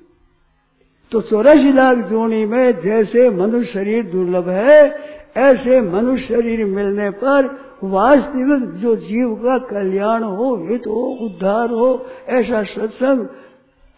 तो 1.12 1.22
चौरासी 1.22 1.72
लाख 1.72 1.98
जोड़ी 1.98 2.46
में 2.46 2.82
जैसे 2.82 3.30
मनुष्य 3.30 3.72
शरीर 3.72 4.06
दुर्लभ 4.06 4.50
है 4.50 5.10
ऐसे 5.36 5.82
मनुष्य 5.82 6.26
शरीर 6.26 6.66
मिलने 6.66 7.10
पर 7.18 7.46
वास्तविक 7.84 8.70
जो 8.76 8.96
जीव 8.96 9.36
का 9.36 9.58
कल्याण 9.68 10.24
हो, 10.24 10.56
हित 10.66 10.88
हो, 10.88 11.04
उद्धार 11.22 11.70
हो, 11.72 12.06
ऐसा 12.30 12.64
सत्संग 12.66 13.28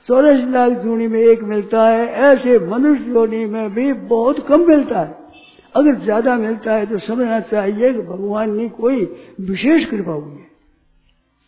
चौरासी 0.07 0.45
लाख 0.51 0.71
जोड़ी 0.73 1.07
में 1.07 1.19
एक 1.19 1.41
मिलता 1.43 1.87
है, 1.87 2.05
ऐसे 2.07 2.59
मनुष्य 2.59 3.03
जोड़ी 3.03 3.45
में 3.45 3.73
भी 3.73 3.91
बहुत 3.93 4.45
कम 4.47 4.67
मिलता 4.67 4.99
है। 4.99 5.19
अगर 5.75 5.99
ज़्यादा 5.99 6.35
मिलता 6.37 6.73
है 6.73 6.85
तो 6.85 6.99
समझना 6.99 7.39
चाहिए 7.41 7.93
कि 7.93 8.01
भगवान 8.01 8.55
ने 8.55 8.67
कोई 8.69 9.03
विशेष 9.41 9.85
कृपा 9.85 10.11
हुई 10.11 10.33
है। 10.33 10.49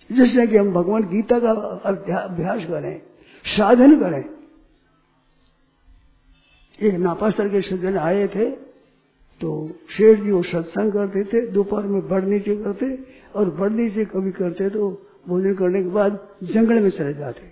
जिससे 0.10 0.46
कि 0.48 0.58
हम 0.58 0.72
भगवान 0.74 1.04
गीता 1.04 1.40
का 1.40 1.52
अभ्यास 1.86 2.66
करें, 2.66 3.02
साधन 3.46 3.96
करें। 4.00 4.24
एक 6.80 6.94
नापासर 6.96 7.50
के 7.50 7.62
सज्जन 7.62 7.98
आए 7.98 8.28
थे 8.28 8.50
तो 9.44 9.70
शेर 9.90 10.20
जी 10.22 10.32
वो 10.32 10.42
सत्संग 10.44 10.92
करते 10.92 11.24
थे, 11.24 11.48
दोपहर 11.52 11.88
में 11.88 12.08
बढ़ 12.10 12.24
नीचे 12.26 12.56
करते 12.58 12.88
और 13.36 13.50
बढ़ 13.52 13.72
नीचे 13.72 14.06
कभी 14.06 14.32
करते 14.32 14.70
तो 14.70 14.90
भोजन 15.28 15.54
करने 15.54 15.82
के 15.84 15.90
बाद 15.90 16.20
जंगल 16.44 16.80
में 16.80 16.90
चले 16.90 17.14
जाते। 17.14 17.52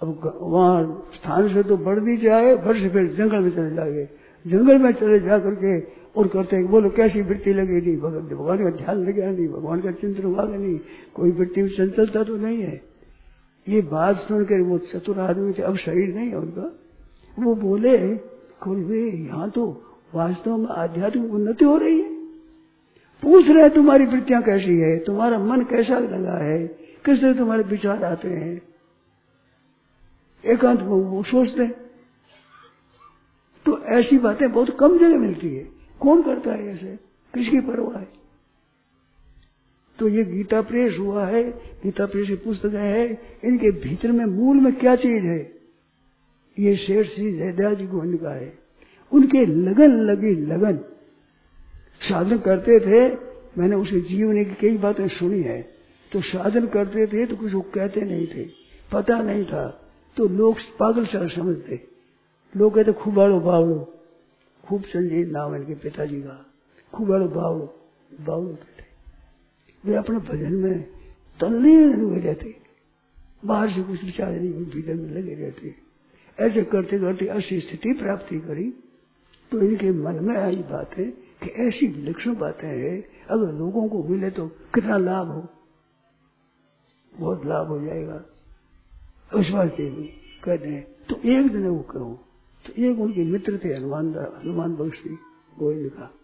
अब 0.00 0.38
वहाँ 0.42 1.10
स्थान 1.14 1.48
से 1.48 1.62
तो 1.62 1.76
बढ़ 1.78 1.98
नीचे 2.00 2.28
आए 2.28 2.54
बढ़ 2.56 2.76
से 2.76 2.88
फिर 2.88 3.06
जंगल 3.14 3.40
में 3.40 3.50
चले 3.50 3.74
जाएँगे 3.74 4.08
जंगल 4.44 4.78
में 4.78 4.92
चले 4.92 5.18
जा 5.20 5.38
करके 5.38 5.80
और 6.16 6.28
करते 6.28 6.56
हैं 6.56 6.66
बोलो, 6.66 6.90
कैसी 6.90 7.22
वृत्ति 7.22 7.52
लगी? 7.52 7.80
नहीं, 7.80 7.96
भगवान 7.96 8.58
का 8.58 8.70
ध्यान 8.76 9.04
लगे 9.04 9.26
नहीं, 9.26 9.48
भगवान 9.48 9.80
का 9.80 9.90
चिंतन 9.92 10.24
हुआ 10.24 10.44
नहीं, 10.46 10.78
कोई 11.14 11.30
वृत्ति 11.30 11.62
में 11.62 11.68
चंचलता 11.70 12.22
तो 12.22 12.36
नहीं 12.36 12.62
है। 12.62 12.80
ये 13.66 13.80
बात 13.82 14.16
सुनकर 14.18 14.60
वो 14.62 14.78
चतुर 14.78 15.18
आदमी 15.18 15.52
थे, 15.52 15.62
अब 15.62 15.76
शरीर 15.76 16.14
नहीं 16.14 16.28
है 16.28 16.36
उनका। 16.36 16.72
वो 17.36 17.54
बोले 17.54 17.96
वे, 17.96 19.00
यहाँ 19.26 19.50
तो 19.50 19.64
वास्तव 20.14 20.56
में 20.56 20.68
आध्यात्मिक 20.68 21.32
उन्नति 21.32 21.64
हो 21.64 21.76
रही 21.76 22.00
है। 22.00 22.14
पूछ 23.22 23.48
रहे 23.48 23.62
हैं, 23.62 23.70
तुम्हारी 23.70 24.06
वृत्तियाँ 24.06 24.42
कैसी 24.42 24.78
है? 24.78 24.98
तुम्हारा 24.98 25.38
मन 25.38 25.62
कैसा 25.64 25.98
लगा 25.98 26.38
है? 26.38 26.66
किस 27.04 27.20
तरह 27.20 27.34
तुम्हारे 27.34 27.62
विचार 27.62 28.04
आते 28.04 28.28
हैं? 28.28 28.62
एकांत 30.44 30.80
में 30.80 30.86
वो 30.86 31.22
सोचते 31.22 31.66
तो 33.64 33.82
ऐसी 33.84 34.18
बातें 34.18 34.52
बहुत 34.52 34.76
कम 34.80 34.98
जगह 34.98 35.18
मिलती 35.18 35.54
है। 35.54 35.68
कौन 36.00 36.22
करता 36.22 36.52
है 36.52 36.66
ऐसे? 36.68 36.98
किसकी 37.34 37.60
परवाह 37.60 37.98
है? 37.98 38.08
तो 39.98 40.08
ये 40.08 40.24
गीता 40.24 40.62
प्रेस 40.62 40.96
हुआ 40.98 41.26
है 41.26 41.50
गीता 41.50 42.06
प्रेस 42.06 42.28
की 42.28 42.34
पुस्तक 42.34 42.74
है, 42.74 43.22
इनके 43.44 43.70
भीतर 43.70 44.12
में 44.12 44.24
मूल 44.24 44.56
में 44.56 44.72
क्या 44.72 44.96
चीज़ 44.96 45.24
है? 45.24 45.52
ये 46.58 46.76
शेर 46.76 47.04
श्री 47.04 47.32
जयदया 47.32 47.74
जी 47.74 47.86
को 47.86 48.04
इनका 48.04 48.30
है। 48.30 48.58
उनके 49.12 49.46
लगन 49.46 49.90
लगी 49.90 50.34
लगन। 50.34 50.78
साधन 52.08 52.38
करते 52.38 52.80
थे, 52.80 53.16
मैंने 53.58 53.76
उसे 53.76 54.00
जीवन 54.00 54.44
की 54.44 54.54
कई 54.54 54.78
बातें 54.78 55.08
सुनी 55.08 55.42
है। 55.42 55.62
तो 56.12 56.20
साधन 56.20 56.66
करते 56.66 57.06
थे 57.06 57.26
तो 57.26 57.36
कुछ 57.36 57.54
वो 57.54 57.60
कहते 57.60 58.00
नहीं 58.00 58.26
थे। 58.26 58.48
पता 58.92 59.22
नहीं 59.22 59.44
था। 59.44 59.92
तो 60.16 60.28
लोग 60.28 60.56
पागल 60.78 61.06
सर 61.06 61.28
समझते। 61.28 61.88
लोग 62.56 62.74
कहते 62.74 62.92
खुबाड़ो 62.92 63.40
बावड़ो। 63.40 63.94
खूब 64.64 64.82
संजय 64.82 65.24
नाम 65.24 65.56
इनके 65.56 65.74
पिताजी 65.74 66.20
का। 66.20 66.46
खुबाड़ो 66.94 67.28
बावड़ो। 67.28 67.90
बावड़ो 68.20 68.48
कहते। 68.48 68.84
वे 69.90 69.96
अपने 69.96 70.18
भजन 70.18 70.52
में 70.52 70.82
तल्लीन 71.40 72.00
हुए 72.00 72.18
रहते। 72.18 72.56
बाहर 73.44 73.70
से 73.70 73.82
कुछ 73.82 74.04
विचार 74.04 74.32
नहीं 74.32 74.52
भीतर 74.52 74.94
में 74.94 75.10
लगे 75.10 75.34
रहते। 75.34 75.74
ऐसे 76.40 76.62
करते 76.62 76.98
करते 76.98 77.24
ऐसी 77.24 77.60
स्थिति 77.60 77.92
प्राप्ति 77.92 78.38
करी। 78.38 78.89
तो 79.50 79.60
इनके 79.60 79.90
मन 79.90 80.24
में 80.24 80.36
आई 80.36 80.56
बात 80.56 80.96
है 80.98 81.04
कि 81.42 81.50
ऐसी 81.50 81.86
विलक्षण 81.86 82.34
बातें 82.34 82.68
हैं। 82.68 83.04
अगर 83.30 83.52
लोगों 83.52 83.88
को 83.88 84.02
मिले 84.04 84.30
तो 84.30 84.46
कितना 84.46 84.98
लाभ 84.98 85.26
हो? 85.26 85.46
बहुत 87.20 87.46
लाभ 87.46 87.66
हो 87.66 87.80
जाएगा। 87.80 88.24
उस 89.34 89.50
भी 89.50 90.06
कहते 90.44 90.68
हैं 90.68 90.86
तो 91.08 91.28
एक 91.28 91.52
दिन 91.52 91.68
वो 91.68 91.78
करो। 91.78 92.24
तो 92.66 92.82
एक 92.82 93.00
उनके 93.00 93.24
मित्र 93.24 93.60
थे, 93.64 93.68
हनुमान 93.68 94.14
हनुमान 94.14 94.74
बख्शी 94.76 95.10
गोविंद 95.58 95.90
का 95.90 96.14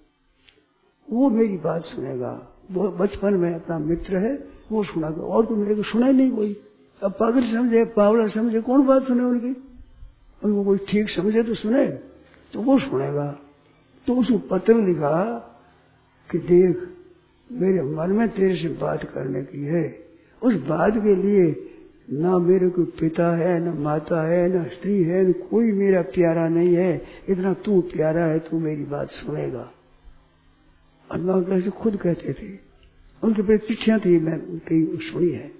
वो 1.11 1.31
मेरी 1.31 1.57
बात 1.57 1.83
सुनेगा। 1.83 2.33
वो 2.71 2.89
बचपन 2.89 3.35
में 3.35 3.55
अपना 3.55 3.79
मित्र 3.79 4.17
है, 4.17 4.49
वो 4.73 4.85
सुनागा। 4.85 5.23
और 5.23 5.47
तो 5.47 5.57
मेरे 5.57 5.75
को 5.75 5.83
सुना 5.83 6.11
नहीं 6.11 6.31
कोई। 6.31 6.57
अब 7.03 7.13
पागल 7.13 7.53
समझे, 7.53 7.85
पावला 7.85 8.29
समझे, 8.29 8.61
कौन 8.61 8.87
बात 8.87 9.03
सुने 9.03 9.25
उनकी? 9.25 9.51
उनको 10.45 10.65
कोई 10.65 10.79
ठीक 10.79 11.09
समझे 11.11 11.43
तो 11.43 11.55
सुने। 11.55 12.16
तो 12.57 12.63
वो 12.63 12.79
सुनेगा। 12.79 13.41
तो 14.07 14.17
उसको 14.17 14.39
पत्र 14.39 14.75
लिखा 14.75 15.39
कि 16.31 16.39
देख, 16.39 16.89
मेरे 17.53 17.83
मन 17.83 18.11
में 18.11 18.29
तेरे 18.29 18.57
से 18.57 18.69
बात 18.69 19.05
करने 19.05 19.43
की 19.43 19.65
है। 19.65 20.07
उस 20.43 20.55
बात 20.55 20.95
के 20.95 21.17
लिए 21.17 21.71
ना 22.13 22.39
मेरे 22.39 22.69
कोई 22.69 22.85
पिता 22.85 23.37
है, 23.37 23.61
ना 23.61 23.75
माता 23.75 24.29
है, 24.29 24.49
ना 24.49 24.65
स्त्री 24.65 25.03
है, 25.03 25.29
न 25.29 25.33
कोई 25.33 25.73
मेरा 25.73 26.03
प्यारा 26.03 26.49
नहीं 26.49 26.75
है। 26.75 27.05
इतना 27.29 27.55
तू 27.55 27.81
प्यारा 27.81 28.25
है, 28.25 28.39
तू 28.39 28.59
मेरी 28.59 28.85
बात 28.85 29.11
सुनेगा। 29.11 29.73
अल्लाह 31.13 31.41
कैसे 31.41 31.71
खुद 31.71 31.97
कहते 31.97 32.33
थे। 32.33 32.59
उनके 33.25 33.43
पे 33.43 33.59
चिट्ठियाँ 33.59 34.01
थी, 34.01 34.21
मैं 34.21 34.41
कई 34.41 34.99
सुनी 35.03 35.31
है। 35.31 35.53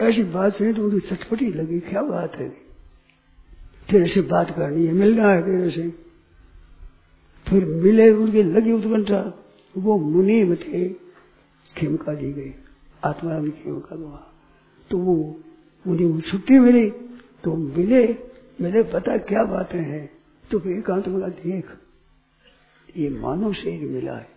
ऐसी 0.00 0.22
बात 0.24 0.52
सुनी 0.52 0.72
तो 0.72 0.84
उनकी 0.84 1.00
चटपटी 1.00 1.46
लगी। 1.46 1.80
क्या 1.80 2.02
बात 2.02 2.36
है? 2.36 2.67
तेरे 3.88 4.06
से 4.08 4.20
बात 4.20 4.50
करनी 4.50 4.86
है 4.86 4.92
मिलना 4.92 5.28
है 5.28 5.42
तेरे 5.42 5.70
से। 5.70 5.88
फिर 7.46 7.64
मिले 7.64 8.10
उनकी 8.10 8.42
लगी 8.42 8.72
उत्कंठा 8.72 9.20
वो 9.74 9.98
मुनीम 9.98 10.54
थे 10.54 10.88
खेमका 11.76 12.14
दी 12.14 12.32
गई। 12.32 12.52
आत्मा 13.04 13.38
खेमका 13.40 13.96
दुआ 13.96 14.24
तो 14.90 14.98
वो 14.98 15.14
मुझे 15.84 16.20
छुट्टी 16.20 16.58
मिली 16.58 16.88
तो 17.44 17.54
मिले 17.56 18.06
मेरे 18.60 18.82
पता 18.82 19.16
क्या 19.18 19.44
बातें 19.44 19.78
हैं 19.78 20.08
तो 20.50 20.58
फिर 20.58 20.76
एकांत 20.78 21.08
बोला, 21.08 21.28
देख, 21.28 21.66
ये 22.96 23.08
मानव 23.10 23.52
शरीर 23.52 23.88
मिला 23.88 24.12
है। 24.12 24.28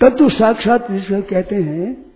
तत्व 0.00 0.28
साक्षात 0.28 0.90
जिसका 0.90 1.20
कहते 1.20 1.56
हैं, 1.56 2.12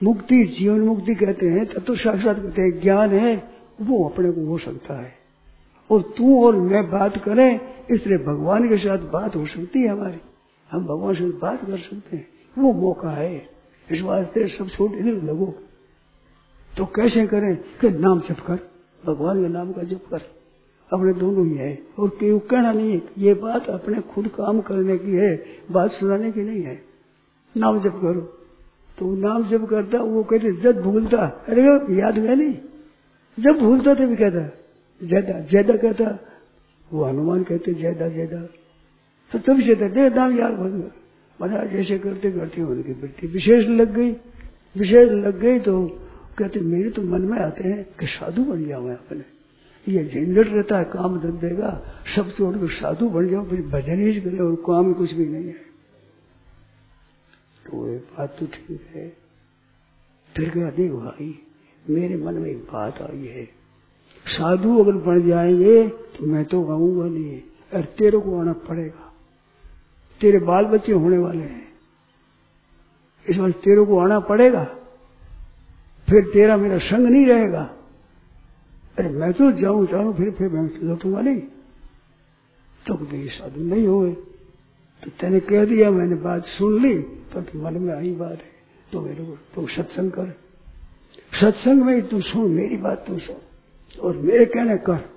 मुक्ति, 0.00 0.44
जीवन 0.44 0.80
मुक्ति 0.80 1.14
कहते 1.14 1.48
हैं 1.48 1.66
तत्व 1.66 1.96
साक्षात 1.96 2.36
कहते 2.36 2.62
हैं, 2.62 2.80
ज्ञान 2.80 3.10
है। 3.10 3.53
वो 3.80 4.08
अपने 4.08 4.30
को 4.30 4.46
हो 4.46 4.58
सकता 4.58 4.94
है। 4.94 5.14
और 5.90 6.02
तू 6.02 6.46
और 6.46 6.56
मैं 6.56 6.90
बात 6.90 7.18
करें, 7.18 7.60
इसलिए 7.90 8.18
भगवान 8.18 8.68
के 8.68 8.76
साथ 8.76 8.98
बात 8.98 9.36
हो 9.36 9.46
सकती 9.46 9.80
है 9.80 9.88
हमारी। 9.88 10.16
हम 10.70 10.84
भगवान 10.84 11.14
से 11.14 11.24
बात 11.24 11.64
कर 11.64 11.78
सकते 11.78 12.16
हैं। 12.16 12.28
वो 12.58 12.72
मौका 12.72 13.10
है। 13.10 13.48
इस 13.90 14.02
वास्ते 14.02 14.48
सब 14.48 14.68
छोटे 14.68 14.96
इधर 14.96 15.22
लगो। 15.22 15.54
तो 16.78 16.84
कैसे 16.84 17.26
करें 17.26 17.56
कि 17.56 17.90
नाम 17.90 18.20
जप 18.20 18.36
कर? 18.46 18.54
भगवान 19.06 19.42
के 19.42 19.48
नाम 19.48 19.72
का 19.72 19.82
जप 19.82 20.00
कर। 20.10 20.20
अपने 20.92 21.12
दोनों 21.12 21.46
ही 21.46 21.54
है। 21.54 21.78
और 21.98 22.08
क्यों 22.08 22.38
कहना 22.38 22.72
नहीं 22.72 22.92
है 22.92 23.02
ये 23.18 23.34
बात 23.34 23.66
अपने 23.66 24.00
खुद 24.00 24.28
काम 24.28 24.60
करने 24.60 24.98
की 24.98 25.12
है, 25.12 25.44
बात 25.70 25.90
सुनाने 25.90 26.32
की 26.32 26.40
नहीं 26.40 26.62
है। 26.62 26.84
नाम 27.56 27.80
जप 27.80 27.98
करो। 28.02 28.20
तो 28.98 29.16
नाम 29.16 29.44
जप 29.44 29.64
करता, 29.64 29.98
वो 29.98 30.24
कहते 30.24 30.52
जब 30.52 30.82
भूलता। 30.82 31.44
अरे 31.48 31.62
याद 31.94 32.18
में 32.18 32.36
नहीं? 32.36 32.56
जब 33.38 33.58
भूलता 33.58 33.94
थे 33.94 34.06
भी 34.06 34.16
कहता, 34.16 34.48
ज़्यादा 35.00 35.38
ज़्यादा 35.42 35.76
कहता, 35.76 36.18
वो 36.88 37.04
हनुमान 37.04 37.42
कहते, 37.44 37.74
ज़्यादा 37.74 38.08
ज़्यादा। 38.10 38.40
तो 39.32 39.38
तब 39.40 39.60
ज़्यादा 39.60 39.88
दे 39.90 40.08
दाम 40.10 40.38
यार 40.38 40.52
महाराज 41.38 41.70
जैसे 41.70 41.98
करते 41.98 42.30
करते 42.30 42.62
उनकी 42.62 42.92
वृत्ति 42.92 43.26
विशेष 43.28 43.66
लग 43.70 43.92
गई। 43.94 44.10
विशेष 44.76 45.10
लग 45.10 45.38
गई 45.40 45.58
तो 45.60 45.74
कहते, 46.38 46.60
मेरे 46.62 46.90
तो 46.90 47.02
मन 47.04 47.22
में 47.22 47.38
आते 47.40 47.64
हैं 47.64 47.84
कि 47.98 48.06
साधु 48.08 48.44
बन 48.44 48.66
जाओ 48.66 48.82
मैं 48.82 48.94
अपने। 48.94 49.24
ये 49.86 50.04
झंझट 50.04 50.46
रहता 50.46 50.78
है, 50.78 50.84
काम 50.86 51.18
धंधे 51.20 51.48
का। 51.50 51.70
सब 52.14 52.30
छोड़ 52.32 52.56
कर 52.56 52.68
साधु 52.72 53.08
बन 53.10 53.28
जाओ 53.28 53.44
फिर 53.46 53.60
भजन 53.68 54.02
ही 54.02 54.20
करे, 54.20 54.38
और 54.38 54.54
काम 54.66 54.92
कुछ 54.92 55.12
भी 55.12 55.26
नहीं 55.26 55.46
है। 55.46 55.62
तो 57.64 57.88
ये 57.88 57.96
बात 57.98 58.36
तो 58.38 58.46
ठीक 58.48 58.86
है। 58.94 59.08
फिर 60.34 60.50
क्या 60.50 60.70
देख 60.72 60.92
भाई 60.92 61.28
मेरे 61.90 62.16
मन 62.16 62.34
में 62.34 62.50
एक 62.50 62.58
बात 62.58 63.02
आई 63.02 63.26
है। 63.26 63.44
साधु 64.26 64.78
अगर 64.78 64.92
बन 64.92 65.26
जाएँगे 65.28 65.88
तो 65.88 66.26
मैं 66.26 66.44
तो 66.44 66.62
गाऊँगा 66.62 67.04
नहीं। 67.04 67.42
अरे 67.72 67.82
तेरे 67.82 68.18
को 68.18 68.40
आना 68.40 68.52
पड़ेगा। 68.52 69.12
तेरे 70.20 70.38
बाल 70.38 70.64
बच्चे 70.64 70.92
होने 70.92 71.18
वाले 71.18 71.42
हैं। 71.42 71.68
इस 73.28 73.36
बार 73.36 73.50
तेरे 73.50 73.84
को 73.84 73.98
आना 73.98 74.20
पड़ेगा। 74.20 74.64
फिर 76.10 76.30
तेरा 76.32 76.56
मेरा 76.56 76.78
संग 76.78 77.06
नहीं 77.06 77.26
रहेगा। 77.26 77.62
अरे 78.98 79.08
मैं 79.08 79.32
तो 79.32 79.52
जाऊँ 79.52 79.86
चाहूँ 79.86 80.16
फिर 80.16 80.30
फिर 80.30 80.48
मैं 80.48 80.70
लौटूँगा 80.82 81.20
नहीं। 81.20 81.40
तो 82.86 83.16
ये 83.16 83.28
साधु 83.28 83.60
नहीं 83.60 83.86
हुए। 83.86 84.12
तो 85.02 85.10
तेने 85.10 85.40
कह 85.40 85.64
दिया, 85.64 85.90
मैंने 85.90 86.14
बात 86.14 86.44
सुन 86.44 86.82
ली 86.82 86.98
पर 86.98 87.42
तो 87.42 87.62
मन 87.62 87.78
में 87.78 87.94
आई 87.94 88.14
बात 88.14 88.32
है। 88.32 88.52
तो 88.92 89.00
मेरे 89.00 89.24
को 89.24 89.38
तू 89.54 89.66
सत्संग 89.66 90.10
कर। 90.10 90.43
सत्संग 91.40 91.82
में 91.82 91.94
ही 91.94 92.02
तू 92.02 92.20
सुन, 92.20 92.50
मेरी 92.50 92.76
बात 92.76 93.04
तू 93.06 93.18
सुन। 93.18 93.36
और 94.00 94.16
मेरे 94.16 94.44
कहने 94.46 94.76
कर 94.78 95.14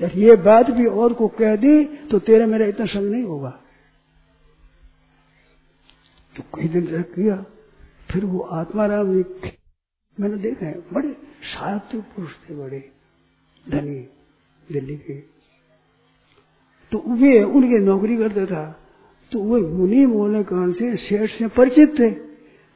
यार, 0.00 0.12
ये 0.12 0.36
बात 0.36 0.70
भी 0.70 0.86
और 0.86 1.12
को 1.12 1.28
कह 1.28 1.56
दी 1.56 1.84
तो 1.84 2.18
तेरा 2.18 2.46
मेरा 2.46 2.66
इतना 2.66 2.86
संग 2.86 3.10
नहीं 3.10 3.24
होगा। 3.24 3.50
तो 6.36 6.42
कई 6.54 6.68
दिन 6.68 6.86
तक 6.86 7.10
किया 7.10 7.44
फिर 8.10 8.24
वो 8.24 8.40
आत्मा 8.40 8.60
आत्माराम 8.60 9.08
मैंने 10.18 10.36
देखा 10.36 10.66
है, 10.66 10.78
बड़े 10.92 11.16
साहित्य 11.42 11.98
पुरुष 12.00 12.30
थे, 12.30 12.54
बड़े 12.54 12.90
धनी, 13.68 14.00
दिल्ली 14.72 14.96
के। 14.96 15.14
तो 16.92 17.02
वे, 17.08 17.42
उनके 17.42 17.78
नौकरी 17.78 18.16
करता 18.16 18.46
था 18.46 18.64
तो 19.32 19.42
वे 19.44 19.60
मुनि 19.60 20.06
बोलने 20.06 20.42
कारण 20.42 20.72
से 20.72 20.96
शेठ 20.96 21.30
से 21.30 21.48
परिचित 21.48 21.98
थे। 21.98 22.29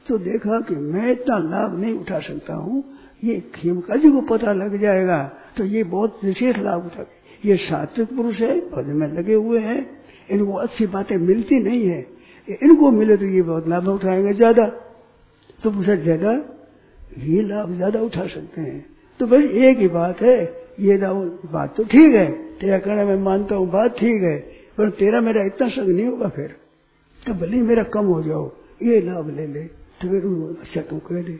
तो 0.05 0.17
देखा 0.19 0.59
कि 0.61 0.75
मैं 0.75 1.11
इतना 1.11 1.37
लाभ 1.39 1.79
नहीं 1.79 1.93
उठा 1.93 2.19
सकता 2.21 2.53
हूँ, 2.55 2.83
ये 3.23 3.39
खेमका 3.55 3.95
जी 3.95 4.11
को 4.11 4.21
पता 4.27 4.51
लग 4.53 4.79
जाएगा 4.81 5.23
तो 5.57 5.63
ये 5.65 5.83
बहुत 5.85 6.23
विशेष 6.23 6.57
लाभ 6.59 6.85
उठा। 6.85 7.05
ये 7.43 7.55
सात्विक 7.57 8.15
पुरुष 8.15 8.39
है 8.41 8.59
पद 8.69 8.85
में 8.91 9.07
लगे 9.09 9.33
हुए 9.33 9.59
हैं, 9.59 9.79
इनको 10.29 10.53
अच्छी 10.53 10.87
बातें 10.87 11.17
मिलती 11.19 11.59
नहीं 11.59 11.85
है। 11.87 12.05
इनको 12.47 12.89
मिले 12.91 13.17
तो 13.17 13.25
ये 13.25 13.41
बहुत 13.43 13.67
लाभ 13.67 13.87
उठाएँगे 13.89 14.33
ज़्यादा। 14.33 14.65
तो 15.59 15.71
पूछा 15.71 15.95
ज़्यादा 15.97 16.31
ये 17.19 17.41
लाभ 17.43 17.71
ज़्यादा 17.71 17.99
उठा 18.01 18.25
सकते 18.27 18.61
हैं? 18.61 18.85
तो 19.19 19.27
भाई, 19.27 19.47
एक 19.59 19.77
ही 19.79 19.87
बात 19.89 20.21
है, 20.21 20.37
ये 20.79 20.97
बात 20.97 21.75
तो 21.77 21.83
ठीक 21.85 22.15
है, 22.15 22.25
तेरा 22.59 22.77
कहना 22.79 23.05
मैं 23.05 23.17
मानता 23.19 23.55
हूँ, 23.55 23.69
बात 23.71 23.97
ठीक 23.97 24.21
है, 24.23 24.37
पर 24.77 24.89
तेरा 24.91 25.21
मेरा 25.21 25.43
इतना 25.45 25.67
संग 25.69 25.89
नहीं 25.89 26.07
होगा 26.07 26.29
फिर। 26.29 26.55
तो 27.23 27.33
भले 27.35 27.61
मेरा 27.63 27.83
कम 27.85 28.05
हो 28.05 28.21
जाओ, 28.23 28.45
ये 28.83 28.99
लाभ 29.01 29.29
ले 29.29 29.47
ले। 29.47 29.63
तो 30.01 30.07
फिर 30.09 30.23
अच्छा 30.61 30.81
तुम 30.81 30.99
कह 30.99 31.21
दे। 31.23 31.35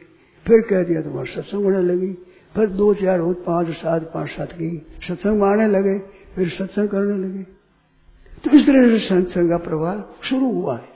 फिर 0.46 0.62
कह 0.62 0.84
दिया 0.84 1.02
तुम्हारा 1.02 1.34
सत्संग 1.34 1.64
होने 1.64 1.82
लगी। 1.84 2.14
फिर 2.56 2.70
दो 2.72 2.94
चार 2.94 3.20
हो, 3.20 3.34
पाँच, 3.34 3.70
सात 3.76 4.04
पाँच, 4.14 4.30
सात 4.30 4.52
की। 4.52 4.70
सत्संग 5.08 5.40
मारने 5.40 5.68
लगे, 5.68 5.98
फिर 6.36 6.50
सत्संग 6.50 6.90
करने 6.90 7.18
लगे। 7.20 7.44
तो 8.44 8.52
इस 8.52 8.66
तरह 8.66 8.88
से 8.90 9.00
सत्संग 9.00 9.50
का 9.50 9.58
प्रभाव 9.58 10.04
शुरू 10.24 10.52
हुआ 10.54 10.78
है। 10.78 10.94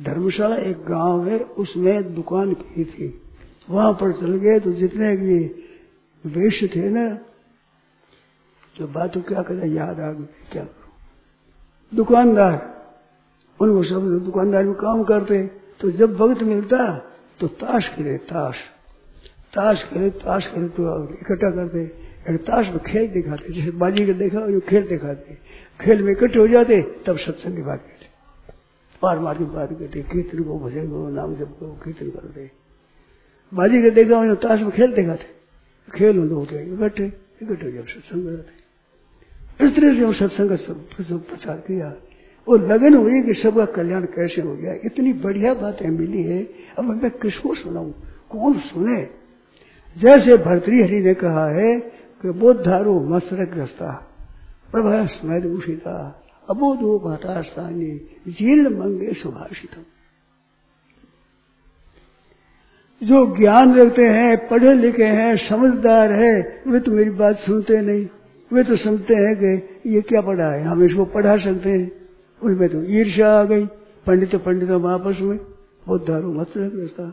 धर्मशाला 0.00 0.56
एक 0.58 0.84
गाँव 0.84 1.26
है, 1.28 1.38
उसमें 1.38 2.14
दुकान 2.14 2.52
की 2.54 2.84
थी। 2.84 3.08
वहाँ 3.70 3.92
पर 3.92 4.12
चल 4.12 4.36
गए 4.36 4.60
तो 4.60 4.72
जितने 4.72 5.10
ये 5.26 5.38
वेश 6.24 6.62
थे 6.76 6.88
ना 6.90 7.08
तो 8.76 8.86
बात 8.88 9.16
क्या 9.18 9.42
करें, 9.42 9.66
याद 9.68 10.00
आ 10.00 10.10
गई, 10.12 10.24
क्या 10.52 10.62
करो? 10.62 10.90
दुकानदार, 11.92 12.54
उनको 13.60 13.82
सब 13.82 14.08
दुकानदार 14.24 14.64
में 14.64 14.74
काम 14.74 15.02
करते। 15.02 15.61
तो 15.82 15.90
जब 15.92 16.16
वक्त 16.16 16.42
मिलता 16.44 16.78
तो 17.40 17.46
ताश 17.58 17.88
खेले 17.94 18.16
ताश 18.30 18.56
ताश 19.54 19.82
खेले 19.84 20.10
ताश 20.20 20.46
खेले 20.46 20.68
तो 20.68 20.82
इकट्ठा 21.12 21.50
करते 21.50 21.86
ताश 22.38 22.68
में 22.68 22.78
खेल 22.80 23.06
दिखाते, 23.12 23.52
जैसे 23.52 23.70
बाजी 23.74 24.06
का 24.06 24.12
देखा 24.14 24.40
खेल 24.62 24.86
दिखाते, 24.88 25.34
खेल 25.80 26.02
में 26.02 26.10
इकट्ठे 26.12 26.38
हो 26.38 26.46
जाते, 26.48 26.80
तब 27.02 27.16
सत्संग 27.18 27.56
की 27.56 27.62
बात 27.62 27.86
पार 29.02 29.18
मार 29.18 29.38
की 29.38 29.44
बात 29.46 29.68
करते, 29.70 30.02
कीर्तन 30.02 30.42
को 30.44 30.58
भजन 30.58 30.88
को, 30.90 31.08
नाम 31.10 31.34
जब 31.34 31.58
को, 31.58 31.66
कीर्तन 31.82 32.10
करते। 32.10 32.50
बाजी 33.52 33.82
के 33.82 33.90
देखा 33.90 34.18
उन्हें 34.18 34.36
ताश 34.38 34.60
में 34.60 34.70
खेल 34.70 34.92
देखा 34.94 35.14
थे 35.14 35.30
खेल 35.88 36.18
होते 36.30 36.62
इकट्ठे 36.64 37.06
इकट्ठे 37.42 37.72
जब 37.72 37.86
सत्संग 37.88 38.26
करते 38.26 39.66
इस 39.66 39.74
तरह 39.76 39.94
से 39.94 40.04
हम 40.04 40.12
सत्संग 40.14 40.50
का 40.50 41.16
प्रचार 41.18 41.56
किया। 41.66 41.88
और 42.48 42.72
लगन 42.72 42.94
हुई 42.94 43.22
कि 43.22 43.34
सबका 43.34 43.64
कल्याण 43.64 44.04
कैसे 44.04 44.42
हो 44.42 44.56
गया। 44.56 44.74
इतनी 44.84 45.12
बढ़िया 45.12 45.54
बातें 45.54 45.88
मिली 45.88 46.22
है। 46.22 46.48
अब 46.78 47.02
मैं 47.02 47.10
किसको 47.10 47.54
सुनाऊ? 47.54 47.90
कौन 48.30 48.58
सुने? 48.58 49.22
जैसे 49.98 50.36
भरतरी 50.36 50.82
हरि 50.82 51.00
ने 51.00 51.14
कहा 51.14 51.46
है 51.46 51.80
कि 52.22 52.30
बोधारो 52.30 53.00
मसरक 53.00 53.58
रस्ता 53.58 54.08
प्रभा 54.72 55.06
स्मृत 55.06 55.44
उषिता, 55.44 56.24
अबोधो 56.50 56.98
भाटास्थानी 56.98 58.06
जीर्ण 58.28 58.78
मंगे 58.78 59.12
सुभाषित 59.12 59.70
जो 63.02 63.36
ज्ञान 63.36 63.74
रखते 63.74 64.06
हैं, 64.06 64.48
पढ़े 64.48 64.74
लिखे 64.74 65.04
हैं, 65.04 65.36
समझदार 65.36 66.12
है, 66.12 66.62
वे 66.66 66.80
तो 66.80 66.92
मेरी 66.92 67.10
बात 67.10 67.36
सुनते 67.36 67.76
नहीं। 67.76 68.08
वे 68.52 68.64
तो 68.64 68.76
समझते 68.76 69.14
हैं 69.14 69.36
कि 69.36 69.90
ये 69.94 70.00
क्या 70.00 70.20
पढ़ा 70.20 70.46
है? 70.46 70.62
हम 70.62 70.84
इसको 70.84 71.04
पढ़ा 71.04 71.36
सकते 71.36 71.70
हैं। 71.70 72.01
उनमें 72.42 72.68
तो 72.68 72.82
ईर्ष्या 72.90 73.32
आ 73.40 73.44
गई। 73.44 73.64
पंडित 74.06 74.34
पंडित 74.36 74.70
आपस 74.70 75.18
में 75.22 75.38
बहुत 75.86 76.06
दारू 76.06 76.32
मत 76.32 76.50
रहता 76.56 77.12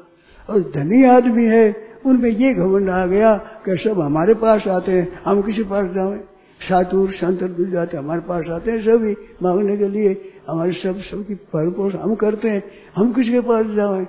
और 0.49 0.59
धनी 0.75 1.03
आदमी 1.05 1.45
है, 1.45 1.75
उनमें 2.05 2.29
ये 2.29 2.53
घमंड 2.53 2.89
आ 2.89 3.05
गया 3.05 3.35
कि 3.65 3.77
सब 3.77 3.99
हमारे 4.01 4.33
पास 4.33 4.67
आते 4.67 4.91
हैं, 4.91 5.21
हम 5.25 5.41
किसी 5.41 5.63
पास 5.63 5.91
जाए 5.91 6.19
सातुर 6.59 7.11
संत 7.11 7.39
जाते 7.71 7.97
हमारे 7.97 8.21
पास 8.21 8.49
आते 8.49 8.71
हैं 8.71 8.81
सभी 8.81 9.15
मांगने 9.43 9.77
के 9.77 9.87
लिए। 9.87 10.33
हमारे 10.49 10.71
सब, 10.73 10.97
सबकी 11.01 11.33
भरपोष 11.33 11.95
हम 11.95 12.15
करते 12.15 12.49
हैं, 12.49 12.63
हम 12.95 13.11
किसके 13.13 13.39
पास 13.41 13.65
जाए 13.65 14.07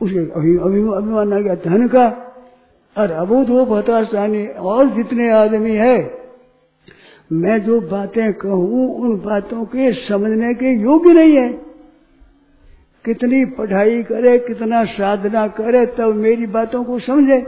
उसे 0.00 0.20
अभिमान 0.20 1.32
आ 1.32 1.38
गया, 1.38 1.54
धन 1.54 1.88
का। 1.88 2.06
और 2.96 3.10
अबोध 3.12 3.48
वो 3.48 3.64
भताशानी 3.66 4.46
और 4.46 4.86
जितने 4.86 5.30
आदमी 5.32 5.74
है 5.76 6.19
मैं 7.32 7.62
जो 7.62 7.80
बातें 7.80 8.32
कहूँ, 8.32 8.96
उन 8.96 9.20
बातों 9.20 9.64
के 9.64 9.92
समझने 9.92 10.54
के 10.54 10.80
योग्य 10.80 11.12
नहीं 11.12 11.36
है। 11.36 11.52
कितनी 13.04 13.44
पढ़ाई 13.44 14.02
करे, 14.02 14.38
कितना 14.38 14.84
साधना 14.84 15.48
करे, 15.48 15.86
तब 15.86 16.14
मेरी 16.14 16.46
बातों 16.46 16.84
को 16.84 16.98
समझे। 16.98 17.46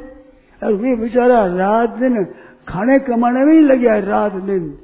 और 0.63 0.75
वे 0.75 0.97
बेचारा 0.97 1.47
रात 1.47 1.91
दिन 1.91 2.27
खाने 2.69 2.99
कमाने 2.99 3.45
में 3.45 3.55
ही 3.55 3.61
लग 3.61 3.79
गया 3.79 3.99
रात 3.99 4.33
दिन। 4.33 4.79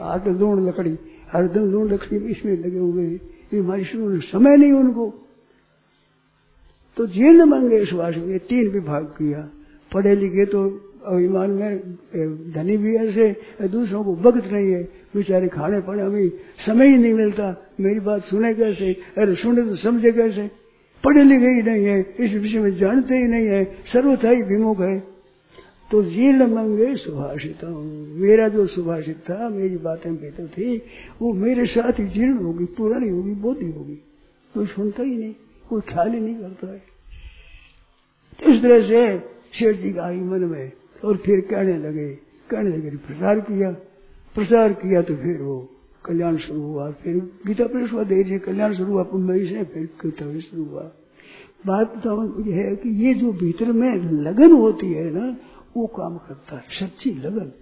आठ 0.00 0.28
लूण 0.28 0.68
लकड़ी, 0.68 0.98
हर 1.32 1.48
दिन 1.48 1.62
लूण 1.62 1.88
लकड़ी 1.88 2.16
इसमें 2.16 2.58
लगे 2.58 2.78
हुए 2.78 3.02
हैं। 3.02 4.20
समय 4.20 4.56
नहीं 4.56 4.72
उनको। 4.72 5.14
तो 6.96 7.06
जीर्ण 7.06 7.44
मंगेश 7.44 7.92
वास 7.92 8.14
में 8.16 8.38
तीन 8.38 8.68
विभाग 8.68 9.04
किया। 9.04 9.48
पढ़े 9.94 10.16
लिखे 10.16 10.44
तो 10.46 10.70
अभिमान 11.06 11.50
में 11.50 12.52
धनी 12.52 12.76
भी 12.76 12.94
ऐसे 12.96 13.36
दूसरों 13.62 14.02
को 14.04 14.14
वक्त 14.16 14.52
नहीं 14.52 14.72
है। 14.72 14.82
बेचारे 15.14 15.48
खाने 15.48 15.80
पड़े 15.80 16.02
हमें 16.02 16.28
समय 16.66 16.88
ही 16.88 16.96
नहीं 16.96 17.12
मिलता। 17.12 17.54
मेरी 17.80 18.00
बात 18.00 18.22
सुने 18.22 18.54
कैसे? 18.54 18.92
अरे 19.18 19.34
सुने 19.34 19.62
तो 19.62 19.76
समझे 19.76 20.12
कैसे? 20.12 20.50
पढ़े 21.04 21.22
लिखे 21.22 21.46
ही 21.46 21.62
नहीं 21.62 21.84
है, 21.84 22.14
इस 22.20 22.34
विषय 22.34 22.58
में 22.58 22.74
जानते 22.74 23.14
ही 23.14 23.26
नहीं 23.28 23.46
है, 23.46 23.64
सर्वथा 23.92 24.30
ही 24.30 24.42
विमुख 24.42 24.80
है। 24.80 24.98
तो 25.90 26.02
जीर्ण 26.02 26.46
मंगे 26.46 26.96
सुभाषित 26.96 27.64
मेरा 28.16 28.48
जो 28.48 28.66
सुभाषित 28.66 29.16
था, 29.30 29.48
मेरी 29.48 29.76
बातें 29.76 30.14
बेहतर 30.16 30.46
थी, 30.46 30.76
वो 31.22 31.32
मेरे 31.32 31.66
साथ 31.66 31.98
ही 32.00 32.04
जीर्ण 32.06 32.34
होगी, 32.34 32.64
पुरानी 32.64 33.08
होगी, 33.08 33.30
बोधी 33.30 33.70
होगी। 33.70 33.94
कोई 34.54 34.66
सुनता 34.66 35.02
ही 35.02 35.16
नहीं, 35.16 35.34
कोई 35.68 35.80
ख्याल 35.80 36.08
ही 36.08 36.20
नहीं 36.20 36.34
करता 36.34 36.72
है। 36.72 36.82
तो 38.40 38.52
इस 38.52 38.62
तरह 38.62 38.82
से 38.82 39.18
शेर 39.52 39.76
जी 39.76 39.92
का 39.92 40.02
आई 40.02 40.16
मन 40.16 40.44
में 40.44 40.72
और 41.04 41.16
फिर 41.16 41.40
कहने 41.40 41.76
लगे 41.78 42.08
कहने 42.50 42.76
लगे 42.76 42.90
प्रचार 42.96 43.40
किया 43.40 43.70
प्रचार 44.34 44.72
किया 44.72 45.02
तो 45.02 45.14
फिर 45.16 45.40
वो 45.42 45.56
कल्याण 46.04 46.36
शुरू 46.36 46.60
हुआ, 46.62 46.90
फिर 46.92 47.16
गीता 47.46 47.66
प्रेस 47.66 47.92
हुआ 47.92 48.02
देर 48.04 48.38
कल्याण 48.38 48.74
शुरू 48.74 48.92
हुआ 48.92 49.02
मुंबई 49.12 49.46
से 49.46 49.64
फिर 49.64 49.88
गीता 50.04 50.38
शुरू 50.40 50.64
हुआ। 50.64 50.90
बात 51.66 51.96
तो 52.04 52.42
यह 52.42 52.56
है 52.56 52.76
कि 52.76 52.88
ये 53.04 53.14
जो 53.14 53.32
भीतर 53.32 53.72
में 53.72 53.94
लगन 54.22 54.52
होती 54.52 54.92
है 54.92 55.10
ना, 55.10 55.36
वो 55.76 55.86
काम 55.86 56.16
करता 56.18 56.56
है, 56.56 56.64
सच्ची 56.80 57.10
लगन। 57.14 57.52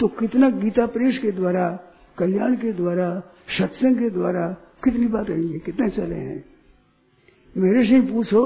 तो 0.00 0.08
कितना 0.08 0.50
गीता 0.50 0.86
प्रेस 0.86 1.18
के 1.18 1.30
द्वारा, 1.30 1.68
कल्याण 2.18 2.56
के 2.56 2.72
द्वारा, 2.72 3.08
सत्संग 3.58 3.96
के 3.96 4.10
द्वारा 4.10 4.48
कितनी 4.84 5.06
बात 5.06 5.30
रही 5.30 5.52
है, 5.52 5.58
कितने 5.58 5.88
चले 5.90 6.14
हैं? 6.14 6.44
मेरे 7.56 7.84
से 7.86 8.00
पूछो 8.00 8.42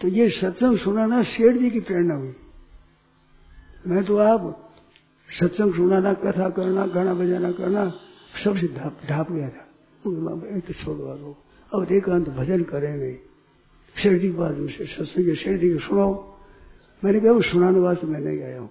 तो 0.00 0.08
ये 0.08 0.28
सत्संग 0.30 0.78
सुनाना 0.78 1.22
शेठ 1.22 1.56
जी 1.56 1.70
की 1.70 1.80
प्रेरणा 1.80 2.14
हुई। 2.14 2.34
मैं 3.86 4.04
तो 4.04 4.16
आप 4.16 4.72
सत्संग 5.40 5.74
सुनाना 5.74 6.14
कथा 6.14 6.50
करना, 6.50 6.86
गाना 6.86 7.14
बजाना 7.14 7.52
करना 7.52 7.94
सबसे 8.44 8.66
ढाप 9.08 9.32
गया 9.32 9.48
था। 9.48 9.68
तो 10.06 10.72
छोड़वा 10.72 11.14
दो। 11.14 11.44
अब 11.74 11.92
एकांत 11.92 12.28
भजन 12.28 12.62
करेंगे। 12.62 13.12
जी 13.96 14.18
के 14.18 14.30
बाद 14.30 14.68
सत्संग 14.70 15.34
शेठ 15.34 15.60
जी 15.60 15.72
को 15.72 15.78
सुनाओ। 15.78 16.38
मैंने 17.04 17.20
कहा, 17.20 17.32
वो 17.32 17.42
सुनाने 17.42 17.80
वास्ते 17.80 18.06
मैं 18.06 18.20
नहीं 18.20 18.42
आया 18.42 18.60
हूँ। 18.60 18.70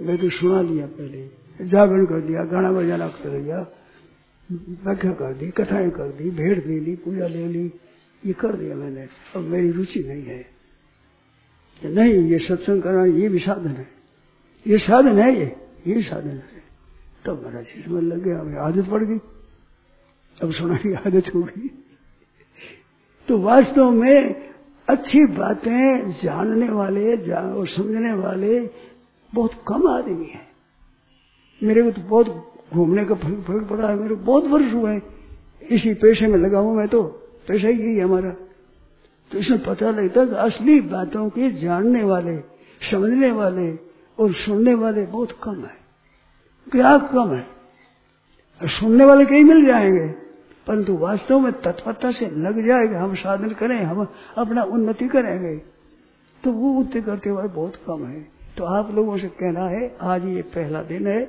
मैं 0.00 0.18
तो 0.18 0.30
सुना 0.30 0.62
दिया 0.62 0.86
पहले। 0.86 1.30
जागरण 1.66 2.06
कर 2.06 2.20
दिया 2.20 2.44
गाना 2.44 2.72
बजाना 2.72 3.08
कर 3.08 3.42
दिया 3.42 3.66
व्याख्या 4.52 5.12
कर 5.12 5.34
दी, 5.34 5.50
कथाएँ 5.50 5.90
कर 5.90 6.08
दी 6.08 6.30
भेड़ 6.30 6.60
दे 6.60 6.80
ली, 6.80 6.96
पूजा 6.96 7.26
ले 7.26 7.46
ली। 7.46 7.72
ये 8.26 8.32
कर 8.32 8.56
दिया 8.56 8.76
मैंने। 8.76 9.06
अब 9.36 9.42
मेरी 9.42 9.70
रुचि 9.70 10.00
नहीं 10.00 10.22
है। 10.22 10.46
नहीं, 11.84 12.14
ये 12.14 12.38
सत्संग 12.38 12.82
करना, 12.82 13.04
ये 13.04 13.28
भी 13.28 13.38
साधन 13.38 13.68
है। 13.68 13.95
ये 14.66 14.78
साधन 14.78 15.18
है 15.18 15.30
ये 15.36 15.56
ये 15.86 16.02
साधन 16.02 16.28
है। 16.28 16.62
तब 17.24 17.42
मेरा 17.46 17.62
चीज़ 17.62 17.88
लग 17.88 18.22
गया 18.22 18.62
आदत 18.62 18.88
पड़ 18.90 19.02
गई। 19.04 19.18
अब 20.42 20.52
सुनाने 20.52 20.78
की 20.78 20.92
आदत 21.06 21.34
हो 21.34 21.42
गई। 21.42 21.68
तो 23.28 23.38
वास्तव 23.38 23.90
में 23.90 24.48
अच्छी 24.88 25.24
बातें 25.26 26.10
जानने 26.12 26.68
वाले 26.68 27.16
जान 27.16 27.52
और 27.52 27.68
समझने 27.68 28.12
वाले 28.12 28.60
बहुत 29.32 29.52
कम 29.68 29.88
आदमी 29.88 30.26
है। 30.26 30.40
मेरे 31.62 31.82
को 31.82 31.90
तो 31.90 32.02
बहुत 32.02 32.52
घूमने 32.74 33.04
का 33.04 33.14
फ़र्क 33.14 33.66
पड़ा 33.70 33.88
है, 33.88 33.96
मेरे 33.96 34.14
को 34.14 34.22
बहुत 34.22 34.44
वर्ष 34.44 34.72
हुए 34.72 34.92
हैं। 34.92 35.02
इसी 35.62 35.94
पेशे 35.94 36.26
में 36.26 36.38
लगा 36.38 36.58
हूँ 36.58 36.76
मैं 36.76 36.88
तो 36.88 37.02
पेशा 37.48 37.68
ही 37.68 37.78
यही 37.80 37.98
हमारा। 37.98 38.30
तो 39.30 39.38
इसमें 39.38 39.62
पता 39.64 39.90
लगता 39.90 40.20
है 40.20 40.34
असली 40.34 40.80
बातों 40.80 41.28
के 41.30 41.50
जानने 41.52 42.02
वाले, 42.04 42.38
समझने 42.90 43.30
वाले 43.30 43.70
और 44.18 44.32
सुनने 44.34 44.74
वाले 44.74 45.02
बहुत 45.02 45.32
कम 45.42 45.56
है। 45.56 45.74
ग्राहक 46.72 47.10
कम 47.12 47.34
है। 47.34 47.46
और 48.62 48.68
सुनने 48.68 49.04
वाले 49.04 49.24
कहीं 49.24 49.44
मिल 49.44 49.64
जाएँगे, 49.66 50.08
परंतु 50.66 50.96
वास्तव 50.96 51.40
में 51.40 51.52
तत्परता 51.52 52.10
से 52.10 52.26
लग 52.26 52.66
जाएगा 52.66 53.00
हम 53.00 53.14
साधन 53.14 53.50
करें, 53.50 53.82
हम 53.82 54.06
अपना 54.38 54.62
उन्नति 54.62 55.08
करेंगे 55.08 55.56
तो 56.44 56.52
वो 56.52 56.70
उन्नति 56.70 57.00
करते 57.00 57.30
हुए 57.30 57.48
बहुत 57.48 57.76
कम 57.76 58.06
है। 58.06 58.28
तो 58.56 58.64
आप 58.64 58.94
लोगों 58.94 59.16
से 59.18 59.28
कहना 59.28 59.64
है, 59.66 59.96
आज 60.00 60.24
ये 60.24 60.42
पहला 60.42 60.82
दिन 60.82 61.06
है, 61.06 61.24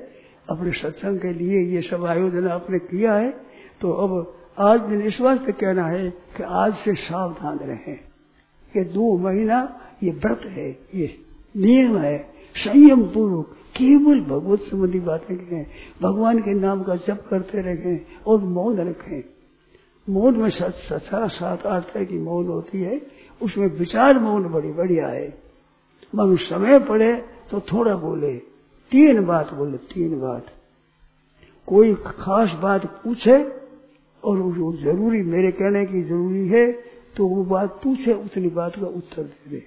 अपने 0.49 0.71
सत्संग 0.71 1.19
के 1.19 1.33
लिए 1.33 1.75
ये 1.75 1.81
सब 1.81 2.05
आयोजन 2.05 2.47
आपने 2.47 2.79
किया 2.79 3.13
है 3.13 3.31
तो 3.81 3.91
अब 3.91 4.33
आज 4.59 4.79
दिन 4.81 5.01
इस 5.01 5.21
वास्ते 5.21 5.51
कहना 5.51 5.85
है 5.87 6.09
कि 6.09 6.43
आज 6.43 6.75
से 6.75 6.93
सावधान 6.93 7.57
रहें। 7.57 7.99
कि 8.73 8.83
दो 8.83 9.17
महीना 9.17 9.81
ये 10.03 10.11
व्रत 10.11 10.41
है, 10.45 10.69
ये 10.95 11.25
नियम 11.57 11.97
है 11.97 12.36
संयम 12.55 13.03
पूर्वक 13.03 13.55
केवल 13.75 14.19
भगवत 14.21 14.59
संबंधी 14.61 14.99
बातें 14.99 15.35
करें 15.37 15.65
भगवान 16.01 16.39
के 16.39 16.53
नाम 16.53 16.83
का 16.83 16.95
जप 16.97 17.25
करते 17.29 17.61
रहें 17.61 17.99
और 18.27 18.39
मौन 18.39 18.77
रखें। 18.79 19.23
मौन 20.07 20.37
में 20.37 20.49
सत्सा 20.49 21.27
सात 21.27 21.65
तरह 21.65 22.03
की 22.03 22.17
मौन 22.17 22.47
होती 22.47 22.81
है, 22.81 23.01
उसमें 23.41 23.67
विचार 23.69 24.19
मौन 24.19 24.47
बड़ी 24.49 24.71
बढ़िया 24.71 25.07
है। 25.07 25.27
मन 26.13 26.35
समय 26.41 26.79
पड़े 26.79 27.13
तो 27.51 27.59
थोड़ा 27.63 27.95
बोले, 27.95 28.33
तीन 28.91 29.25
बात 29.25 29.53
बोले, 29.53 29.77
तीन 29.77 30.19
बात। 30.19 30.45
कोई 31.67 31.93
खास 31.97 32.51
बात 32.61 32.85
पूछे 33.03 33.37
और 34.23 34.37
वो 34.37 34.73
ज़रूरी, 34.73 35.21
मेरे 35.23 35.51
कहने 35.51 35.85
की 35.85 36.01
ज़रूरी 36.03 36.47
है 36.47 36.71
तो 37.17 37.27
वो 37.27 37.43
बात 37.45 37.79
पूछे, 37.83 38.13
उतनी 38.13 38.49
बात 38.49 38.75
का 38.75 38.87
उत्तर 38.87 39.23
दे 39.23 39.49
दे। 39.49 39.63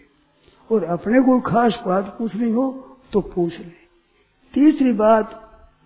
और 0.70 0.84
अपने 0.84 1.20
कोई 1.20 1.40
खास 1.46 1.82
बात 1.86 2.14
पूछनी 2.18 2.50
हो 2.50 2.70
तो 3.12 3.20
पूछ 3.20 3.58
ले। 3.58 3.78
तीसरी 4.54 4.92
बात, 4.92 5.36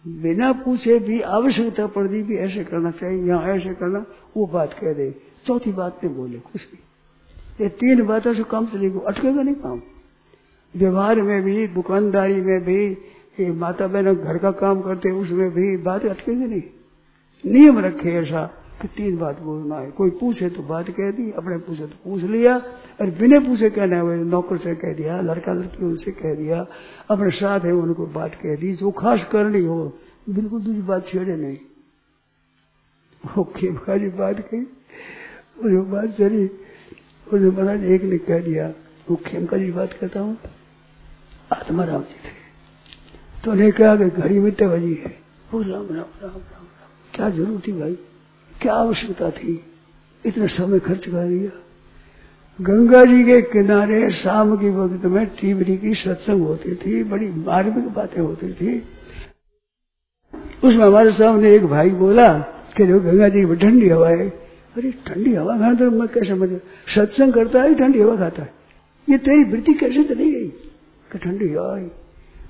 बिना 0.05 0.53
पूछे 0.55 0.99
भी 0.99 1.21
आवश्यकता 1.21 1.87
पड़ 1.87 2.07
दी 2.09 2.23
भी 2.23 2.37
ऐसे 2.37 2.65
करना 2.65 2.91
चाहिए 2.91 3.23
यहाँ 3.25 3.49
ऐसे 3.49 3.75
करना, 3.75 4.05
वो 4.37 4.47
बात 4.47 4.73
कह 4.73 4.93
दे। 4.93 5.11
चौथी 5.47 5.73
बात 5.73 6.05
नहीं 6.05 6.15
बोले, 6.15 6.39
कुछ 6.39 6.63
भी 6.63 6.79
ये 7.61 7.69
तीन 7.71 8.03
बातों 8.07 8.35
से 8.35 8.43
कम 8.43 8.67
चलेगी 8.67 8.99
अटकेगा 9.07 9.43
नहीं 9.43 9.55
काम। 9.55 9.81
व्यवहार 10.75 11.21
में 11.23 11.43
भी, 11.43 11.67
दुकानदारी 11.69 12.41
में 12.41 12.61
भी 12.61 13.51
माता 13.53 13.87
बहन 13.87 14.15
घर 14.15 14.39
का 14.39 14.51
काम 14.53 14.81
करते, 14.81 15.11
उसमें 15.13 15.51
भी 15.51 15.77
बात 15.77 16.05
अटकेगी 16.07 16.45
नहीं। 16.45 16.63
नियम 17.45 17.79
रखे 17.79 18.13
ऐसा। 18.13 18.51
कि 18.81 18.89
तीन 18.89 19.17
बात 19.19 19.41
बोलना 19.41 19.77
है। 19.77 19.91
कोई 19.91 20.11
पूछे 20.11 20.49
तो 20.51 20.63
बात 20.65 20.89
कह 20.91 21.11
दी, 21.11 21.31
अपने 21.33 21.59
पूछे 21.59 21.87
तो 21.87 21.97
पूछ 22.05 22.23
लिया, 22.25 22.57
और 23.01 23.11
बिना 23.19 23.39
पूछे 23.41 23.71
कहना 23.71 23.97
है 23.99 24.17
नौकर 24.25 24.57
से 24.57 24.75
कह 24.75 24.93
दिया, 24.95 25.21
लड़का 25.23 25.53
लड़की 25.53 25.85
उनसे 25.85 26.11
कह 26.13 26.35
दिया, 26.35 26.67
अपने 27.11 27.31
साथ 27.33 27.61
है 27.61 27.73
उनको 27.75 28.07
बात 28.15 28.35
कह 28.35 28.57
दी, 28.57 28.73
जो 28.75 28.91
खास 28.93 29.29
करनी 29.33 29.65
हो, 29.65 29.77
बिल्कुल 30.29 30.63
दूसरी 30.63 30.83
बात 30.83 31.07
छेड़े 31.07 31.37
नहीं। 31.37 31.57
वो 33.25 33.45
खेमका 33.57 33.97
जी 33.97 34.09
बात 34.15 34.41
कही 34.41 34.61
और 34.61 35.71
जो 35.71 35.83
बात 35.87 36.11
चली 36.17 36.45
उन्हें 37.27 37.51
महाराज 37.51 37.85
एक 37.87 38.03
ने 38.05 38.19
कह 38.21 38.41
दिया 38.41 38.69
वो 39.09 39.17
खेमका 39.27 39.57
जी 39.57 39.71
बात 39.73 39.93
कहता 39.93 40.21
हूँ 40.21 40.37
आत्मा 41.53 41.85
राम 41.85 42.03
जी 42.03 42.15
थे। 42.25 42.33
तो 43.45 43.51
उन्हें 43.53 43.71
कहा 43.73 43.97
कि 43.97 44.09
घड़ी 44.11 44.39
में 44.39 44.53
बजी 44.53 44.95
है। 44.95 45.15
वो 45.53 45.61
राम 45.63 45.87
राम 45.87 46.11
राम 46.23 46.31
राम, 46.31 46.67
क्या 47.15 47.31
ज़रूरत 47.31 47.67
थी 47.67 47.73
भाई? 47.73 47.97
क्या 48.63 48.75
आवश्यकता 48.75 49.31
थी? 49.31 49.65
इतने 50.27 50.49
समय 50.49 50.79
खर्च 50.79 51.09
कर 51.09 51.29
दिया। 51.29 51.61
गंगा 52.61 53.05
जी 53.05 53.25
के 53.25 53.43
किनारे 53.43 54.11
शाम 54.11 54.57
के 54.57 54.71
वक्त 54.71 55.05
में 55.05 55.27
टीबरी 55.27 55.77
की 55.77 55.95
सत्संग 55.95 56.41
होती 56.41 56.75
थी, 56.75 57.05
बड़ी 57.05 57.29
मार्मिक 57.29 57.89
बातें 57.89 58.23
होती 58.23 58.53
थी। 58.53 58.83
उसमें 60.65 60.87
हमारे 60.87 61.11
सामने 61.11 61.55
एक 61.55 61.67
भाई 61.67 61.91
बोला 61.91 62.39
कि 62.77 62.87
जो 62.87 63.01
गंगा 63.01 63.29
जी 63.29 63.45
में 63.45 63.59
ठंडी 63.59 63.89
हवा 63.89 64.09
है। 64.09 64.29
अरे, 64.77 64.95
ठंडी 65.07 65.35
हवा 65.35 65.59
खाना 65.59 65.75
तो 65.75 65.91
मैं 65.91 66.09
कैसे 66.09 66.27
समझ? 66.27 66.61
सत्संग 66.95 67.33
करता 67.33 67.63
है, 67.63 67.75
ठंडी 67.75 68.01
हवा 68.01 68.17
खाता 68.17 68.43
है। 68.43 68.55
ये 69.09 69.19
तेरी 69.19 69.45
वृत्ति 69.45 69.75
कैसे 69.75 70.05
चली 70.05 70.33
गई? 70.33 70.49
कि 71.13 71.19
ठंडी 71.19 71.49
हवा 71.49 71.81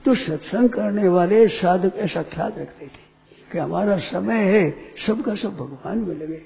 तो 0.04 0.14
सत्संग 0.14 0.70
करने 0.70 1.08
वाले 1.08 1.48
साधक 1.48 1.96
ऐसा 1.96 2.22
ख्याल 2.22 2.52
रखते 2.58 2.86
थे। 2.86 3.03
कि 3.54 3.60
हमारा 3.60 3.98
समय 3.98 4.34
है, 4.34 4.76
सबका 5.06 5.34
सब 5.34 5.56
भगवान 5.56 5.98
में 5.98 6.14
लगे। 6.14 6.42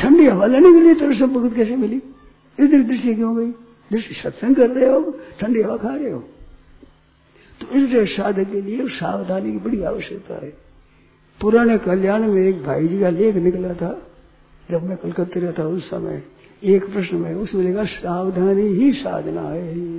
ठंडी 0.00 0.26
हवा 0.26 0.46
लेने 0.46 0.72
के 0.72 0.80
लिए 0.80 0.94
तेरे 0.94 1.14
सब 1.14 1.32
भगत 1.32 1.54
कैसे 1.54 1.76
मिली? 1.76 2.02
इधर 2.60 2.82
दृष्टि 2.82 3.14
क्यों 3.14 3.36
गई? 3.36 3.50
दृष्टि 3.92 4.14
सत्संग 4.14 4.56
कर 4.56 4.70
रहे 4.70 4.92
हो, 4.92 5.18
ठंडी 5.40 5.62
हवा 5.62 5.76
खा 5.76 5.94
रहे 5.94 6.10
हो। 6.10 6.24
तो 7.60 7.76
इसलिए 7.76 8.06
साधक 8.06 8.52
के 8.52 8.62
लिए 8.62 8.88
सावधानी 8.88 9.52
की 9.52 9.58
बड़ी 9.58 9.82
आवश्यकता 9.82 10.34
है। 10.34 10.56
पुराने 11.40 11.78
कल्याण 11.78 12.22
में 12.22 12.42
एक 12.42 12.64
भाई 12.64 12.88
जी 12.88 13.00
का 13.00 13.08
लेख 13.08 13.34
निकला 13.34 13.74
था, 13.74 14.02
जब 14.70 14.82
मैं 14.82 14.96
कलकत्ते 14.96 15.40
रहता 15.40 15.62
उस 15.62 15.90
समय। 15.90 16.22
एक 16.64 16.92
प्रश्न 16.92 17.16
में 17.16 17.34
उसमें 17.34 17.62
लिखा 17.62 17.84
सावधानी 17.84 18.62
ही 18.62 18.92
साधना 18.92 19.42
है। 19.42 19.98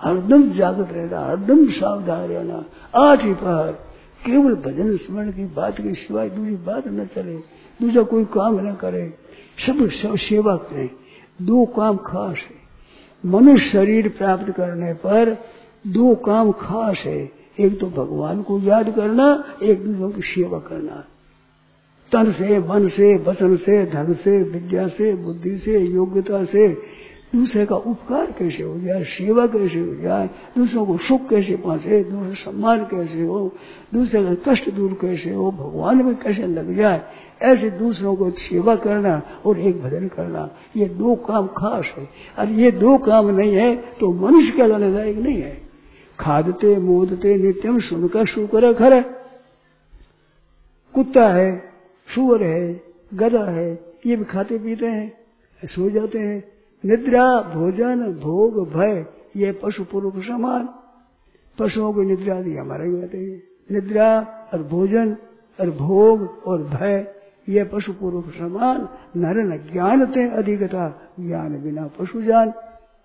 हरदम 0.00 0.50
जागृत 0.50 0.88
रहना, 0.92 1.26
हरदम 1.26 1.70
सावधान 1.70 2.28
रहना, 2.28 2.64
आठ 2.94 3.24
ही 3.24 3.34
पहर। 3.34 3.89
केवल 4.26 4.54
भजन 4.54 4.96
स्मरण 4.96 5.30
की 5.30 5.44
बात 5.44 5.80
के 5.80 5.94
सिवाय 5.94 6.30
दूसरी 6.30 6.56
बात 6.56 6.88
न 6.88 7.06
चले, 7.06 7.36
दूसरा 7.82 8.02
कोई 8.02 8.24
काम 8.24 8.60
न 8.60 8.72
करे, 8.72 9.14
सब 9.66 9.90
सेवा 10.16 10.56
करें, 10.56 10.90
दो 11.42 11.64
काम 11.66 11.96
खास 11.96 12.36
है। 12.36 12.60
मनुष्य 13.26 13.68
शरीर 13.70 14.08
प्राप्त 14.08 14.52
करने 14.52 14.92
पर 14.92 15.44
दो 15.86 16.14
काम 16.14 16.52
खास 16.52 16.98
है। 16.98 17.32
एक 17.60 17.80
तो 17.80 17.86
भगवान 17.86 18.42
को 18.42 18.60
याद 18.60 18.90
करना, 18.90 19.44
एक 19.62 19.84
दूसरों 19.84 20.10
की 20.10 20.22
सेवा 20.22 20.58
करना। 20.58 21.04
तन 22.12 22.30
से, 22.30 22.58
मन 22.58 22.86
से, 22.86 23.16
वचन 23.16 23.56
से, 23.56 23.86
धन 23.86 24.12
से, 24.12 24.42
विद्या 24.42 24.88
से, 24.88 25.14
बुद्धि 25.14 25.58
से, 25.58 25.78
योग्यता 25.78 26.44
से 26.44 26.82
दूसरे 27.34 27.66
का 27.66 27.76
उपकार 27.76 28.30
कैसे 28.38 28.62
हो 28.62 28.78
जाए 28.80 29.02
सेवा 29.04 29.46
कैसे 29.46 29.80
हो 29.80 29.94
जाए 29.94 30.30
दूसरों 30.58 30.86
को 30.86 30.98
सुख 30.98 31.28
कैसे 31.28 31.56
पहुँचे 31.56 32.04
दूसरे 32.04 32.34
सम्मान 32.34 32.84
कैसे 32.84 33.22
हो? 33.22 33.52
दूसरे 33.94 34.24
का 34.24 34.52
कष्ट 34.52 34.70
दूर 34.70 34.92
कैसे 35.00 35.30
हो? 35.30 35.50
भगवान 35.50 36.04
में 36.04 36.14
कैसे 36.14 36.46
लग 36.46 36.74
जाए? 36.76 37.00
ऐसे 37.42 37.70
दूसरों 37.70 38.16
को 38.16 38.30
सेवा 38.30 38.76
करना 38.76 39.22
और 39.46 39.60
एक 39.60 39.82
भजन 39.82 40.08
करना, 40.08 40.50
ये 40.76 40.86
दो 40.86 41.14
काम 41.16 41.46
खास 41.46 41.86
है। 41.98 42.08
और 42.38 42.48
ये 42.48 42.70
दो 42.70 42.98
काम 42.98 43.28
नहीं 43.28 43.54
है 43.54 43.76
तो 43.76 44.12
मनुष्य 44.12 44.58
का 44.58 44.66
लायक 44.66 45.16
नहीं 45.16 45.42
है। 45.42 45.62
खादते, 46.20 46.76
मोदते, 46.76 47.36
नित्यम 47.36 47.80
सुनकर 47.80 48.24
शुकर 48.24 48.72
खर। 48.72 49.00
कुत्ता 50.94 51.28
है, 51.28 51.62
सुअर 52.08 52.42
है, 52.42 52.80
गधा 53.14 53.44
है, 53.44 53.78
ये 54.06 54.16
भी 54.16 54.24
खाते 54.24 54.58
पीते 54.58 54.86
हैं, 54.86 55.12
सो 55.64 55.90
जाते 55.90 56.18
हैं। 56.18 56.59
निद्रा, 56.84 57.40
भोजन, 57.40 58.12
भोग, 58.12 58.68
भय, 58.68 59.06
ये 59.36 59.52
पशु 59.52 59.84
पूर्व 59.84 60.22
समान। 60.22 60.68
पशुओं 61.58 61.92
को 61.92 62.02
निद्रा 62.02 62.40
दी, 62.40 62.54
हमारे 62.54 63.00
कहते 63.00 63.18
हैं। 63.18 63.42
निद्रा 63.72 64.20
और 64.54 64.62
भोजन 64.62 65.16
और 65.60 65.70
भोग 65.70 66.42
और 66.46 66.62
भय, 66.62 67.14
ये 67.48 67.64
पशु 67.64 67.92
पूर्व 67.92 68.30
समान। 68.30 68.88
नर 69.16 69.36
न 69.44 69.72
ज्ञान 69.72 70.06
थे 70.06 70.28
अधिकता, 70.28 71.12
ज्ञान 71.20 71.62
बिना 71.62 71.86
पशु 71.86 72.22
जान। 72.22 72.52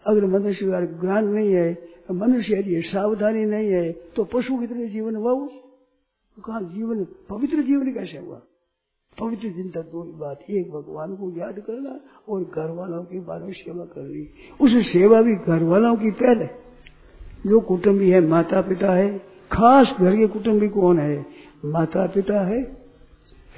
अगर 0.08 0.26
मनुष्य 0.26 0.66
ज्ञान 1.02 1.28
नहीं 1.28 1.52
है, 1.52 1.96
मनुष्य 2.12 2.60
यदि 2.60 2.82
सावधानी 2.82 3.46
नहीं 3.46 3.70
है 3.70 3.92
तो 3.92 4.24
पशु 4.24 4.58
की 4.58 4.68
तरह 4.68 4.86
जीवन 4.86 5.16
हुआ? 5.16 5.48
कहा 6.46 6.62
जीवन, 6.62 7.04
पवित्र 7.04 7.64
जीवन 7.64 7.94
कैसे 7.94 8.18
हुआ? 8.18 8.42
पवित्र 9.22 9.49
चिंता 9.49 9.82
दो 9.82 10.03
ही 10.03 10.11
बात, 10.11 10.39
एक 10.49 10.72
भगवान 10.72 11.16
को 11.16 11.32
याद 11.38 11.59
करना 11.59 11.99
और 12.30 12.43
घर 12.43 12.72
वालों 12.72 13.03
की 13.03 13.20
बारे 13.20 13.45
में 13.45 13.53
सेवा 13.53 13.86
करनी। 13.86 14.30
उस 14.61 14.88
सेवा 14.88 15.22
भी 15.22 15.36
घर 15.36 15.63
वालों 15.63 15.95
की 15.95 16.11
पहले 16.11 16.45
जो 17.49 17.59
कुटुंबी 17.59 18.09
है 18.09 18.28
माता 18.28 18.61
पिता 18.61 18.93
है, 18.93 19.18
खास 19.51 19.95
घर 19.99 20.16
के 20.16 20.28
कुटुंबी 20.28 20.70
कौन 20.70 20.99
है? 20.99 21.26
माता 21.66 22.07
पिता 22.07 22.41
है, 22.41 22.63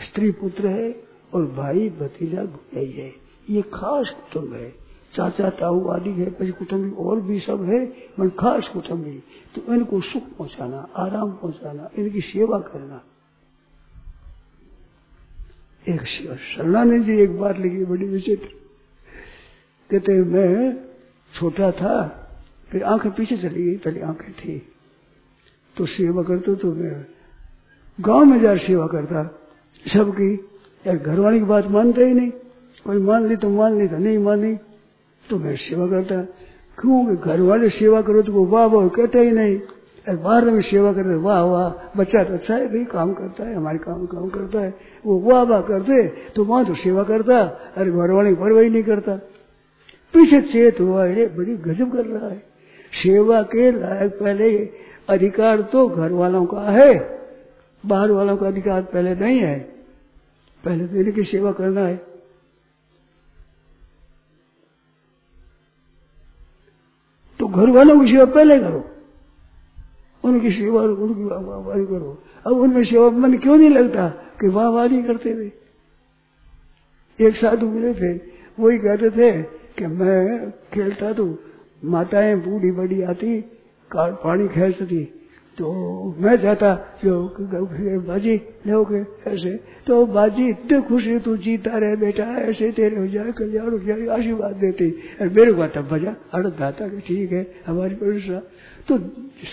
स्त्री 0.07 0.31
पुत्र 0.31 0.67
है 0.67 1.03
और 1.33 1.45
भाई 1.45 1.89
भतीजा 1.89 2.43
भुजाई 2.43 2.91
है। 2.91 3.13
ये 3.49 3.61
खास 3.61 4.09
कुटुम्ब 4.09 4.53
है। 4.53 4.73
चाचा, 5.13 5.49
ताऊ 5.49 5.87
आदि 5.87 6.09
है 6.09 6.29
पति 6.29 6.51
कुटुम्बी 6.51 6.95
और 6.95 7.21
भी 7.21 7.39
सब 7.39 7.63
है, 7.63 7.93
मन 8.19 8.29
खास 8.29 8.67
कुटुम्बी 8.67 9.23
तो 9.55 9.73
इनको 9.73 10.01
सुख 10.01 10.23
पहुंचाना, 10.37 10.87
आराम 10.95 11.31
पहुंचाना, 11.31 11.89
इनकी 11.97 12.21
सेवा 12.21 12.59
करना। 12.59 13.01
एक 15.87 16.01
शरणानंद 16.37 17.03
जी 17.03 17.19
एक 17.19 17.37
बात 17.37 17.57
लिखी, 17.57 17.85
बड़ी 17.85 18.05
विचित्र। 18.05 18.47
कहते, 19.91 20.13
मैं 20.13 20.77
छोटा 21.33 21.71
था 21.71 21.93
फिर 22.69 22.83
आँखें 22.83 23.11
पीछे 23.11 23.37
चली 23.37 23.63
गई, 23.63 23.77
पहले 23.77 24.01
आँखें 24.01 24.33
थी। 24.33 24.67
तो 25.77 25.85
सेवा 25.85 26.23
करते 26.23 26.55
तो 26.55 26.73
मैं 26.73 27.05
गाँव 28.01 28.25
में 28.25 28.39
जा 28.39 28.55
सेवा 28.55 28.87
करता, 28.87 29.39
सबकी, 29.93 30.33
यार 30.87 30.97
घर 30.97 31.19
वाले 31.19 31.39
की 31.39 31.45
बात 31.45 31.67
मानते 31.67 32.05
ही 32.05 32.13
नहीं। 32.13 32.31
कोई 32.85 32.97
मान 32.97 33.27
ली 33.27 33.35
तो 33.35 33.49
मान 33.49 33.77
ली 33.81 33.87
तो 33.87 33.97
नहीं 33.97 34.17
मानी 34.17 34.55
तो 35.29 35.39
मैं 35.39 35.55
सेवा 35.55 35.87
करता। 35.87 36.21
क्यों? 36.79 37.15
घर 37.15 37.41
वाले 37.41 37.69
सेवा 37.69 38.01
करो 38.01 38.21
तो 38.21 38.31
वो 38.31 38.45
वाह 38.45 38.65
वाह 38.65 38.87
कहते 38.87 39.19
ही 39.19 39.31
नहीं। 39.31 39.59
बाहर 40.15 40.45
में 40.45 40.61
सेवा 40.61 40.93
करते 40.93 41.15
वाह 41.15 41.41
वाह, 41.41 41.97
बच्चा 41.97 42.23
तो 42.23 42.33
अच्छा 42.33 42.55
है, 42.55 42.67
भाई, 42.67 42.83
काम 42.85 43.13
करता 43.13 43.43
है, 43.43 43.55
हमारे 43.55 43.77
काम 43.77 44.05
काम 44.05 44.29
करता 44.29 44.59
है। 44.59 44.73
वो 45.05 45.19
वाह 45.19 45.43
वाह 45.43 45.61
करते 45.61 46.07
तो 46.07 46.43
वहाँ 46.43 46.65
तो 46.65 46.75
सेवा 46.75 47.03
करता, 47.03 47.39
अरे 47.77 47.91
घर 47.91 48.11
वाले 48.11 48.33
परवाही 48.33 48.69
नहीं 48.69 48.83
करता। 48.83 49.15
पीछे 50.13 50.41
चेत 50.41 50.79
हुआ 50.79 51.05
है 51.05 51.35
बड़ी 51.35 51.55
गजब 51.57 51.91
कर 51.91 52.05
रहा 52.05 52.29
है। 52.29 52.43
सेवा 52.93 53.41
के 53.41 53.71
लायक 53.71 54.11
पहले 54.13 54.69
अधिकार 55.09 55.61
तो 55.61 55.87
घर 55.87 56.11
वालों 56.11 56.45
का 56.45 56.61
है 56.61 57.19
बाहर 57.85 58.11
वालों 58.11 58.37
का 58.37 58.47
अधिकार 58.47 58.81
पहले 58.81 59.15
नहीं 59.15 59.39
है। 59.39 59.59
पहले 60.63 60.87
तो 60.87 60.95
इनकी 60.95 61.23
सेवा 61.23 61.51
करना 61.51 61.81
है। 61.81 61.95
तो 67.39 67.47
घर 67.47 67.69
वालों 67.69 67.99
की 67.99 68.07
सेवा 68.07 68.25
पहले 68.25 68.59
करो। 68.59 68.83
उनकी 70.27 70.51
सेवा 70.51 70.81
उनकी 70.81 71.23
वाहवाही 71.23 71.85
करो। 71.85 72.23
अब 72.47 72.53
उनमें 72.53 72.83
सेवा 72.83 73.09
मन 73.09 73.37
क्यों 73.37 73.57
नहीं 73.57 73.69
लगता? 73.69 74.07
कि 74.09 74.47
वाहवाही 74.47 75.03
करते 75.03 75.35
थे। 75.35 75.51
एक 77.27 77.35
साधु 77.35 77.65
मिले 77.65 77.93
थे 77.93 78.13
वो 78.59 78.69
ही 78.69 78.77
कहते 78.77 79.09
थे 79.09 79.41
कि 79.77 79.87
मैं 79.87 80.51
खेलता 80.51 81.13
तो 81.13 81.37
माताएँ 81.85 82.35
बूढ़ी 82.35 82.71
बड़ी 82.71 83.01
आती 83.01 83.43
पानी 83.95 84.47
खेलती 84.47 85.16
तो 85.57 85.73
मैं 86.19 86.35
चाहता 86.37 86.99
जो 87.05 87.35
बाजी, 88.07 88.35
लोगे, 88.67 89.29
ऐसे। 89.29 89.59
तो 89.87 90.05
बाजी, 90.05 90.49
इतने 90.49 90.81
खुशी 90.81 91.19
तू 91.19 91.37
जीता 91.37 91.77
रहे, 91.77 91.95
बेटा, 91.95 92.23
ऐसे 92.23 92.71
तेरे 92.71 92.95
हो 92.95 93.07
जाए 93.07 93.31
कल्याण 93.31 93.71
हो 93.71 93.79
जाए 93.79 94.07
आशीर्वाद 94.07 94.55
देती। 94.55 94.91
और 95.21 95.29
मेरे 95.29 95.53
को 95.53 95.67
तब 95.67 95.89
बजा 95.91 96.15
अड़ 96.33 96.47
दाता 96.47 96.87
कि 96.87 96.99
ठीक 96.99 97.31
है, 97.31 97.55
हमारी 97.67 97.95
परीक्षा 97.95 98.41
तो 98.87 98.99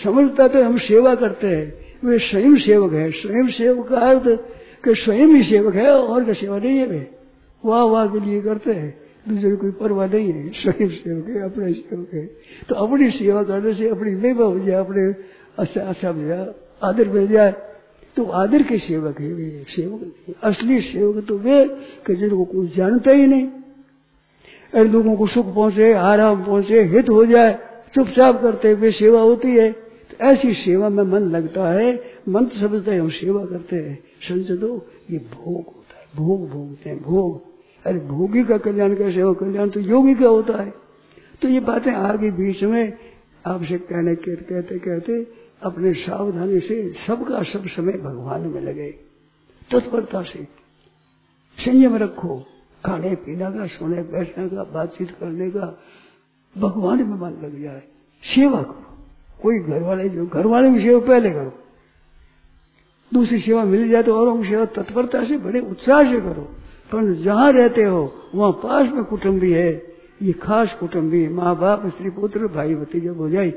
समझता 0.03 0.47
तो 0.47 0.63
हम 0.63 0.77
सेवा 0.77 1.15
करते 1.15 1.47
हैं। 1.47 1.85
वे 2.05 2.19
स्वयं 2.19 2.55
सेवक 2.55 2.93
है। 2.93 3.11
स्वयं 3.11 3.47
सेवक 3.47 3.87
का 3.87 3.97
अर्थ 3.97 4.23
कि 4.83 4.95
स्वयं 4.95 5.27
ही 5.27 5.41
सेवक 5.41 5.75
है, 5.75 5.91
और 5.91 6.25
का 6.25 6.33
सेवा 6.33 6.57
नहीं 6.57 6.77
है 6.77 6.87
वे। 6.87 7.09
वाह 7.65 7.83
वाह 7.83 8.07
के 8.07 8.19
लिए 8.19 8.41
करते 8.41 8.71
हैं। 8.71 8.97
दूसरे 9.29 9.55
कोई 9.55 9.71
परवाह 9.71 10.07
नहीं 10.07 10.33
है। 10.33 10.49
स्वयं 10.53 10.87
सेवक 10.87 11.27
है, 11.27 11.43
अपने 11.43 11.73
सेवक 11.73 12.07
है। 12.13 12.25
तो 12.69 12.75
अपनी 12.75 13.09
सेवा 13.09 13.43
करने 13.43 13.73
से 13.73 13.89
अपनी 13.89 14.15
बेबा 14.15 14.45
हो 14.45 14.59
जाए, 14.59 14.79
अपने 14.79 15.34
अच्छा 15.57 15.81
अच्छा 15.81 16.11
मिल 16.11 16.31
आदर 16.83 17.09
मिल 17.09 17.27
जाए 17.27 17.53
तो 18.17 18.23
आदर 18.33 18.63
के 18.63 18.77
सेवक 18.77 19.19
है 19.21 19.33
वे, 19.33 19.63
सेवक 19.67 20.35
असली 20.43 20.79
सेवक 20.81 21.25
तो 21.27 21.37
वे 21.37 21.63
कि 22.07 22.15
जिनको 22.15 22.45
कुछ 22.45 22.75
जानता 22.75 23.11
ही 23.11 23.27
नहीं। 23.27 23.47
और 24.73 24.87
लोगों 24.87 25.15
को 25.15 25.27
सुख 25.27 25.53
पहुँचे, 25.55 25.91
आराम 25.93 26.43
पहुँचे, 26.45 26.81
हित 26.83 27.09
हो 27.09 27.25
जाए, 27.25 27.57
चुपचाप 27.93 28.41
करते 28.41 28.73
वे 28.73 28.91
सेवा 28.91 29.21
होती 29.21 29.51
है। 29.51 29.71
तो 29.71 30.25
ऐसी 30.25 30.53
सेवा 30.53 30.89
में 30.89 31.03
मन 31.03 31.29
लगता 31.29 31.69
है, 31.69 31.93
मन 32.29 32.45
तो 32.45 32.59
समझता 32.59 32.91
है 32.91 32.99
हम 32.99 33.09
सेवा 33.09 33.45
करते 33.45 33.75
हैं। 33.75 33.97
समझ 34.27 34.51
दो 34.51 34.75
ये 35.11 35.17
भोग 35.17 35.55
होता 35.55 35.99
है, 35.99 36.07
भोग 36.15 36.49
भोगते 36.49 36.89
हैं, 36.89 37.01
भोग। 37.03 37.41
अरे 37.85 37.99
भोगी 37.99 38.43
का 38.43 38.57
कल्याण 38.57 38.95
कैसे 38.95 39.21
हो 39.21 39.33
कल्याण 39.33 39.69
तो 39.69 39.79
योगी 39.79 40.15
का 40.15 40.27
होता 40.27 40.61
है। 40.61 40.73
तो 41.41 41.47
ये 41.47 41.59
बातें 41.59 41.91
आगे 41.91 42.31
बीच 42.31 42.63
में 42.63 42.93
आपसे 43.45 43.77
कहने 43.79 44.15
कहते 44.15 44.77
कहते 44.79 45.44
अपने 45.63 45.93
सावधानी 45.93 46.59
से 46.59 46.93
सबका 47.07 47.43
सब 47.43 47.67
समय 47.67 47.93
भगवान 47.93 48.41
में 48.41 48.61
लगे। 48.61 48.91
तत्परता 49.71 50.21
से 50.21 50.47
संयम 51.59 51.95
रखो, 51.95 52.45
खाने 52.85 53.15
पीने 53.15 53.51
का, 53.51 53.67
सोने 53.67 54.01
बैठने 54.01 54.47
का, 54.47 54.63
बातचीत 54.63 55.11
करने 55.11 55.49
का, 55.49 55.81
भगवान 56.57 56.97
में 56.97 57.19
मन 57.19 57.29
लग 57.29 57.61
जाए। 57.61 57.83
सेवा 58.23 58.61
करो। 58.61 58.85
कोई 59.41 59.59
घर 59.59 59.81
वाले 59.81 60.09
जो 60.09 60.27
घर 60.27 60.45
वाले 60.45 60.73
की 60.73 60.81
सेवा 60.81 61.07
पहले 61.07 61.31
करो। 61.31 61.53
दूसरी 63.13 63.39
सेवा 63.39 63.63
मिल 63.63 63.89
जाए 63.89 64.03
तो 64.03 64.15
औरों 64.15 64.43
सेवा 64.43 64.65
तत्परता 64.65 65.25
से, 65.25 65.37
बड़े 65.37 65.59
उत्साह 65.59 66.03
से 66.03 66.21
करो। 66.21 66.55
पर 66.91 67.13
जहाँ 67.13 67.51
रहते 67.51 67.83
हो, 67.83 68.15
वहाँ 68.35 68.51
पास 68.51 68.93
में 68.93 69.03
कुटुंबी 69.03 69.51
है। 69.51 69.94
ये 70.21 70.33
खास 70.33 70.77
कुटुंबी 70.79 71.27
माँ 71.27 71.57
बाप, 71.57 71.87
स्त्री 71.87 72.09
पुत्र, 72.09 72.47
भाई 72.47 72.75
भतीजा 72.75 73.13
भोजाई 73.13 73.49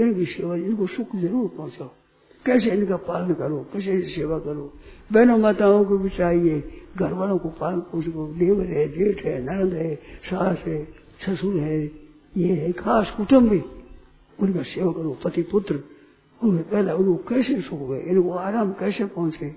इनकी 0.00 0.24
सेवा, 0.24 0.56
इनको 0.56 0.86
सुख 0.86 1.16
ज़रूर 1.16 1.48
पहुंचाओ। 1.56 1.90
कैसे 2.46 2.70
इनका 2.70 2.96
पालन 2.96 3.34
करो? 3.34 3.66
कैसे 3.72 4.00
सेवा 4.00 4.38
करो? 4.38 4.72
बहनों 5.12 5.38
माताओं 5.38 5.84
को 5.84 5.98
भी 5.98 6.08
चाहिए 6.08 6.62
घर 6.96 7.12
वालों 7.12 7.38
को 7.38 7.48
पालन 7.48 7.80
पोष 7.80 8.06
को 8.06 8.26
देवर 8.26 8.64
है, 8.64 8.88
जेठ 8.88 9.24
है 9.24 9.42
नरद 9.42 9.72
है, 9.72 9.94
सास 10.24 10.58
है, 10.66 10.88
ससुर 11.26 11.56
है, 11.56 11.84
ये 12.36 12.48
है 12.48 12.72
खास 12.72 13.10
कुटुम्ब 13.16 13.48
भी 13.48 13.62
उनका 14.40 14.62
सेवा 14.62 14.92
करो, 14.92 15.18
पति 15.24 15.42
पुत्र, 15.42 15.80
उन्हें 16.42 16.68
पहला 16.68 16.94
उनको 16.94 17.14
कैसे 17.14 17.60
सुख 17.60 17.90
गए 17.90 18.00
इनको 18.00 18.30
आराम 18.30 18.72
कैसे 18.72 19.04
पहुँचे? 19.04 19.56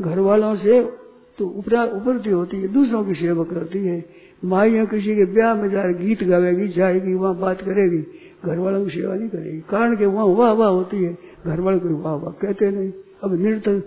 घर 0.00 0.18
वालों 0.18 0.56
से 0.56 1.03
तो 1.38 1.46
उपरती 1.48 2.30
होती 2.30 2.56
है, 2.56 2.68
दूसरों 2.68 3.04
की 3.04 3.14
सेवा 3.14 3.44
करती 3.44 3.78
है। 3.78 4.04
माइया 4.42 4.84
किसी 4.84 5.14
के 5.16 5.24
ब्याह 5.24 5.54
में 5.54 5.68
जा 5.70 5.86
गीत 5.94 6.22
गावेगी 6.24 6.68
जाएगी, 6.68 7.14
वहाँ 7.14 7.36
बात 7.38 7.60
करेगी 7.60 7.98
घर 8.44 8.58
वालों 8.58 8.84
की 8.84 8.90
सेवा 8.90 9.14
नहीं 9.14 9.28
करेगी। 9.28 9.58
कारण 9.70 9.96
के 9.96 10.06
वहाँ 10.06 10.26
वाह 10.28 10.52
वाह 10.52 10.68
होती 10.68 10.96
है 10.96 11.12
घर 11.46 11.60
वालों 11.60 11.80
को 11.80 11.96
वाह 11.98 12.14
वाह 12.14 12.32
कहते 12.42 12.70
नहीं। 12.70 12.92
अब 13.24 13.34
नृत्य 13.36 13.82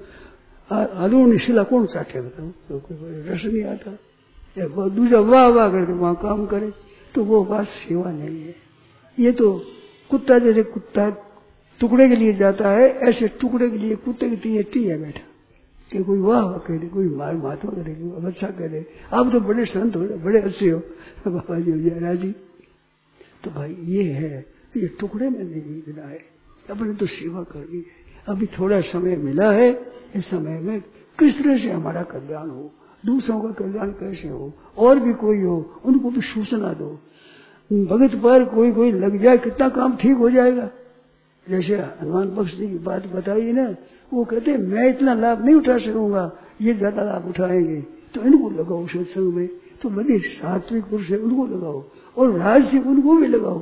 आलू 0.70 1.38
शिला 1.38 1.64
कौन 1.64 1.86
चाटे 1.86 2.22
बताओ? 2.22 2.48
तो 2.70 2.82
रस 3.28 3.46
नहीं 3.46 3.64
आता। 3.66 3.98
दूसरा 4.90 5.20
वाह 5.22 5.48
वाह 5.48 5.70
करके 5.72 5.94
वहाँ 5.94 6.16
काम 6.16 6.46
करे 6.46 6.72
तो 7.16 7.24
वो 7.24 7.44
बात 7.46 7.68
सेवा 7.68 8.12
नहीं 8.12 8.42
है। 8.42 8.56
ये 9.18 9.32
तो 9.32 9.52
कुत्ता 10.12 10.38
जैसे 10.40 10.64
कुत्ता 10.66 11.10
टुकड़े 11.80 12.08
के 12.10 12.16
लिए 12.16 12.34
जाता 12.34 12.70
है, 12.70 12.88
ऐसे 12.90 13.28
टुकड़े 13.40 13.70
के 13.70 13.78
लिए 13.78 13.96
कुत्ते 13.96 14.30
की 14.30 14.64
टी 14.64 14.84
है 14.84 14.98
बैठा। 15.02 15.27
कि 15.92 16.04
कोई 16.04 16.20
वाह 16.20 16.42
वाह 16.42 16.58
कह 16.58 16.78
दे, 16.78 16.88
कोई 16.88 17.08
मार 17.08 17.36
महात्मा 17.36 17.72
करे 17.72 17.94
कोई 17.94 18.26
अच्छा 18.26 18.48
दे। 18.48 18.86
आप 19.14 19.32
तो 19.32 19.40
बड़े 19.40 19.66
संत 19.66 19.96
हो, 19.96 20.02
बड़े 20.02 20.40
अच्छे 20.40 20.70
हो। 20.70 20.80
बाबा 21.28 21.60
जी 21.60 21.72
जयरा 21.72 22.14
जी 22.14 22.32
तो 23.44 23.52
भाई 23.52 23.78
ये 23.80 24.04
है 24.04 24.42
तो 24.74 24.80
ये 24.80 24.88
टुकड़े 25.00 25.30
में 25.30 25.44
नहीं 25.44 25.82
मिला 25.88 26.08
है। 26.08 26.20
अपने 26.70 26.94
तो 26.94 27.06
सेवा 27.06 27.44
करनी 27.44 27.78
है। 27.78 27.84
अभी 28.28 28.46
थोड़ा 28.46 28.82
समय 28.82 29.16
मिला 29.16 29.52
है, 29.52 29.70
इस 30.16 30.30
समय 30.30 30.60
में 30.60 30.82
किस 31.20 31.44
तरह 31.44 31.58
से 31.58 31.72
हमारा 31.72 32.04
कल्याण 32.04 32.50
हो? 32.50 32.72
दूसरों 33.06 33.42
का 33.42 33.52
कल्याण 33.52 33.90
कैसे 33.90 34.28
हो? 34.28 34.54
और 34.78 35.00
भी 35.00 35.14
कोई 35.14 35.42
हो, 35.42 35.82
उनको 35.86 36.10
भी 36.10 36.22
सूचना 36.22 36.74
दो। 36.74 36.90
भगत 37.86 38.16
पर 38.16 38.46
कोई 38.46 38.72
कोई 38.72 38.92
लग 38.92 39.18
जाए, 39.18 39.38
कितना 39.38 39.70
काम 39.70 39.96
ठीक 39.96 40.18
हो 40.18 40.30
जाएगा। 40.30 40.70
जैसे 41.50 41.76
हनुमान 41.76 42.36
पक्ष 42.36 42.56
जी 42.56 42.68
की 42.68 42.78
बात 42.78 43.08
बताई 43.08 43.52
ना 43.52 43.76
वो 44.14 44.24
कहते 44.24 44.58
मैं 44.58 44.90
इतना 44.90 45.14
लाभ 45.14 45.46
नहीं 45.46 45.56
उठा 45.56 45.78
सकूँगा, 45.78 46.32
ये 46.62 46.74
ज़्यादा 46.74 47.04
लाभ 47.04 47.28
उठाएँगे। 47.30 47.82
तो 48.14 48.22
इनको 48.22 48.50
लगाओ 48.50 48.88
सत्संग 48.88 49.34
में। 49.34 49.50
तो 49.82 49.90
बड़े 49.90 50.20
सात्विक 50.20 50.84
पुरुष 50.84 51.10
है, 51.10 51.18
उनको 51.18 51.46
लगाओ। 51.46 51.84
और 52.18 52.40
राजसी 52.40 52.80
उनको 52.80 53.16
भी 53.16 53.28
लगाओ। 53.28 53.60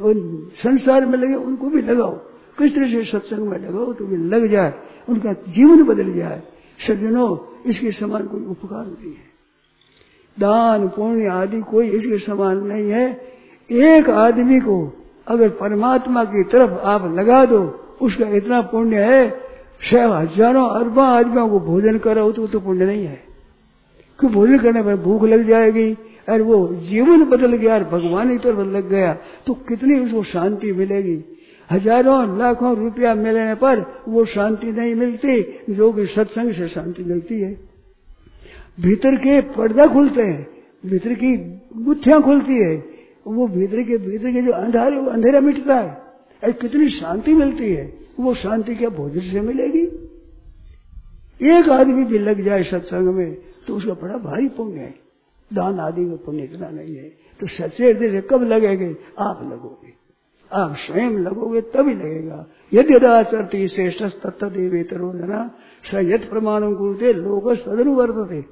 और 0.00 0.14
संसार 0.62 1.06
में 1.06 1.18
लगे, 1.18 1.34
उनको 1.34 1.66
भी 1.66 1.82
लगाओ। 1.82 2.12
किस 2.58 2.74
तरह 2.74 2.86
से 2.86 3.04
सत्संग 3.04 3.38
में 3.38 3.58
लगाओ 3.58 3.92
तो 3.92 4.06
भी 4.06 4.16
लग 4.16 4.46
जाए, 4.46 4.74
उनका 5.08 5.32
जीवन 5.32 5.82
बदल 5.82 6.12
जाए। 6.12 6.42
सज्जनों, 6.86 7.62
इसके 7.66 7.92
समान 7.92 8.26
कोई 8.26 8.44
उपकार 8.44 8.86
नहीं 8.86 9.10
है। 9.10 9.36
दान, 10.38 10.88
पुण्य 10.88 11.26
आदि 11.26 11.60
कोई 11.60 11.88
इसके 11.88 12.18
समान 12.18 12.56
नहीं 12.56 12.90
है। 12.90 13.22
एक 13.70 14.10
आदमी 14.10 14.60
को 14.60 15.06
अगर 15.26 15.48
परमात्मा 15.48 16.24
की 16.24 16.44
तरफ़ 16.44 16.70
आप 16.70 17.14
लगा 17.18 17.44
दो, 17.44 17.80
उसका 18.02 18.28
इतना 18.28 18.60
पुण्य 18.60 18.96
है 18.96 19.45
छह 19.80 20.06
हज़ारों 20.06 20.68
अरबा 20.70 21.06
आदमियों 21.08 21.48
को 21.48 21.58
भोजन 21.62 21.98
करो 21.98 22.30
तो, 22.32 22.42
वो 22.42 22.48
तो 22.48 22.60
पुण्य 22.60 22.84
नहीं 22.86 23.04
है। 23.04 23.22
क्यों 24.18 24.32
भोजन 24.32 24.58
करने 24.58 24.82
पर 24.82 24.96
भूख 24.98 25.24
लग 25.24 25.46
जाएगी 25.48 25.92
और 26.28 26.42
वो 26.42 26.56
जीवन 26.82 27.24
बदल 27.26 27.52
गया 27.54 27.74
और 27.74 27.84
भगवान 27.86 28.30
की 28.30 28.38
तरफ़ 28.44 28.60
लग 28.68 28.88
गया 28.90 29.12
तो 29.46 29.54
कितनी 29.68 29.98
उसको 30.00 30.22
शांति 30.24 30.72
मिलेगी। 30.72 31.22
हज़ारों 31.70 32.38
लाखों 32.38 32.74
रुपया 32.76 33.14
मिलने 33.16 33.54
पर 33.56 33.80
वो 34.08 34.24
शांति 34.24 34.72
नहीं 34.72 34.94
मिलती 34.94 35.40
जो 35.70 35.92
कि 35.92 36.06
सत्संग 36.06 36.52
से 36.52 36.68
शांति 36.68 37.04
मिलती 37.04 37.40
है। 37.40 37.52
भीतर 38.78 39.16
के 39.16 39.40
पर्दा 39.52 39.86
खुलते 39.86 40.22
हैं 40.22 40.46
भीतर 40.84 41.14
की 41.14 41.36
गुत्थियाँ 41.84 42.20
खुलती 42.22 42.58
है 42.58 42.74
वो 43.28 43.46
भीतर 43.48 43.82
के 43.82 43.96
भीतर 43.98 44.32
के 44.32 44.42
जो 44.42 44.52
अंधार 44.54 44.92
अंधेरा 45.10 45.40
मिटता 45.40 45.74
है 45.74 45.88
और 46.42 46.52
कितनी 46.52 46.88
शांति 46.90 47.34
मिलती 47.34 47.72
है। 47.72 47.86
वो 48.20 48.34
शांति 48.34 48.74
क्या 48.74 48.88
भोजन 48.88 49.20
से 49.20 49.40
मिलेगी। 49.40 49.84
एक 51.42 51.68
आदमी 51.68 52.04
भी 52.04 52.18
लग 52.18 52.44
जाए 52.44 52.62
सत्संग 52.62 53.08
में 53.08 53.36
तो 53.66 53.76
उसका 53.76 53.92
बड़ा 53.92 54.14
भारी 54.14 54.48
पुण्य 54.48 54.80
है। 54.80 54.94
दान 55.52 55.80
आदि 55.80 56.00
में 56.00 56.18
पुण्य 56.18 56.42
इतना 56.42 56.68
नहीं 56.68 56.96
है। 56.96 57.08
तो 57.40 57.46
सच्चे 57.46 57.84
हृदय 57.84 58.10
से 58.10 58.20
कब 58.20 58.42
लगेंगे? 58.42 58.96
आप 59.18 59.40
लगोगे। 59.42 59.92
आप 60.52 60.76
स्वयं 60.76 61.10
लगोगे, 61.10 61.60
तभी 61.60 61.94
लगेगा। 61.94 62.46
यदि 62.74 62.94
यदाचरती 62.94 63.68
श्रेष्ठ 63.68 64.04
तत्त 64.04 64.44
देवेतरो 64.44 65.12
जना 65.12 65.50
स 65.90 65.94
यद 65.94 66.26
प्रमाण 66.30 66.74
कुरते 66.74 67.12
लोग 67.12 67.54
सदनुवर्तते 67.54 68.44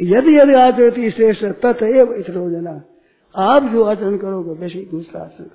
यदि 0.00 0.38
यदि 0.38 0.54
आचरती 0.54 1.10
श्रेष्ठ 1.10 1.44
तत् 1.44 1.82
एव 1.82 2.12
इतरो 2.12 2.80
आप 3.36 3.62
जो 3.62 3.82
आचरण 3.82 4.16
करोगे, 4.16 4.50
वैसे 4.50 4.78
ही 4.78 4.84
दूसरा 4.84 5.22
आचरण। 5.22 5.48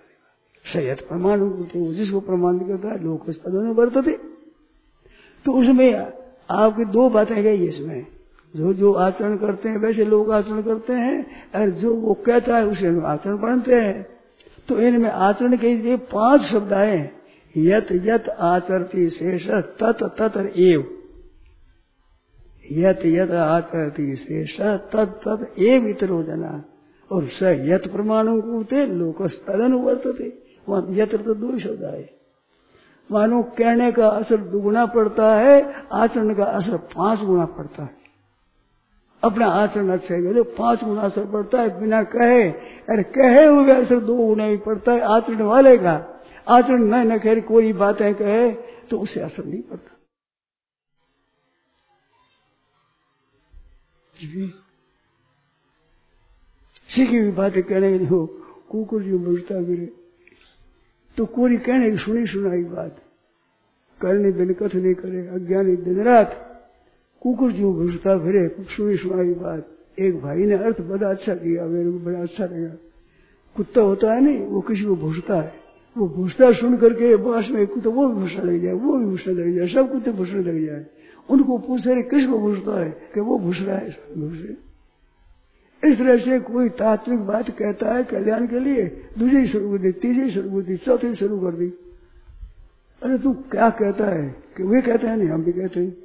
सयत 0.74 1.02
प्रमाण 1.02 1.50
कुरते 1.50 1.94
जिसको 1.94 2.20
प्रमाण 2.20 2.58
करता 2.58 2.90
है 2.90 3.04
लोग 3.04 3.30
सदनुवर्तते 3.30 4.38
तो 5.46 5.52
उसमें 5.52 6.14
आपकी 6.50 6.86
दो 6.86 7.10
बातें 7.10 7.44
गई 7.44 7.68
इसमें। 7.68 8.06
जो 8.56 8.74
जो 8.74 8.94
आचरण 8.94 9.38
करते 9.38 9.70
हैं, 9.70 9.78
वैसे 9.78 10.06
लोग 10.06 10.32
आचरण 10.32 10.62
करते 10.62 10.94
हैं, 10.94 11.44
और 11.56 11.70
जो 11.70 11.94
वो 11.96 12.14
कहता 12.14 12.58
है, 12.58 12.66
उसे 12.66 13.02
आचरण 13.02 13.38
बनते 13.38 13.76
हैं। 13.76 14.08
तो 14.68 14.80
इनमें 14.80 15.10
आचरण 15.10 15.58
के 15.58 15.78
लिए 15.78 15.98
पाँच 15.98 16.42
शब्द 16.42 16.74
आए 16.74 17.10
यत 17.58 17.88
यत, 17.92 18.30
आचरती, 18.30 19.10
शेष, 19.10 19.50
तत 19.50 19.98
तत 20.04 20.54
एव। 20.58 20.98
यत 22.72 23.00
यत, 23.06 23.32
आचरती, 23.32 24.16
शेष, 24.16 24.62
तत 24.62 25.20
तत, 25.28 25.54
एव 25.60 25.88
इतरो 25.88 26.24
जना। 26.24 26.66
और 27.12 27.28
स 27.28 27.40
यत 27.44 27.92
प्रमाणों 27.92 28.42
को 28.42 28.60
लोक 28.86 29.22
तदन 29.22 29.74
वर्तते 29.74 30.47
वहाँ 30.68 30.86
यत्र 30.92 31.18
तो 31.18 31.34
दो 31.36 31.60
शब्द 31.60 31.84
आए 31.86 32.08
मानो 33.10 33.42
कहने 33.58 33.92
का 33.92 34.08
असर 34.10 34.38
दुगुना 34.52 34.86
पड़ता 34.86 35.28
है, 35.36 35.86
आचरण 35.94 36.34
का 36.34 36.46
असर 36.46 36.78
पाँच 36.88 37.20
गुना 37.20 37.46
पड़ता 37.48 37.84
है। 37.84 37.96
अपना 39.24 39.48
आचरण 39.54 39.90
अच्छा 39.90 40.16
तो 40.34 40.44
पाँच 40.58 40.84
गुना 40.84 41.02
असर 41.02 41.26
पड़ता 41.26 41.62
है, 41.62 41.80
बिना 41.80 42.02
कहे, 42.06 42.50
अरे 42.90 43.04
कहे 43.06 43.46
हुए 43.46 43.72
असर 43.74 44.00
दो 44.00 44.16
गुना 44.18 44.44
ही 44.44 44.58
पड़ता 44.58 44.92
है, 44.92 45.02
आचरण 45.16 45.42
वाले 45.42 45.78
का। 45.78 45.96
आचरण 46.48 46.84
न 46.84 46.96
न 47.12 47.18
कह, 47.20 47.40
कोई 47.42 47.72
बातें 47.74 48.14
कहे 48.16 48.52
तो 48.90 49.00
उसे 49.00 49.22
असर 49.22 49.46
नहीं 49.46 49.62
पड़ता। 49.62 49.96
सीखी 56.90 57.18
हुई 57.18 57.32
बातें 57.32 57.64
कहने 57.64 58.06
हो, 58.06 58.26
कुकुर 58.70 59.02
जी 59.04 59.18
बुझता 59.18 59.62
गिरे 59.62 59.86
तो 61.18 61.26
कोरी 61.26 61.58
कहने 61.58 61.92
की 61.92 61.98
सुनी 61.98 62.28
सुनाई 62.28 62.64
बात। 62.64 62.98
करने 64.02 64.32
बिन 64.32 64.54
कथ 64.54 64.76
नहीं 64.76 64.94
करे, 64.94 65.28
अज्ञानी 65.28 65.76
दिन, 65.76 66.04
रात। 66.04 66.44
कुकुर 67.22 67.52
जी 67.52 67.64
घुसता 67.64 68.18
फिरे 68.18 68.56
सुनी 68.60 68.98
सुनाई 68.98 69.34
बात। 69.34 69.68
एक 70.00 70.22
भाई 70.22 70.38
ने 70.38 70.54
अर्थ 70.54 70.82
बड़ा 70.82 71.10
अच्छा 71.10 71.36
किया, 71.36 71.66
मेरे 71.66 71.92
को 71.92 72.00
बड़ा 72.00 72.20
अच्छा 72.20 72.46
लगा। 72.46 72.76
कुत्ता 73.56 73.82
होता 73.82 74.14
है 74.14 74.22
नहीं, 74.22 74.40
वो 74.40 74.62
किसी 74.62 74.84
को 74.84 74.96
भूसता 74.96 75.36
है। 75.36 75.54
वो 75.98 76.08
भूसता 76.08 76.52
सुन 76.52 76.78
करके 76.78 77.16
बास 77.16 77.48
में 77.52 77.68
कुत्ता, 77.68 77.90
वो 77.90 78.08
भी 78.08 78.22
भूसने 78.22 78.52
लग 78.52 78.64
जाए, 78.64 78.74
वो 78.74 78.98
भी 78.98 79.06
भूसने 79.06 79.34
लग 79.34 79.56
जाए, 79.56 79.68
सब 79.68 79.92
कुत्ते 79.92 80.12
भूसने 80.12 80.40
लग 80.40 80.66
जाए। 80.66 80.86
उनको 81.30 81.58
पूछे 81.58 81.94
रहे 81.94 82.04
किसको 82.04 82.40
भूसता 82.40 82.84
है? 82.84 82.92
कि 83.14 83.20
वो 83.20 83.40
भूस 83.40 83.58
रहा 83.62 83.78
है 83.78 83.90
भूसे 84.18 84.67
इस 85.86 85.98
तरह 85.98 86.18
से 86.18 86.40
कोई 86.40 86.70
तात्विक 86.70 87.20
बात 87.20 87.50
कहता 87.50 87.94
है 87.94 88.04
कल्याण 88.04 88.48
के 88.48 88.60
लिए। 88.60 88.84
दूसरी 89.20 89.48
शुरू 89.48 89.72
कर 89.72 89.78
दी, 89.78 89.92
तीसरी 89.92 90.32
शुरू 90.32 90.50
कर 90.50 90.62
दी, 90.62 90.78
चौथी 90.78 91.16
शुरू 91.16 91.40
कर 91.40 91.56
दी। 91.56 91.74
अरे 93.04 93.18
तू 93.18 93.34
क्या 93.34 93.70
कहता 93.70 94.06
है? 94.06 94.36
कि 94.58 94.64
वे 94.64 94.82
कहते 94.82 95.08
हैं 95.08 95.18
नहीं, 95.18 95.30
हम 95.30 95.44
भी 95.44 95.52
कहते 95.52 95.80
हैं। 95.80 95.98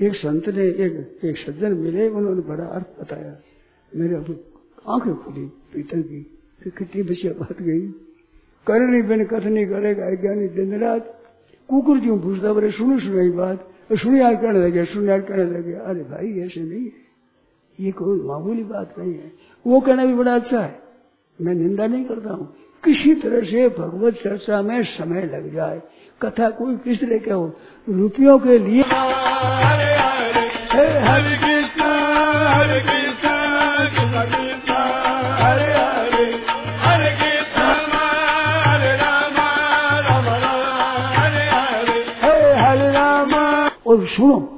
एक 0.00 0.14
संत 0.14 0.48
ने, 0.48 0.64
एक 0.64 1.20
एक 1.24 1.38
सज्जन 1.38 1.72
मिले, 1.72 2.08
उन्होंने 2.08 2.40
बड़ा 2.40 2.64
अर्थ 2.64 2.86
बताया। 3.00 3.36
मेरे 3.96 4.14
अब 4.14 4.44
आँखें 4.88 5.14
खुली, 5.14 5.46
पीतल 5.46 6.02
की। 6.02 6.36
कितनी 6.66 7.02
बचिया 7.02 7.32
बात 7.32 7.62
गई। 7.62 7.80
करनी 8.66 9.02
बिन 9.02 9.24
कथनी 9.24 9.66
करेगा 9.66 10.14
ज्ञानी 10.14 10.48
दिन 10.48 10.80
रात। 10.80 11.20
कुकुर 11.68 11.98
जी 11.98 12.10
पूछता 12.10 12.52
बड़े 12.52 12.70
सुनो 12.70 12.98
सुनाई 12.98 13.30
बात। 13.30 13.72
सुनी 13.92 14.20
यार 14.20 14.36
कहने 14.36 14.58
लगे 14.58 14.84
सुनी 14.84 15.08
यार 15.08 15.20
कहने 15.20 15.44
लगे, 15.44 15.72
अरे 15.72 16.00
भाई, 16.00 16.40
ऐसे 16.40 16.60
नहीं 16.60 16.84
है। 16.84 17.09
ये 17.80 17.90
कोई 17.90 18.20
मामूली 18.20 18.64
बात 18.64 18.94
नहीं 18.98 19.14
है। 19.14 19.32
वो 19.66 19.80
कहना 19.80 20.04
भी 20.04 20.14
बड़ा 20.14 20.34
अच्छा 20.34 20.60
है। 20.60 20.82
मैं 21.40 21.54
निंदा 21.54 21.86
नहीं 21.86 22.04
करता 22.04 22.30
हूँ। 22.30 22.54
किसी 22.84 23.14
तरह 23.14 23.40
से 23.40 23.68
भगवत 23.68 24.14
चर्चा 24.14 24.62
में 24.62 24.84
समय 24.84 25.22
लग 25.22 25.54
जाए। 25.54 25.82
कथा 26.22 26.50
कोई 26.50 26.76
किस 26.76 27.00
तरह 27.00 27.18
के 27.18 27.30
हो? 27.30 27.56
रुपयों 27.88 28.38
के 28.38 28.58
लिए। 28.58 28.82
हरे 28.82 29.94
हरे 29.94 31.00
हरे 31.00 31.36
कृष्ण 31.36 31.86
हरे 32.46 32.80
कृष्ण 32.80 33.28
कृष्ण 33.90 34.24
कृष्ण। 34.24 34.74
हरे 35.42 35.72
हरे 35.72 36.32
हरे 36.76 37.10
कृष्ण 37.10 37.62
हरे 38.66 38.96
राम 38.96 39.34
राम 40.04 40.24
राम। 40.24 41.20
हरे 41.20 41.44
हरे। 41.44 42.04
हरे 42.22 42.60
हरे 42.60 42.90
और 43.86 44.06
सुनो 44.06 44.56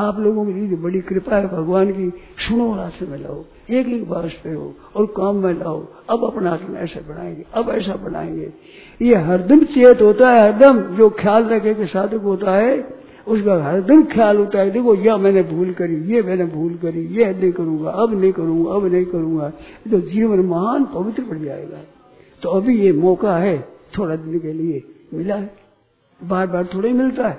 आप 0.00 0.18
लोगों 0.18 0.46
की 0.46 0.68
जो 0.68 0.76
बड़ी 0.76 1.00
कृपा 1.00 1.36
है 1.36 1.48
भगवान 1.48 1.90
की, 1.90 2.10
सुनो 2.38 2.76
रास्ते 2.76 3.06
में 3.06 3.18
लाओ 3.18 3.44
एक 3.70 3.86
एक 3.86 4.08
बार 4.08 4.30
पे 4.44 4.50
हो 4.50 4.74
और 4.96 5.06
काम 5.06 5.36
में 5.36 5.54
लाओ। 5.54 5.86
अब 6.10 6.24
अपना 6.24 6.50
आसन 6.50 6.76
ऐसे 6.76 7.00
बनाएँगे, 7.00 7.44
अब 7.54 7.70
ऐसा 7.70 7.94
बनाएँगे। 7.94 8.52
ये 9.02 9.14
हरदम 9.14 9.60
चेत 9.64 10.02
होता 10.02 10.30
है 10.30 10.52
हरदम 10.52 10.80
जो 10.80 11.10
ख्याल 11.10 11.44
रखे 11.44 11.74
के 11.74 11.86
साधक 11.86 12.20
होता 12.20 12.56
है, 12.56 13.00
उसका 13.28 13.64
हरदम 13.64 14.04
ख्याल 14.04 14.36
होता 14.36 14.58
है, 14.58 14.70
देखो 14.70 14.94
यह 14.94 15.16
मैंने 15.16 15.42
भूल 15.42 15.72
करी, 15.72 15.96
ये 15.96 16.22
मैंने 16.22 16.44
भूल 16.44 16.74
करी, 16.74 17.06
ये 17.06 17.34
नहीं 17.34 17.52
करूँगा, 17.52 17.90
अब 17.90 18.20
नहीं 18.20 18.32
करूँगा, 18.32 18.72
अब 18.72 18.84
नहीं 18.86 19.04
करूँगा। 19.04 19.48
तो 19.90 20.00
जीवन 20.00 20.40
महान 20.40 20.84
पवित्र 20.84 21.22
पड़ 21.22 21.38
जाएगा। 21.38 21.78
तो 22.42 22.48
अभी 22.48 22.80
ये 22.80 22.92
मौका 22.92 23.38
है, 23.38 23.68
थोड़ा 23.98 24.16
दिन 24.16 24.38
के 24.38 24.52
लिए 24.52 24.82
मिला 25.14 25.34
है। 25.34 25.56
बार 26.24 26.46
बार 26.46 26.66
थोड़ा 26.74 26.88
ही 26.88 26.94
मिलता 26.94 27.28
है। 27.28 27.38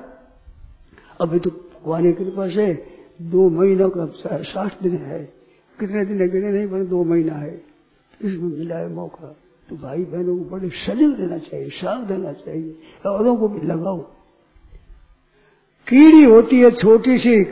अभी 1.21 1.39
तो 1.39 1.51
भगवान 1.83 2.03
की 2.03 2.13
कृपा 2.13 2.47
से 2.47 2.73
दो 3.21 3.49
महीनों 3.49 3.89
का 3.89 4.05
साठ 4.43 4.83
दिन 4.83 4.95
है। 4.95 5.33
कितने 5.79 6.05
दिन 6.05 6.29
गिने 6.29 6.51
नहीं 6.51 6.67
बने 6.67 6.85
दो 6.85 7.03
महीना 7.03 7.33
है। 7.33 7.63
इसमें 8.21 8.57
मिला 8.57 8.77
है 8.77 8.93
मौका। 8.93 9.35
तो 9.69 9.75
भाई 9.75 10.03
बहनों 10.03 10.37
को 10.37 10.45
बड़े 10.45 10.69
सजग 10.69 11.17
देना 11.17 11.37
चाहिए 11.37 11.69
साफ़ 11.69 12.07
देना 12.07 12.33
चाहिए, 12.33 12.75
औरों 13.05 13.35
को 13.37 13.47
भी 13.47 13.67
लगाओ। 13.67 13.97
कीड़ी 15.87 16.23
होती 16.23 16.59
है 16.59 16.71
छोटी 16.71 17.17
सी, 17.17 17.43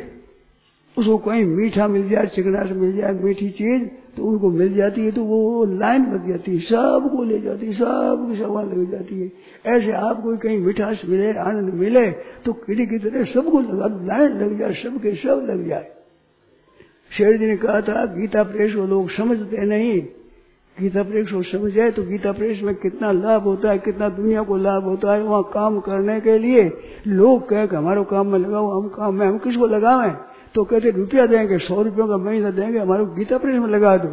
उसको 0.97 1.17
कहीं 1.17 1.45
मीठा 1.45 1.87
मिल 1.87 2.09
जाए 2.09 2.25
चिकनाट 2.25 2.71
मिल 2.71 2.97
जाए, 2.97 3.13
मीठी 3.13 3.49
चीज़ 3.49 3.89
तो 4.17 4.23
उनको 4.23 4.49
मिल 4.51 4.73
जाती 4.73 5.05
है 5.05 5.11
तो 5.11 5.23
वो 5.23 5.65
लाइन 5.71 6.05
बच 6.05 6.27
जाती 6.27 6.51
है, 6.51 6.59
सबको 6.61 7.23
ले 7.23 7.39
जाती 7.39 7.65
है, 7.65 7.73
सबकी 7.73 8.37
सवाल 8.37 8.67
लग 8.67 8.91
जाती 8.91 9.19
है। 9.21 9.31
ऐसे 9.67 9.91
आपको 9.91 10.35
कहीं 10.37 10.57
मिठास 10.59 11.01
मिले, 11.09 11.31
आनंद 11.33 11.73
मिले 11.73 12.09
तो 12.45 12.53
कीड़ी 12.55 12.85
की 12.85 12.97
तरह 12.99 13.23
सबको 13.25 13.59
लगा, 13.61 13.87
लाइन 14.05 14.37
लग 14.37 14.57
जाए, 14.59 14.73
सबके 14.73 15.15
सब 15.15 15.45
लग 15.49 15.67
जाए। 15.67 15.91
शेर 17.11 17.37
जी 17.37 17.45
ने 17.45 17.57
कहा 17.57 17.81
था, 17.81 18.05
गीता 18.05 18.43
प्रेस 18.43 18.75
को 18.75 18.85
लोग 18.85 19.09
समझते 19.09 19.65
नहीं। 19.65 20.01
गीता 20.77 21.03
प्रेस 21.03 21.31
को 21.31 21.41
समझ 21.43 21.71
जाए 21.73 21.91
तो 21.91 22.03
गीता 22.03 22.31
प्रेस 22.31 22.61
में 22.63 22.73
कितना 22.75 23.11
लाभ 23.11 23.43
होता 23.43 23.69
है, 23.71 23.77
कितना 23.77 24.09
दुनिया 24.09 24.43
को 24.43 24.57
लाभ 24.57 24.83
होता 24.83 25.13
है, 25.13 25.23
वहाँ 25.23 25.43
काम 25.53 25.79
करने 25.79 26.19
के 26.21 26.37
लिए। 26.37 26.63
लोग 27.07 27.47
कह 27.49 27.65
के 27.65 27.75
हमारे 27.75 28.03
काम 28.03 28.27
में 28.27 28.39
लगाओ, 28.39 28.69
हम 28.71 28.87
काम 28.87 29.15
में, 29.15 29.25
हम 29.27 29.37
किसको 29.37 29.67
लगावे 29.67 30.11
तो 30.55 30.63
कहते, 30.63 30.89
रुपया 30.89 31.25
देंगे, 31.25 31.57
सौ 31.57 31.81
रुपयों 31.81 32.07
का 32.07 32.17
महीना 32.17 32.49
देंगे, 32.51 32.79
हमारे 32.79 33.05
गीता 33.15 33.37
प्रेस 33.37 33.55
में 33.55 33.67
लगा 33.67 33.97
दो। 33.97 34.09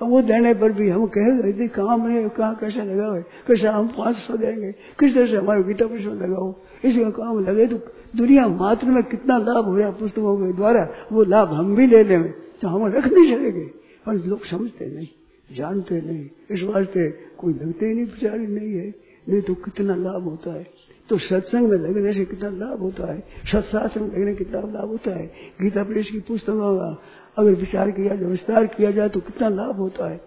तो 0.00 0.06
वो 0.06 0.20
देने 0.22 0.52
पर 0.54 0.72
भी 0.72 0.88
हम 0.88 1.06
कहेंगे 1.06 1.68
काम 1.68 2.06
नहीं 2.06 2.28
कहाँ 2.28 2.54
कैसे 2.54 2.82
लगाओ 2.84 3.20
कैसे 3.46 3.68
हम 3.68 3.88
पाँच 3.88 4.16
सौ 4.16 4.36
देंगे? 4.36 4.72
किस 5.00 5.14
तरह 5.14 5.26
से 5.26 5.36
हमारे 5.36 5.62
गीता 5.62 5.86
प्रेस 5.86 6.04
में 6.04 6.14
लगाओ? 6.14 6.54
इसमें 6.84 7.10
काम 7.12 7.38
लगे? 7.40 7.66
तो 7.66 7.76
दुनिया 8.16 8.46
मात्र 8.48 8.86
में 8.86 9.02
कितना 9.02 9.38
लाभ 9.38 9.64
हो 9.64 9.76
रहा 9.76 9.90
पुस्तकों 9.90 10.36
के 10.36 10.52
द्वारा, 10.52 10.88
वो 11.12 11.24
लाभ 11.24 11.48
हम 11.48 11.74
भी 11.76 11.86
ले 11.86 12.02
लें 12.04 12.22
तो 12.62 12.68
हम 12.68 12.86
रख 12.86 13.06
नहीं 13.06 13.26
सकेंगे। 13.28 13.64
पर 14.06 14.14
लोग 14.26 14.44
समझते 14.46 14.86
नहीं, 14.86 15.08
जानते 15.50 16.00
नहीं 16.00 16.24
इस 16.50 16.62
वास्ते 16.64 17.10
कोई 17.38 17.52
लगते 17.54 17.86
ही 17.86 17.94
नहीं, 17.94 18.06
बेचारी 18.06 18.46
नहीं 18.46 18.72
है। 18.74 18.94
नहीं 19.28 19.40
तो 19.42 19.54
कितना 19.54 19.94
लाभ 19.96 20.22
होता 20.22 20.52
है? 20.52 20.66
तो 21.08 21.18
सत्संग 21.18 21.68
में 21.68 21.78
लगने 21.78 22.12
से 22.12 22.24
कितना 22.24 22.50
लाभ 22.50 22.80
होता 22.80 23.12
है? 23.12 23.20
सत्शासन 23.52 24.02
में 24.02 24.08
लगने 24.08 24.34
कितना 24.34 24.60
लाभ 24.60 24.88
होता 24.88 25.10
है? 25.10 25.26
गीता 25.62 25.84
प्रेस 25.84 26.10
की 26.10 26.20
पुस्तकों 26.20 26.76
का 26.78 27.02
अगर 27.38 27.50
विचार 27.50 27.90
किया 27.90 28.16
जाए, 28.16 28.30
विस्तार 28.30 28.66
किया 28.66 28.90
जाए 28.90 29.08
तो 29.08 29.20
कितना 29.20 29.48
लाभ 29.48 29.76
होता 29.76 30.10
है? 30.10 30.20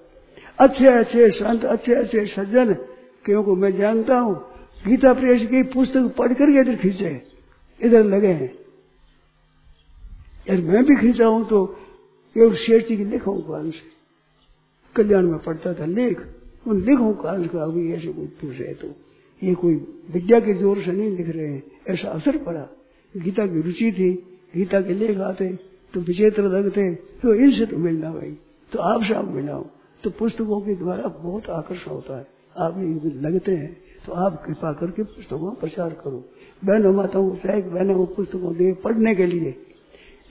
अच्छे 0.60 0.88
अच्छे 0.88 1.30
संत, 1.30 1.66
अच्छे 1.66 1.94
अच्छे 1.94 2.26
सज्जन 2.28 2.74
क्योंकि 3.26 3.52
मैं 3.52 3.72
जानता 3.78 4.20
हूँ, 4.20 4.36
गीता 4.88 5.14
प्रेस 5.14 5.46
की 5.48 5.64
पुस्तक 5.64 6.16
पढ़ 6.18 6.34
करके 6.34 6.60
इधर 6.60 6.76
खींचे 6.76 7.22
इधर 7.82 8.04
लगे 8.04 8.28
हैं। 8.28 8.54
यार 10.50 10.62
मैं 10.62 10.84
भी 10.86 10.96
खींचा 10.96 11.28
हूँ 11.28 11.48
तो 11.48 11.78
ये 12.36 12.54
शेर 12.56 12.82
जी 12.82 12.98
की 12.98 13.06
लिखा 13.06 13.32
हूँ 13.32 13.42
कान 13.42 13.72
से? 13.72 13.90
कल्याण 14.96 15.28
में 15.28 15.40
पढ़ता 15.40 15.74
था 15.74 15.86
लेख, 15.86 16.22
उन 16.68 16.82
लिखो 16.82 17.14
कान 17.14 17.46
का 17.46 17.64
अभी 17.64 17.92
ऐसे 17.94 18.08
कोई 18.08 18.26
पूछ 18.42 18.60
रहे 18.60 18.74
तो। 18.74 18.88
ये 19.42 19.54
कोई 19.56 19.76
विद्या 20.12 20.40
के 20.40 20.54
ज़ोर 20.54 20.82
से 20.82 20.92
नहीं 20.92 21.10
लिख 21.12 21.28
रहे 21.28 21.48
हैं। 21.48 21.64
ऐसा 21.90 22.10
असर 22.10 22.38
पड़ा। 22.40 22.68
गीता 23.16 23.46
की 23.48 23.62
रुचि 23.62 23.92
थी, 23.92 24.12
गीता 24.54 24.82
के 24.82 24.94
लेख 24.96 25.18
आते 25.22 25.50
तो 25.94 26.00
विचेत्र 26.02 26.44
लगते 26.50 26.94
तो 27.22 27.34
इनसे 27.36 27.66
तो 27.66 27.78
मिलना 27.80 28.12
भाई 28.12 28.32
तो 28.72 28.80
आपसे 28.82 29.14
आप 29.14 29.28
मिलाओ। 29.30 29.64
तो 30.04 30.10
पुस्तकों 30.10 30.60
के 30.62 30.76
द्वारा 30.76 31.08
बहुत 31.16 31.50
आकर्षण 31.52 31.92
होता 31.92 32.18
है। 32.18 32.28
आप 32.58 32.78
लगते 33.24 33.52
हैं 33.54 33.74
तो 34.06 34.14
आप 34.16 34.42
कृपा 34.46 34.72
करके 34.74 35.04
पुस्तकों 35.06 35.40
का 35.42 35.60
प्रचार 35.60 35.90
करो। 35.96 36.24
बहनों 36.62 36.94
माताओं 36.94 37.34
सहायक 37.36 37.70
बहनों 37.70 37.96
को 37.98 38.06
पुस्तकों 38.16 38.54
दे 38.56 38.72
पढ़ने 38.84 39.16
के 39.16 39.26
लिए। 39.26 39.56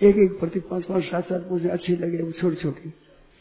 एक 0.00 0.16
एक 0.18 0.38
प्रति 0.40 0.60
पाँच 0.60 0.84
पाँच 0.84 1.04
सात 1.04 1.24
सात 1.24 1.48
पुस्तक 1.48 1.70
अच्छी 1.70 1.96
लगे, 1.96 2.22
वो 2.22 2.32
छोटी 2.32 2.56
छोटी 2.56 2.92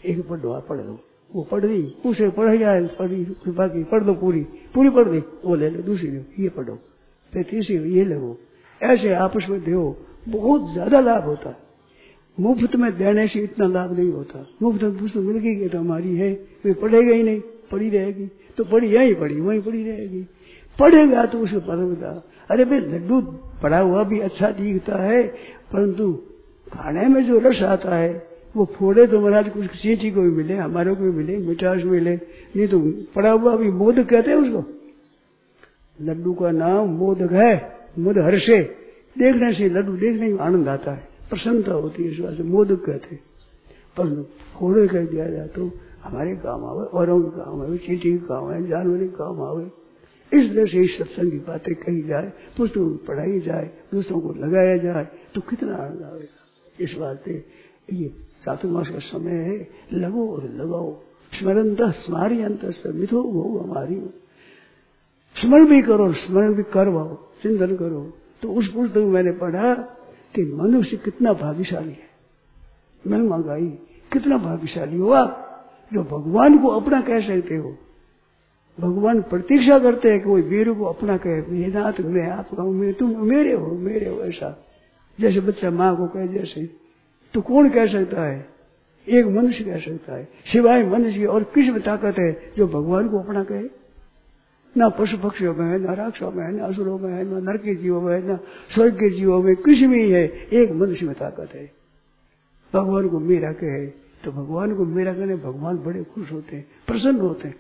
एक 0.04 0.28
पढ़ 0.28 0.40
दो 0.40 0.60
पढ़ 0.70 0.78
दो 0.80 1.00
वो 1.32 1.44
पढ़ 1.44 1.66
दी 1.66 1.82
उसे 2.06 2.30
पढ़ 2.30 2.56
जाए 2.58 2.82
पढ़ी 3.00 3.24
कृपा 3.44 3.68
की, 3.68 3.84
पढ़ 3.84 4.04
दो 4.04 4.14
पूरी 4.14 4.42
पूरी 4.74 4.90
पढ़ 4.90 5.08
दी। 5.08 5.20
वो 5.46 5.56
ले 5.56 5.70
लो, 5.70 5.82
दूसरी 5.84 6.10
लो, 6.10 6.24
ये 6.40 6.50
पढ़ो। 6.50 6.78
फिर 7.34 7.44
तीसरी 7.44 7.76
ये 7.94 8.06
लो 8.06 8.38
ऐसे 8.82 9.14
आपस 9.16 9.46
में 9.50 9.60
दो 9.62 9.96
बहुत 10.28 10.72
ज़्यादा 10.74 11.00
लाभ 11.00 11.24
होता 11.24 11.50
है। 11.50 11.58
मुफ़्त 12.38 12.76
में 12.76 12.92
देने 12.98 13.28
से 13.28 13.40
इतना 13.40 13.68
लाभ 13.68 13.98
नहीं 13.98 14.12
होता। 14.12 14.46
मुफ़्त 14.62 14.84
में 14.84 14.98
पुस्तक 14.98 15.20
मिल 15.20 15.38
गई 15.38 15.68
तो 15.68 15.78
हमारी 15.78 16.16
है 16.16 16.32
वे 16.66 16.74
पढ़ेगा 16.74 17.14
ही 17.14 17.24
नहीं, 17.24 17.40
पढ़ी 17.72 17.90
रहेगी। 17.90 18.26
तो 18.58 18.64
पढ़ी, 18.64 18.88
यही 18.88 19.14
पढ़ी, 19.14 19.40
वही 19.40 19.60
पढ़ी 19.60 19.84
रहेगी। 19.84 20.22
पढ़ेगा 20.78 21.26
तो 21.26 21.40
उसे 21.40 21.60
पढ़ेगा। 21.60 22.12
अरे 22.50 22.66
भाई, 22.66 22.80
लड्डू 22.80 23.22
पड़ा 23.62 23.80
हुआ 23.80 24.04
भी 24.04 24.20
अच्छा 24.20 24.50
दिखता 24.52 25.02
है, 25.04 25.24
परंतु 25.74 26.12
खाने 26.68 27.08
में 27.08 27.24
जो 27.26 27.40
रस 27.40 27.62
आता 27.64 27.96
है 27.96 28.14
वो 28.56 28.66
फोड़े 28.68 29.06
तो 29.08 29.20
महाराज 29.22 29.50
कुछ 29.50 29.66
चीची 29.74 30.12
को 30.12 30.22
भी 30.22 30.32
मिले, 30.34 30.56
हमारे 30.56 30.94
को 30.96 31.04
भी 31.04 31.12
मिले, 31.14 31.38
मिठास 31.40 31.84
मिले, 31.86 32.16
नहीं 32.16 32.68
तो 32.68 32.80
पड़ा 33.16 33.32
हुआ 33.32 33.56
भी 33.56 33.70
मोदक 33.74 34.10
कहते 34.10 34.32
हैं 34.32 34.38
उसको। 34.38 34.64
लड्डू 35.98 36.34
का 36.34 36.52
नाम 36.54 36.90
मोदक 36.98 37.32
है, 37.34 37.54
मोद 38.00 38.18
हर्षे। 38.20 38.60
देखने 39.16 39.54
से 39.54 39.70
लड्डू 39.70 39.96
देखने 39.98 40.28
में 40.30 40.40
आनंद 40.40 40.68
आता 40.70 40.92
है, 40.92 41.08
प्रसन्नता 41.30 41.74
होती 41.74 42.04
है 42.04 42.12
इस 42.12 42.20
बात 42.20 42.34
से 42.34 42.44
मोदक 42.46 42.84
कहते 42.86 43.16
पर 43.98 44.22
फोड़े 44.56 44.88
कह 44.88 45.06
दिया 45.06 45.28
जाए 45.28 45.48
तो 45.50 45.72
हमारे 46.04 46.36
काम 46.38 46.66
आवे, 46.66 46.86
और 46.88 47.08
काम 47.32 47.62
आवे, 47.62 47.78
चीटी 47.78 48.12
के 48.12 48.18
काम 48.26 48.50
आए 48.50 48.62
जानवर 48.64 48.98
के 49.00 49.08
काम 49.16 49.42
आवे। 49.44 49.66
इस 50.32 50.50
तरह 50.50 50.66
से 50.66 50.86
सत्संग 50.90 51.32
की 51.32 51.38
बातें 51.42 51.74
कही 51.76 52.02
जाए, 52.04 52.32
पुस्तकों 52.58 52.90
को 52.90 52.98
पढ़ाई 53.06 53.40
जाए 53.42 53.70
दूसरों 53.92 54.20
को 54.22 54.34
लगाया 54.38 54.78
जाए 54.80 55.08
तो 55.36 55.42
कितना 55.42 55.76
आनंद 55.76 56.04
आवेगा। 56.04 56.84
इस 56.84 56.96
बात 57.00 57.28
ये 57.28 58.08
चातुर्मास 58.46 58.90
का 58.90 59.00
समय 59.00 59.32
है। 59.32 59.68
लगो 59.94 60.36
और 60.36 60.44
लगाओ। 60.44 60.96
स्मरण 61.34 61.76
दस 61.76 61.94
स्मारी 61.94 62.42
अंत 62.42 62.66
मिथो 62.96 63.22
हो 63.22 63.60
हमारी 63.60 64.02
स्मरण 65.36 65.66
भी 65.66 65.82
करो 65.82 66.14
स्मरण 66.14 66.54
भी 66.54 66.64
करवाओ। 66.64 67.16
चिंतन 67.44 67.76
करो। 67.76 68.14
तो 68.42 68.52
उस 68.52 68.74
पुस्तक 68.74 68.98
में 68.98 69.06
मैंने 69.06 69.32
पढ़ा 69.32 69.74
कि 70.36 70.44
मनुष्य 70.44 70.98
कितना 70.98 71.34
भाग्यशाली 71.34 71.90
है। 71.90 72.10
मैं 73.08 73.20
मंगाई 73.20 73.68
कितना 74.14 74.38
भाग्यशाली 74.38 74.98
हुआ 74.98 75.46
जो 75.94 76.04
भगवान 76.04 76.58
को 76.58 76.68
अपना 76.68 77.02
कह 77.02 77.22
सकते 77.22 77.56
हो। 77.56 77.76
भगवान 78.80 79.22
प्रतीक्षा 79.22 79.80
करते 79.80 80.12
हैं 80.12 80.20
कि 80.20 80.26
कोई 80.26 80.42
वीर 80.42 80.74
को 80.74 80.86
अपना 80.86 81.18
कहे 81.18 81.42
मेनाथ 81.42 82.02
मैं 82.02 82.32
आपका 82.32 82.92
तुम 82.92 83.26
मेरे 83.26 83.54
हो 83.54 83.68
मेरे 83.68 84.10
हो, 84.10 84.22
ऐसा। 84.22 84.66
जैसे 85.20 85.40
बच्चा 85.40 85.72
माँ 85.72 85.98
को 85.98 86.08
कहे, 86.08 86.28
जैसे 86.28 86.89
तो 87.34 87.42
कौन 87.42 87.70
कह 87.70 87.88
सकता 87.88 88.24
है? 88.24 88.50
एक 89.10 89.26
मनुष्य 89.26 89.64
कह 89.64 89.80
सकता 89.80 90.14
है। 90.14 90.28
सिवाय 90.46 90.84
मनुष्य 90.84 91.26
और 91.26 91.44
किसमें 91.44 91.82
ताकत 91.82 92.16
है 92.20 92.54
जो 92.58 92.68
भगवान 92.68 93.10
को 93.10 93.20
अपना 93.20 93.44
कहे? 93.44 93.64
ना 94.78 94.90
पशु 94.90 95.18
पक्षियों 95.18 95.56
में 95.56 95.66
है, 95.66 95.80
ना 95.80 95.94
राक्षों 95.94 96.32
में 96.32 96.44
है, 96.44 96.52
ना 96.52 96.66
असुरों 96.66 97.00
में 97.00 97.14
है, 97.14 97.24
ना 97.24 97.40
नर 97.40 97.58
के 97.58 97.76
जीवों 97.76 98.02
में 98.02 98.14
है, 98.14 98.28
ना 98.28 98.40
स्वर्ग 98.74 98.94
के 98.94 99.10
जीवों 99.10 99.44
में 99.44 99.56
कुछ 99.56 99.80
भी 99.80 100.12
है 100.12 100.28
एक 100.54 100.72
मनुष्य 100.72 101.06
में 101.06 101.16
ताकत 101.16 101.50
है। 101.54 101.72
भगवान 102.74 103.10
को 103.10 103.20
मेरा 103.20 103.52
कहे 103.54 103.88
तो 104.24 104.32
भगवान 104.32 104.76
को 104.76 104.86
मेरा 104.86 105.14
कहने 105.14 105.36
भगवान 105.36 105.78
बड़े 105.78 106.04
खुश 106.04 106.32
होते 106.32 106.56
हैं, 106.56 106.68
प्रसन्न 106.88 107.20
होते 107.20 107.48
हैं। 107.48 107.56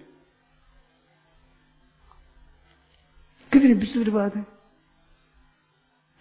कितनी 3.53 3.73
विचित्र 3.73 4.11
बात 4.11 4.35
है। 4.35 4.45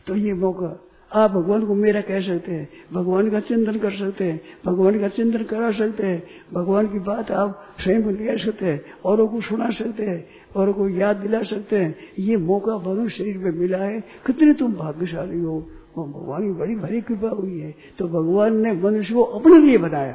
तो 0.07 0.17
ये 0.17 0.33
मौका 0.33 0.88
आप 1.13 1.31
भगवान 1.31 1.65
को 1.67 1.75
मेरा 1.75 2.01
कह 2.01 2.21
सकते 2.21 2.53
हैं, 2.53 2.69
भगवान 2.93 3.31
का 3.31 3.41
चिंतन 3.41 3.79
कर 3.79 3.91
सकते 3.91 4.25
हैं, 4.25 4.41
भगवान 4.67 4.99
का 5.01 5.09
चिंतन 5.09 5.45
करा 5.45 5.71
सकते 5.73 6.07
हैं, 6.07 6.23
भगवान 6.55 6.87
की 6.87 6.99
बात 6.99 7.31
आप 7.31 7.75
स्वयं 7.81 8.13
ले 8.13 8.37
सकते 8.39 8.67
हैं, 8.67 8.81
औरों 9.05 9.29
को 9.29 9.41
सुना 9.41 9.71
सकते 9.71 10.03
हैं, 10.03 10.25
औरों 10.57 10.73
को 10.73 10.89
याद 10.89 11.17
दिला 11.17 11.43
सकते 11.43 11.77
हैं, 11.77 11.95
ये 12.19 12.37
मौका 12.37 12.77
मनुष्य 12.79 13.17
शरीर 13.17 13.39
में 13.39 13.51
मिला 13.51 13.79
है। 13.79 14.01
कितने 14.27 14.53
तुम 14.53 14.75
भाग्यशाली 14.75 15.41
हो 15.41 15.59
भगवान 15.99 16.43
की 16.43 16.59
बड़ी 16.59 16.75
भरी 16.77 17.01
कृपा 17.01 17.29
हुई 17.29 17.59
है। 17.59 17.75
तो 17.99 18.09
भगवान 18.09 18.57
ने 18.57 18.73
मनुष्य 18.73 19.15
को 19.15 19.23
अपने 19.23 19.59
लिए 19.59 19.79
बनाया, 19.79 20.15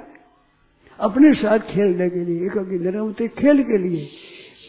अपने 0.99 1.33
साथ 1.33 1.59
खेलने 1.59 2.09
के 2.09 2.19
लिए, 2.19 2.45
एक 2.45 2.57
निरवते 2.81 3.27
खेल 3.27 3.63
के 3.63 3.77
लिए। 3.77 4.07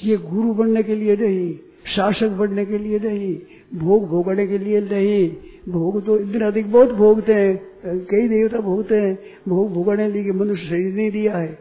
ये 0.05 0.17
गुरु 0.17 0.53
बनने 0.55 0.83
के 0.83 0.95
लिए 0.95 1.17
नहीं, 1.17 1.59
शासक 1.87 2.31
बनने 2.31 2.65
के 2.65 2.79
लिए 2.79 2.99
नहीं, 2.99 3.37
भोग 3.75 4.09
भोगने 4.09 4.47
के 4.47 4.59
लिए 4.59 4.81
नहीं 4.83 5.37
भोग 5.69 6.05
तो 6.05 6.19
इतना 6.19 6.47
अधिक 6.47 6.73
बहुत 6.73 6.93
भोगते 6.93 7.35
हैं। 7.35 7.75
कई 8.05 8.29
देवता 8.29 8.59
भोगते 8.59 8.95
हैं। 8.95 9.19
भोग 9.49 9.73
भोगने 9.73 10.09
लिए 10.09 10.33
मनुष्य 10.33 10.67
शरीर 10.67 10.95
नहीं 10.95 11.11
दिया 11.11 11.37
है। 11.37 11.59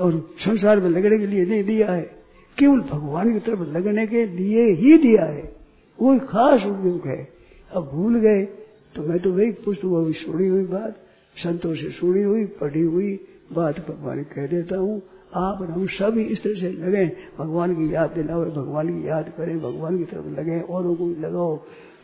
और 0.00 0.30
संसार 0.38 0.80
में 0.80 0.88
लगने 0.88 1.18
के 1.18 1.26
लिए 1.26 1.44
नहीं 1.44 1.64
दिया 1.64 1.92
है। 1.92 2.02
केवल 2.58 2.80
भगवान 2.80 3.32
की 3.32 3.38
तरफ़ 3.38 3.60
लगने 3.60 4.06
के 4.06 4.26
लिए 4.26 4.70
ही 4.70 4.98
दिया 4.98 5.24
है। 5.24 5.56
वो 6.00 6.18
खास 6.18 6.66
उपयोग 6.66 7.06
है। 7.06 7.28
अब 7.72 7.90
भूल 7.94 8.20
गए 8.20 8.48
तो 8.94 9.02
मैं 9.02 9.18
तो 9.18 9.32
वही 9.32 9.50
पुस्तक 9.50 9.84
अभी 9.84 10.12
सुनी 10.12 10.48
हुई 10.48 10.64
बात, 10.64 10.96
संतों 11.36 11.74
से 11.74 11.90
सुनी 11.90 12.22
हुई, 12.22 12.44
पढ़ी 12.44 12.80
हुई 12.80 13.20
बात 13.52 13.90
भगवान 13.90 14.22
कह 14.22 14.46
देता 14.46 14.76
हूँ। 14.76 15.02
आप 15.34 15.58
और 15.60 15.70
हम 15.70 15.86
सभी 15.86 16.22
इस 16.22 16.42
तरह 16.42 16.54
से 16.54 16.70
लगे। 16.72 17.16
भगवान 17.38 17.74
की 17.74 17.94
याद 17.94 18.10
दिलाओ, 18.10 18.44
भगवान 18.44 18.88
की 18.88 19.08
याद 19.08 19.28
करें, 19.28 19.58
भगवान 19.58 19.98
की 19.98 20.04
तरफ़ 20.04 20.40
लगे, 20.40 20.60
औरों 20.60 20.94
को 20.94 21.06
लगाओ। 21.08 21.60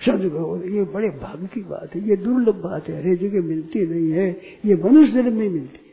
जगह 0.06 0.74
ये 0.74 0.82
बड़े 0.92 1.08
भाग्य 1.10 1.46
की 1.46 1.60
बात 1.60 1.94
है, 1.94 2.00
ये 2.08 2.16
दुर्लभ 2.16 2.56
बात 2.62 2.88
है, 2.88 2.96
हर 2.96 3.16
जगह 3.16 3.42
मिलती 3.42 3.86
नहीं 3.86 4.10
है, 4.10 4.30
ये 4.64 4.74
मनुष्य 4.74 5.12
जन्म 5.12 5.38
में 5.38 5.48
मिलती। 5.48 5.78
है 5.78 5.88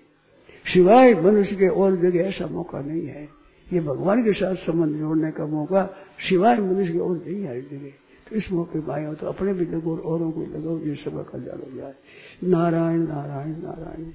सिवाय 0.65 1.13
मनुष्य 1.21 1.55
के 1.55 1.67
और 1.67 1.95
जगह 1.95 2.19
ऐसा 2.19 2.47
मौका 2.47 2.79
नहीं 2.79 3.05
है। 3.07 3.23
ये 3.67 3.79
भगवान 3.79 4.23
के 4.23 4.33
साथ 4.33 4.55
संबंध 4.55 4.95
जोड़ने 4.95 5.31
का 5.31 5.45
मौका 5.45 5.83
सिवाय 6.19 6.57
मनुष्य 6.57 6.91
की 6.91 6.99
और 6.99 7.15
नहीं 7.17 7.47
हर 7.47 7.59
जगह। 7.71 7.91
तो 8.27 8.35
इस 8.35 8.51
मौके 8.51 8.79
पर 8.79 8.91
आए 8.91 9.13
तो 9.15 9.27
अपने 9.27 9.53
भी 9.53 9.65
लगो 9.65 9.91
और 9.91 9.99
औरों 10.03 10.31
को 10.31 10.41
लगो, 10.41 10.79
ये 10.87 10.95
सब 10.95 11.15
कल्याण 11.31 11.59
हो 11.59 11.77
जाए 11.77 11.93
नारायण 12.43 13.07
नारायण 13.07 13.55
नारायण 13.63 14.05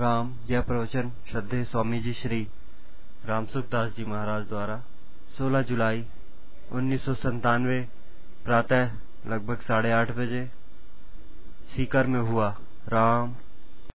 राम 0.00 0.32
जय 0.48 0.60
प्रवचन 0.60 1.10
श्रद्धे 1.30 1.62
स्वामी 1.64 1.98
जी 2.00 2.12
श्री 2.12 2.46
रामसुखदास 3.26 3.96
जी 3.96 4.04
महाराज 4.04 4.46
द्वारा 4.48 4.82
16 5.38 5.62
जुलाई 5.68 6.04
उन्नीस 6.72 7.04
सौ 7.04 7.14
संतानवे 7.14 7.80
प्रातः 8.44 8.90
लगभग 9.26 9.60
साढ़े 9.60 9.92
आठ 9.92 10.10
बजे। 10.10 10.50
सीकर 11.66 12.06
में 12.06 12.20
हुआ 12.20 12.56
राम 12.88 13.34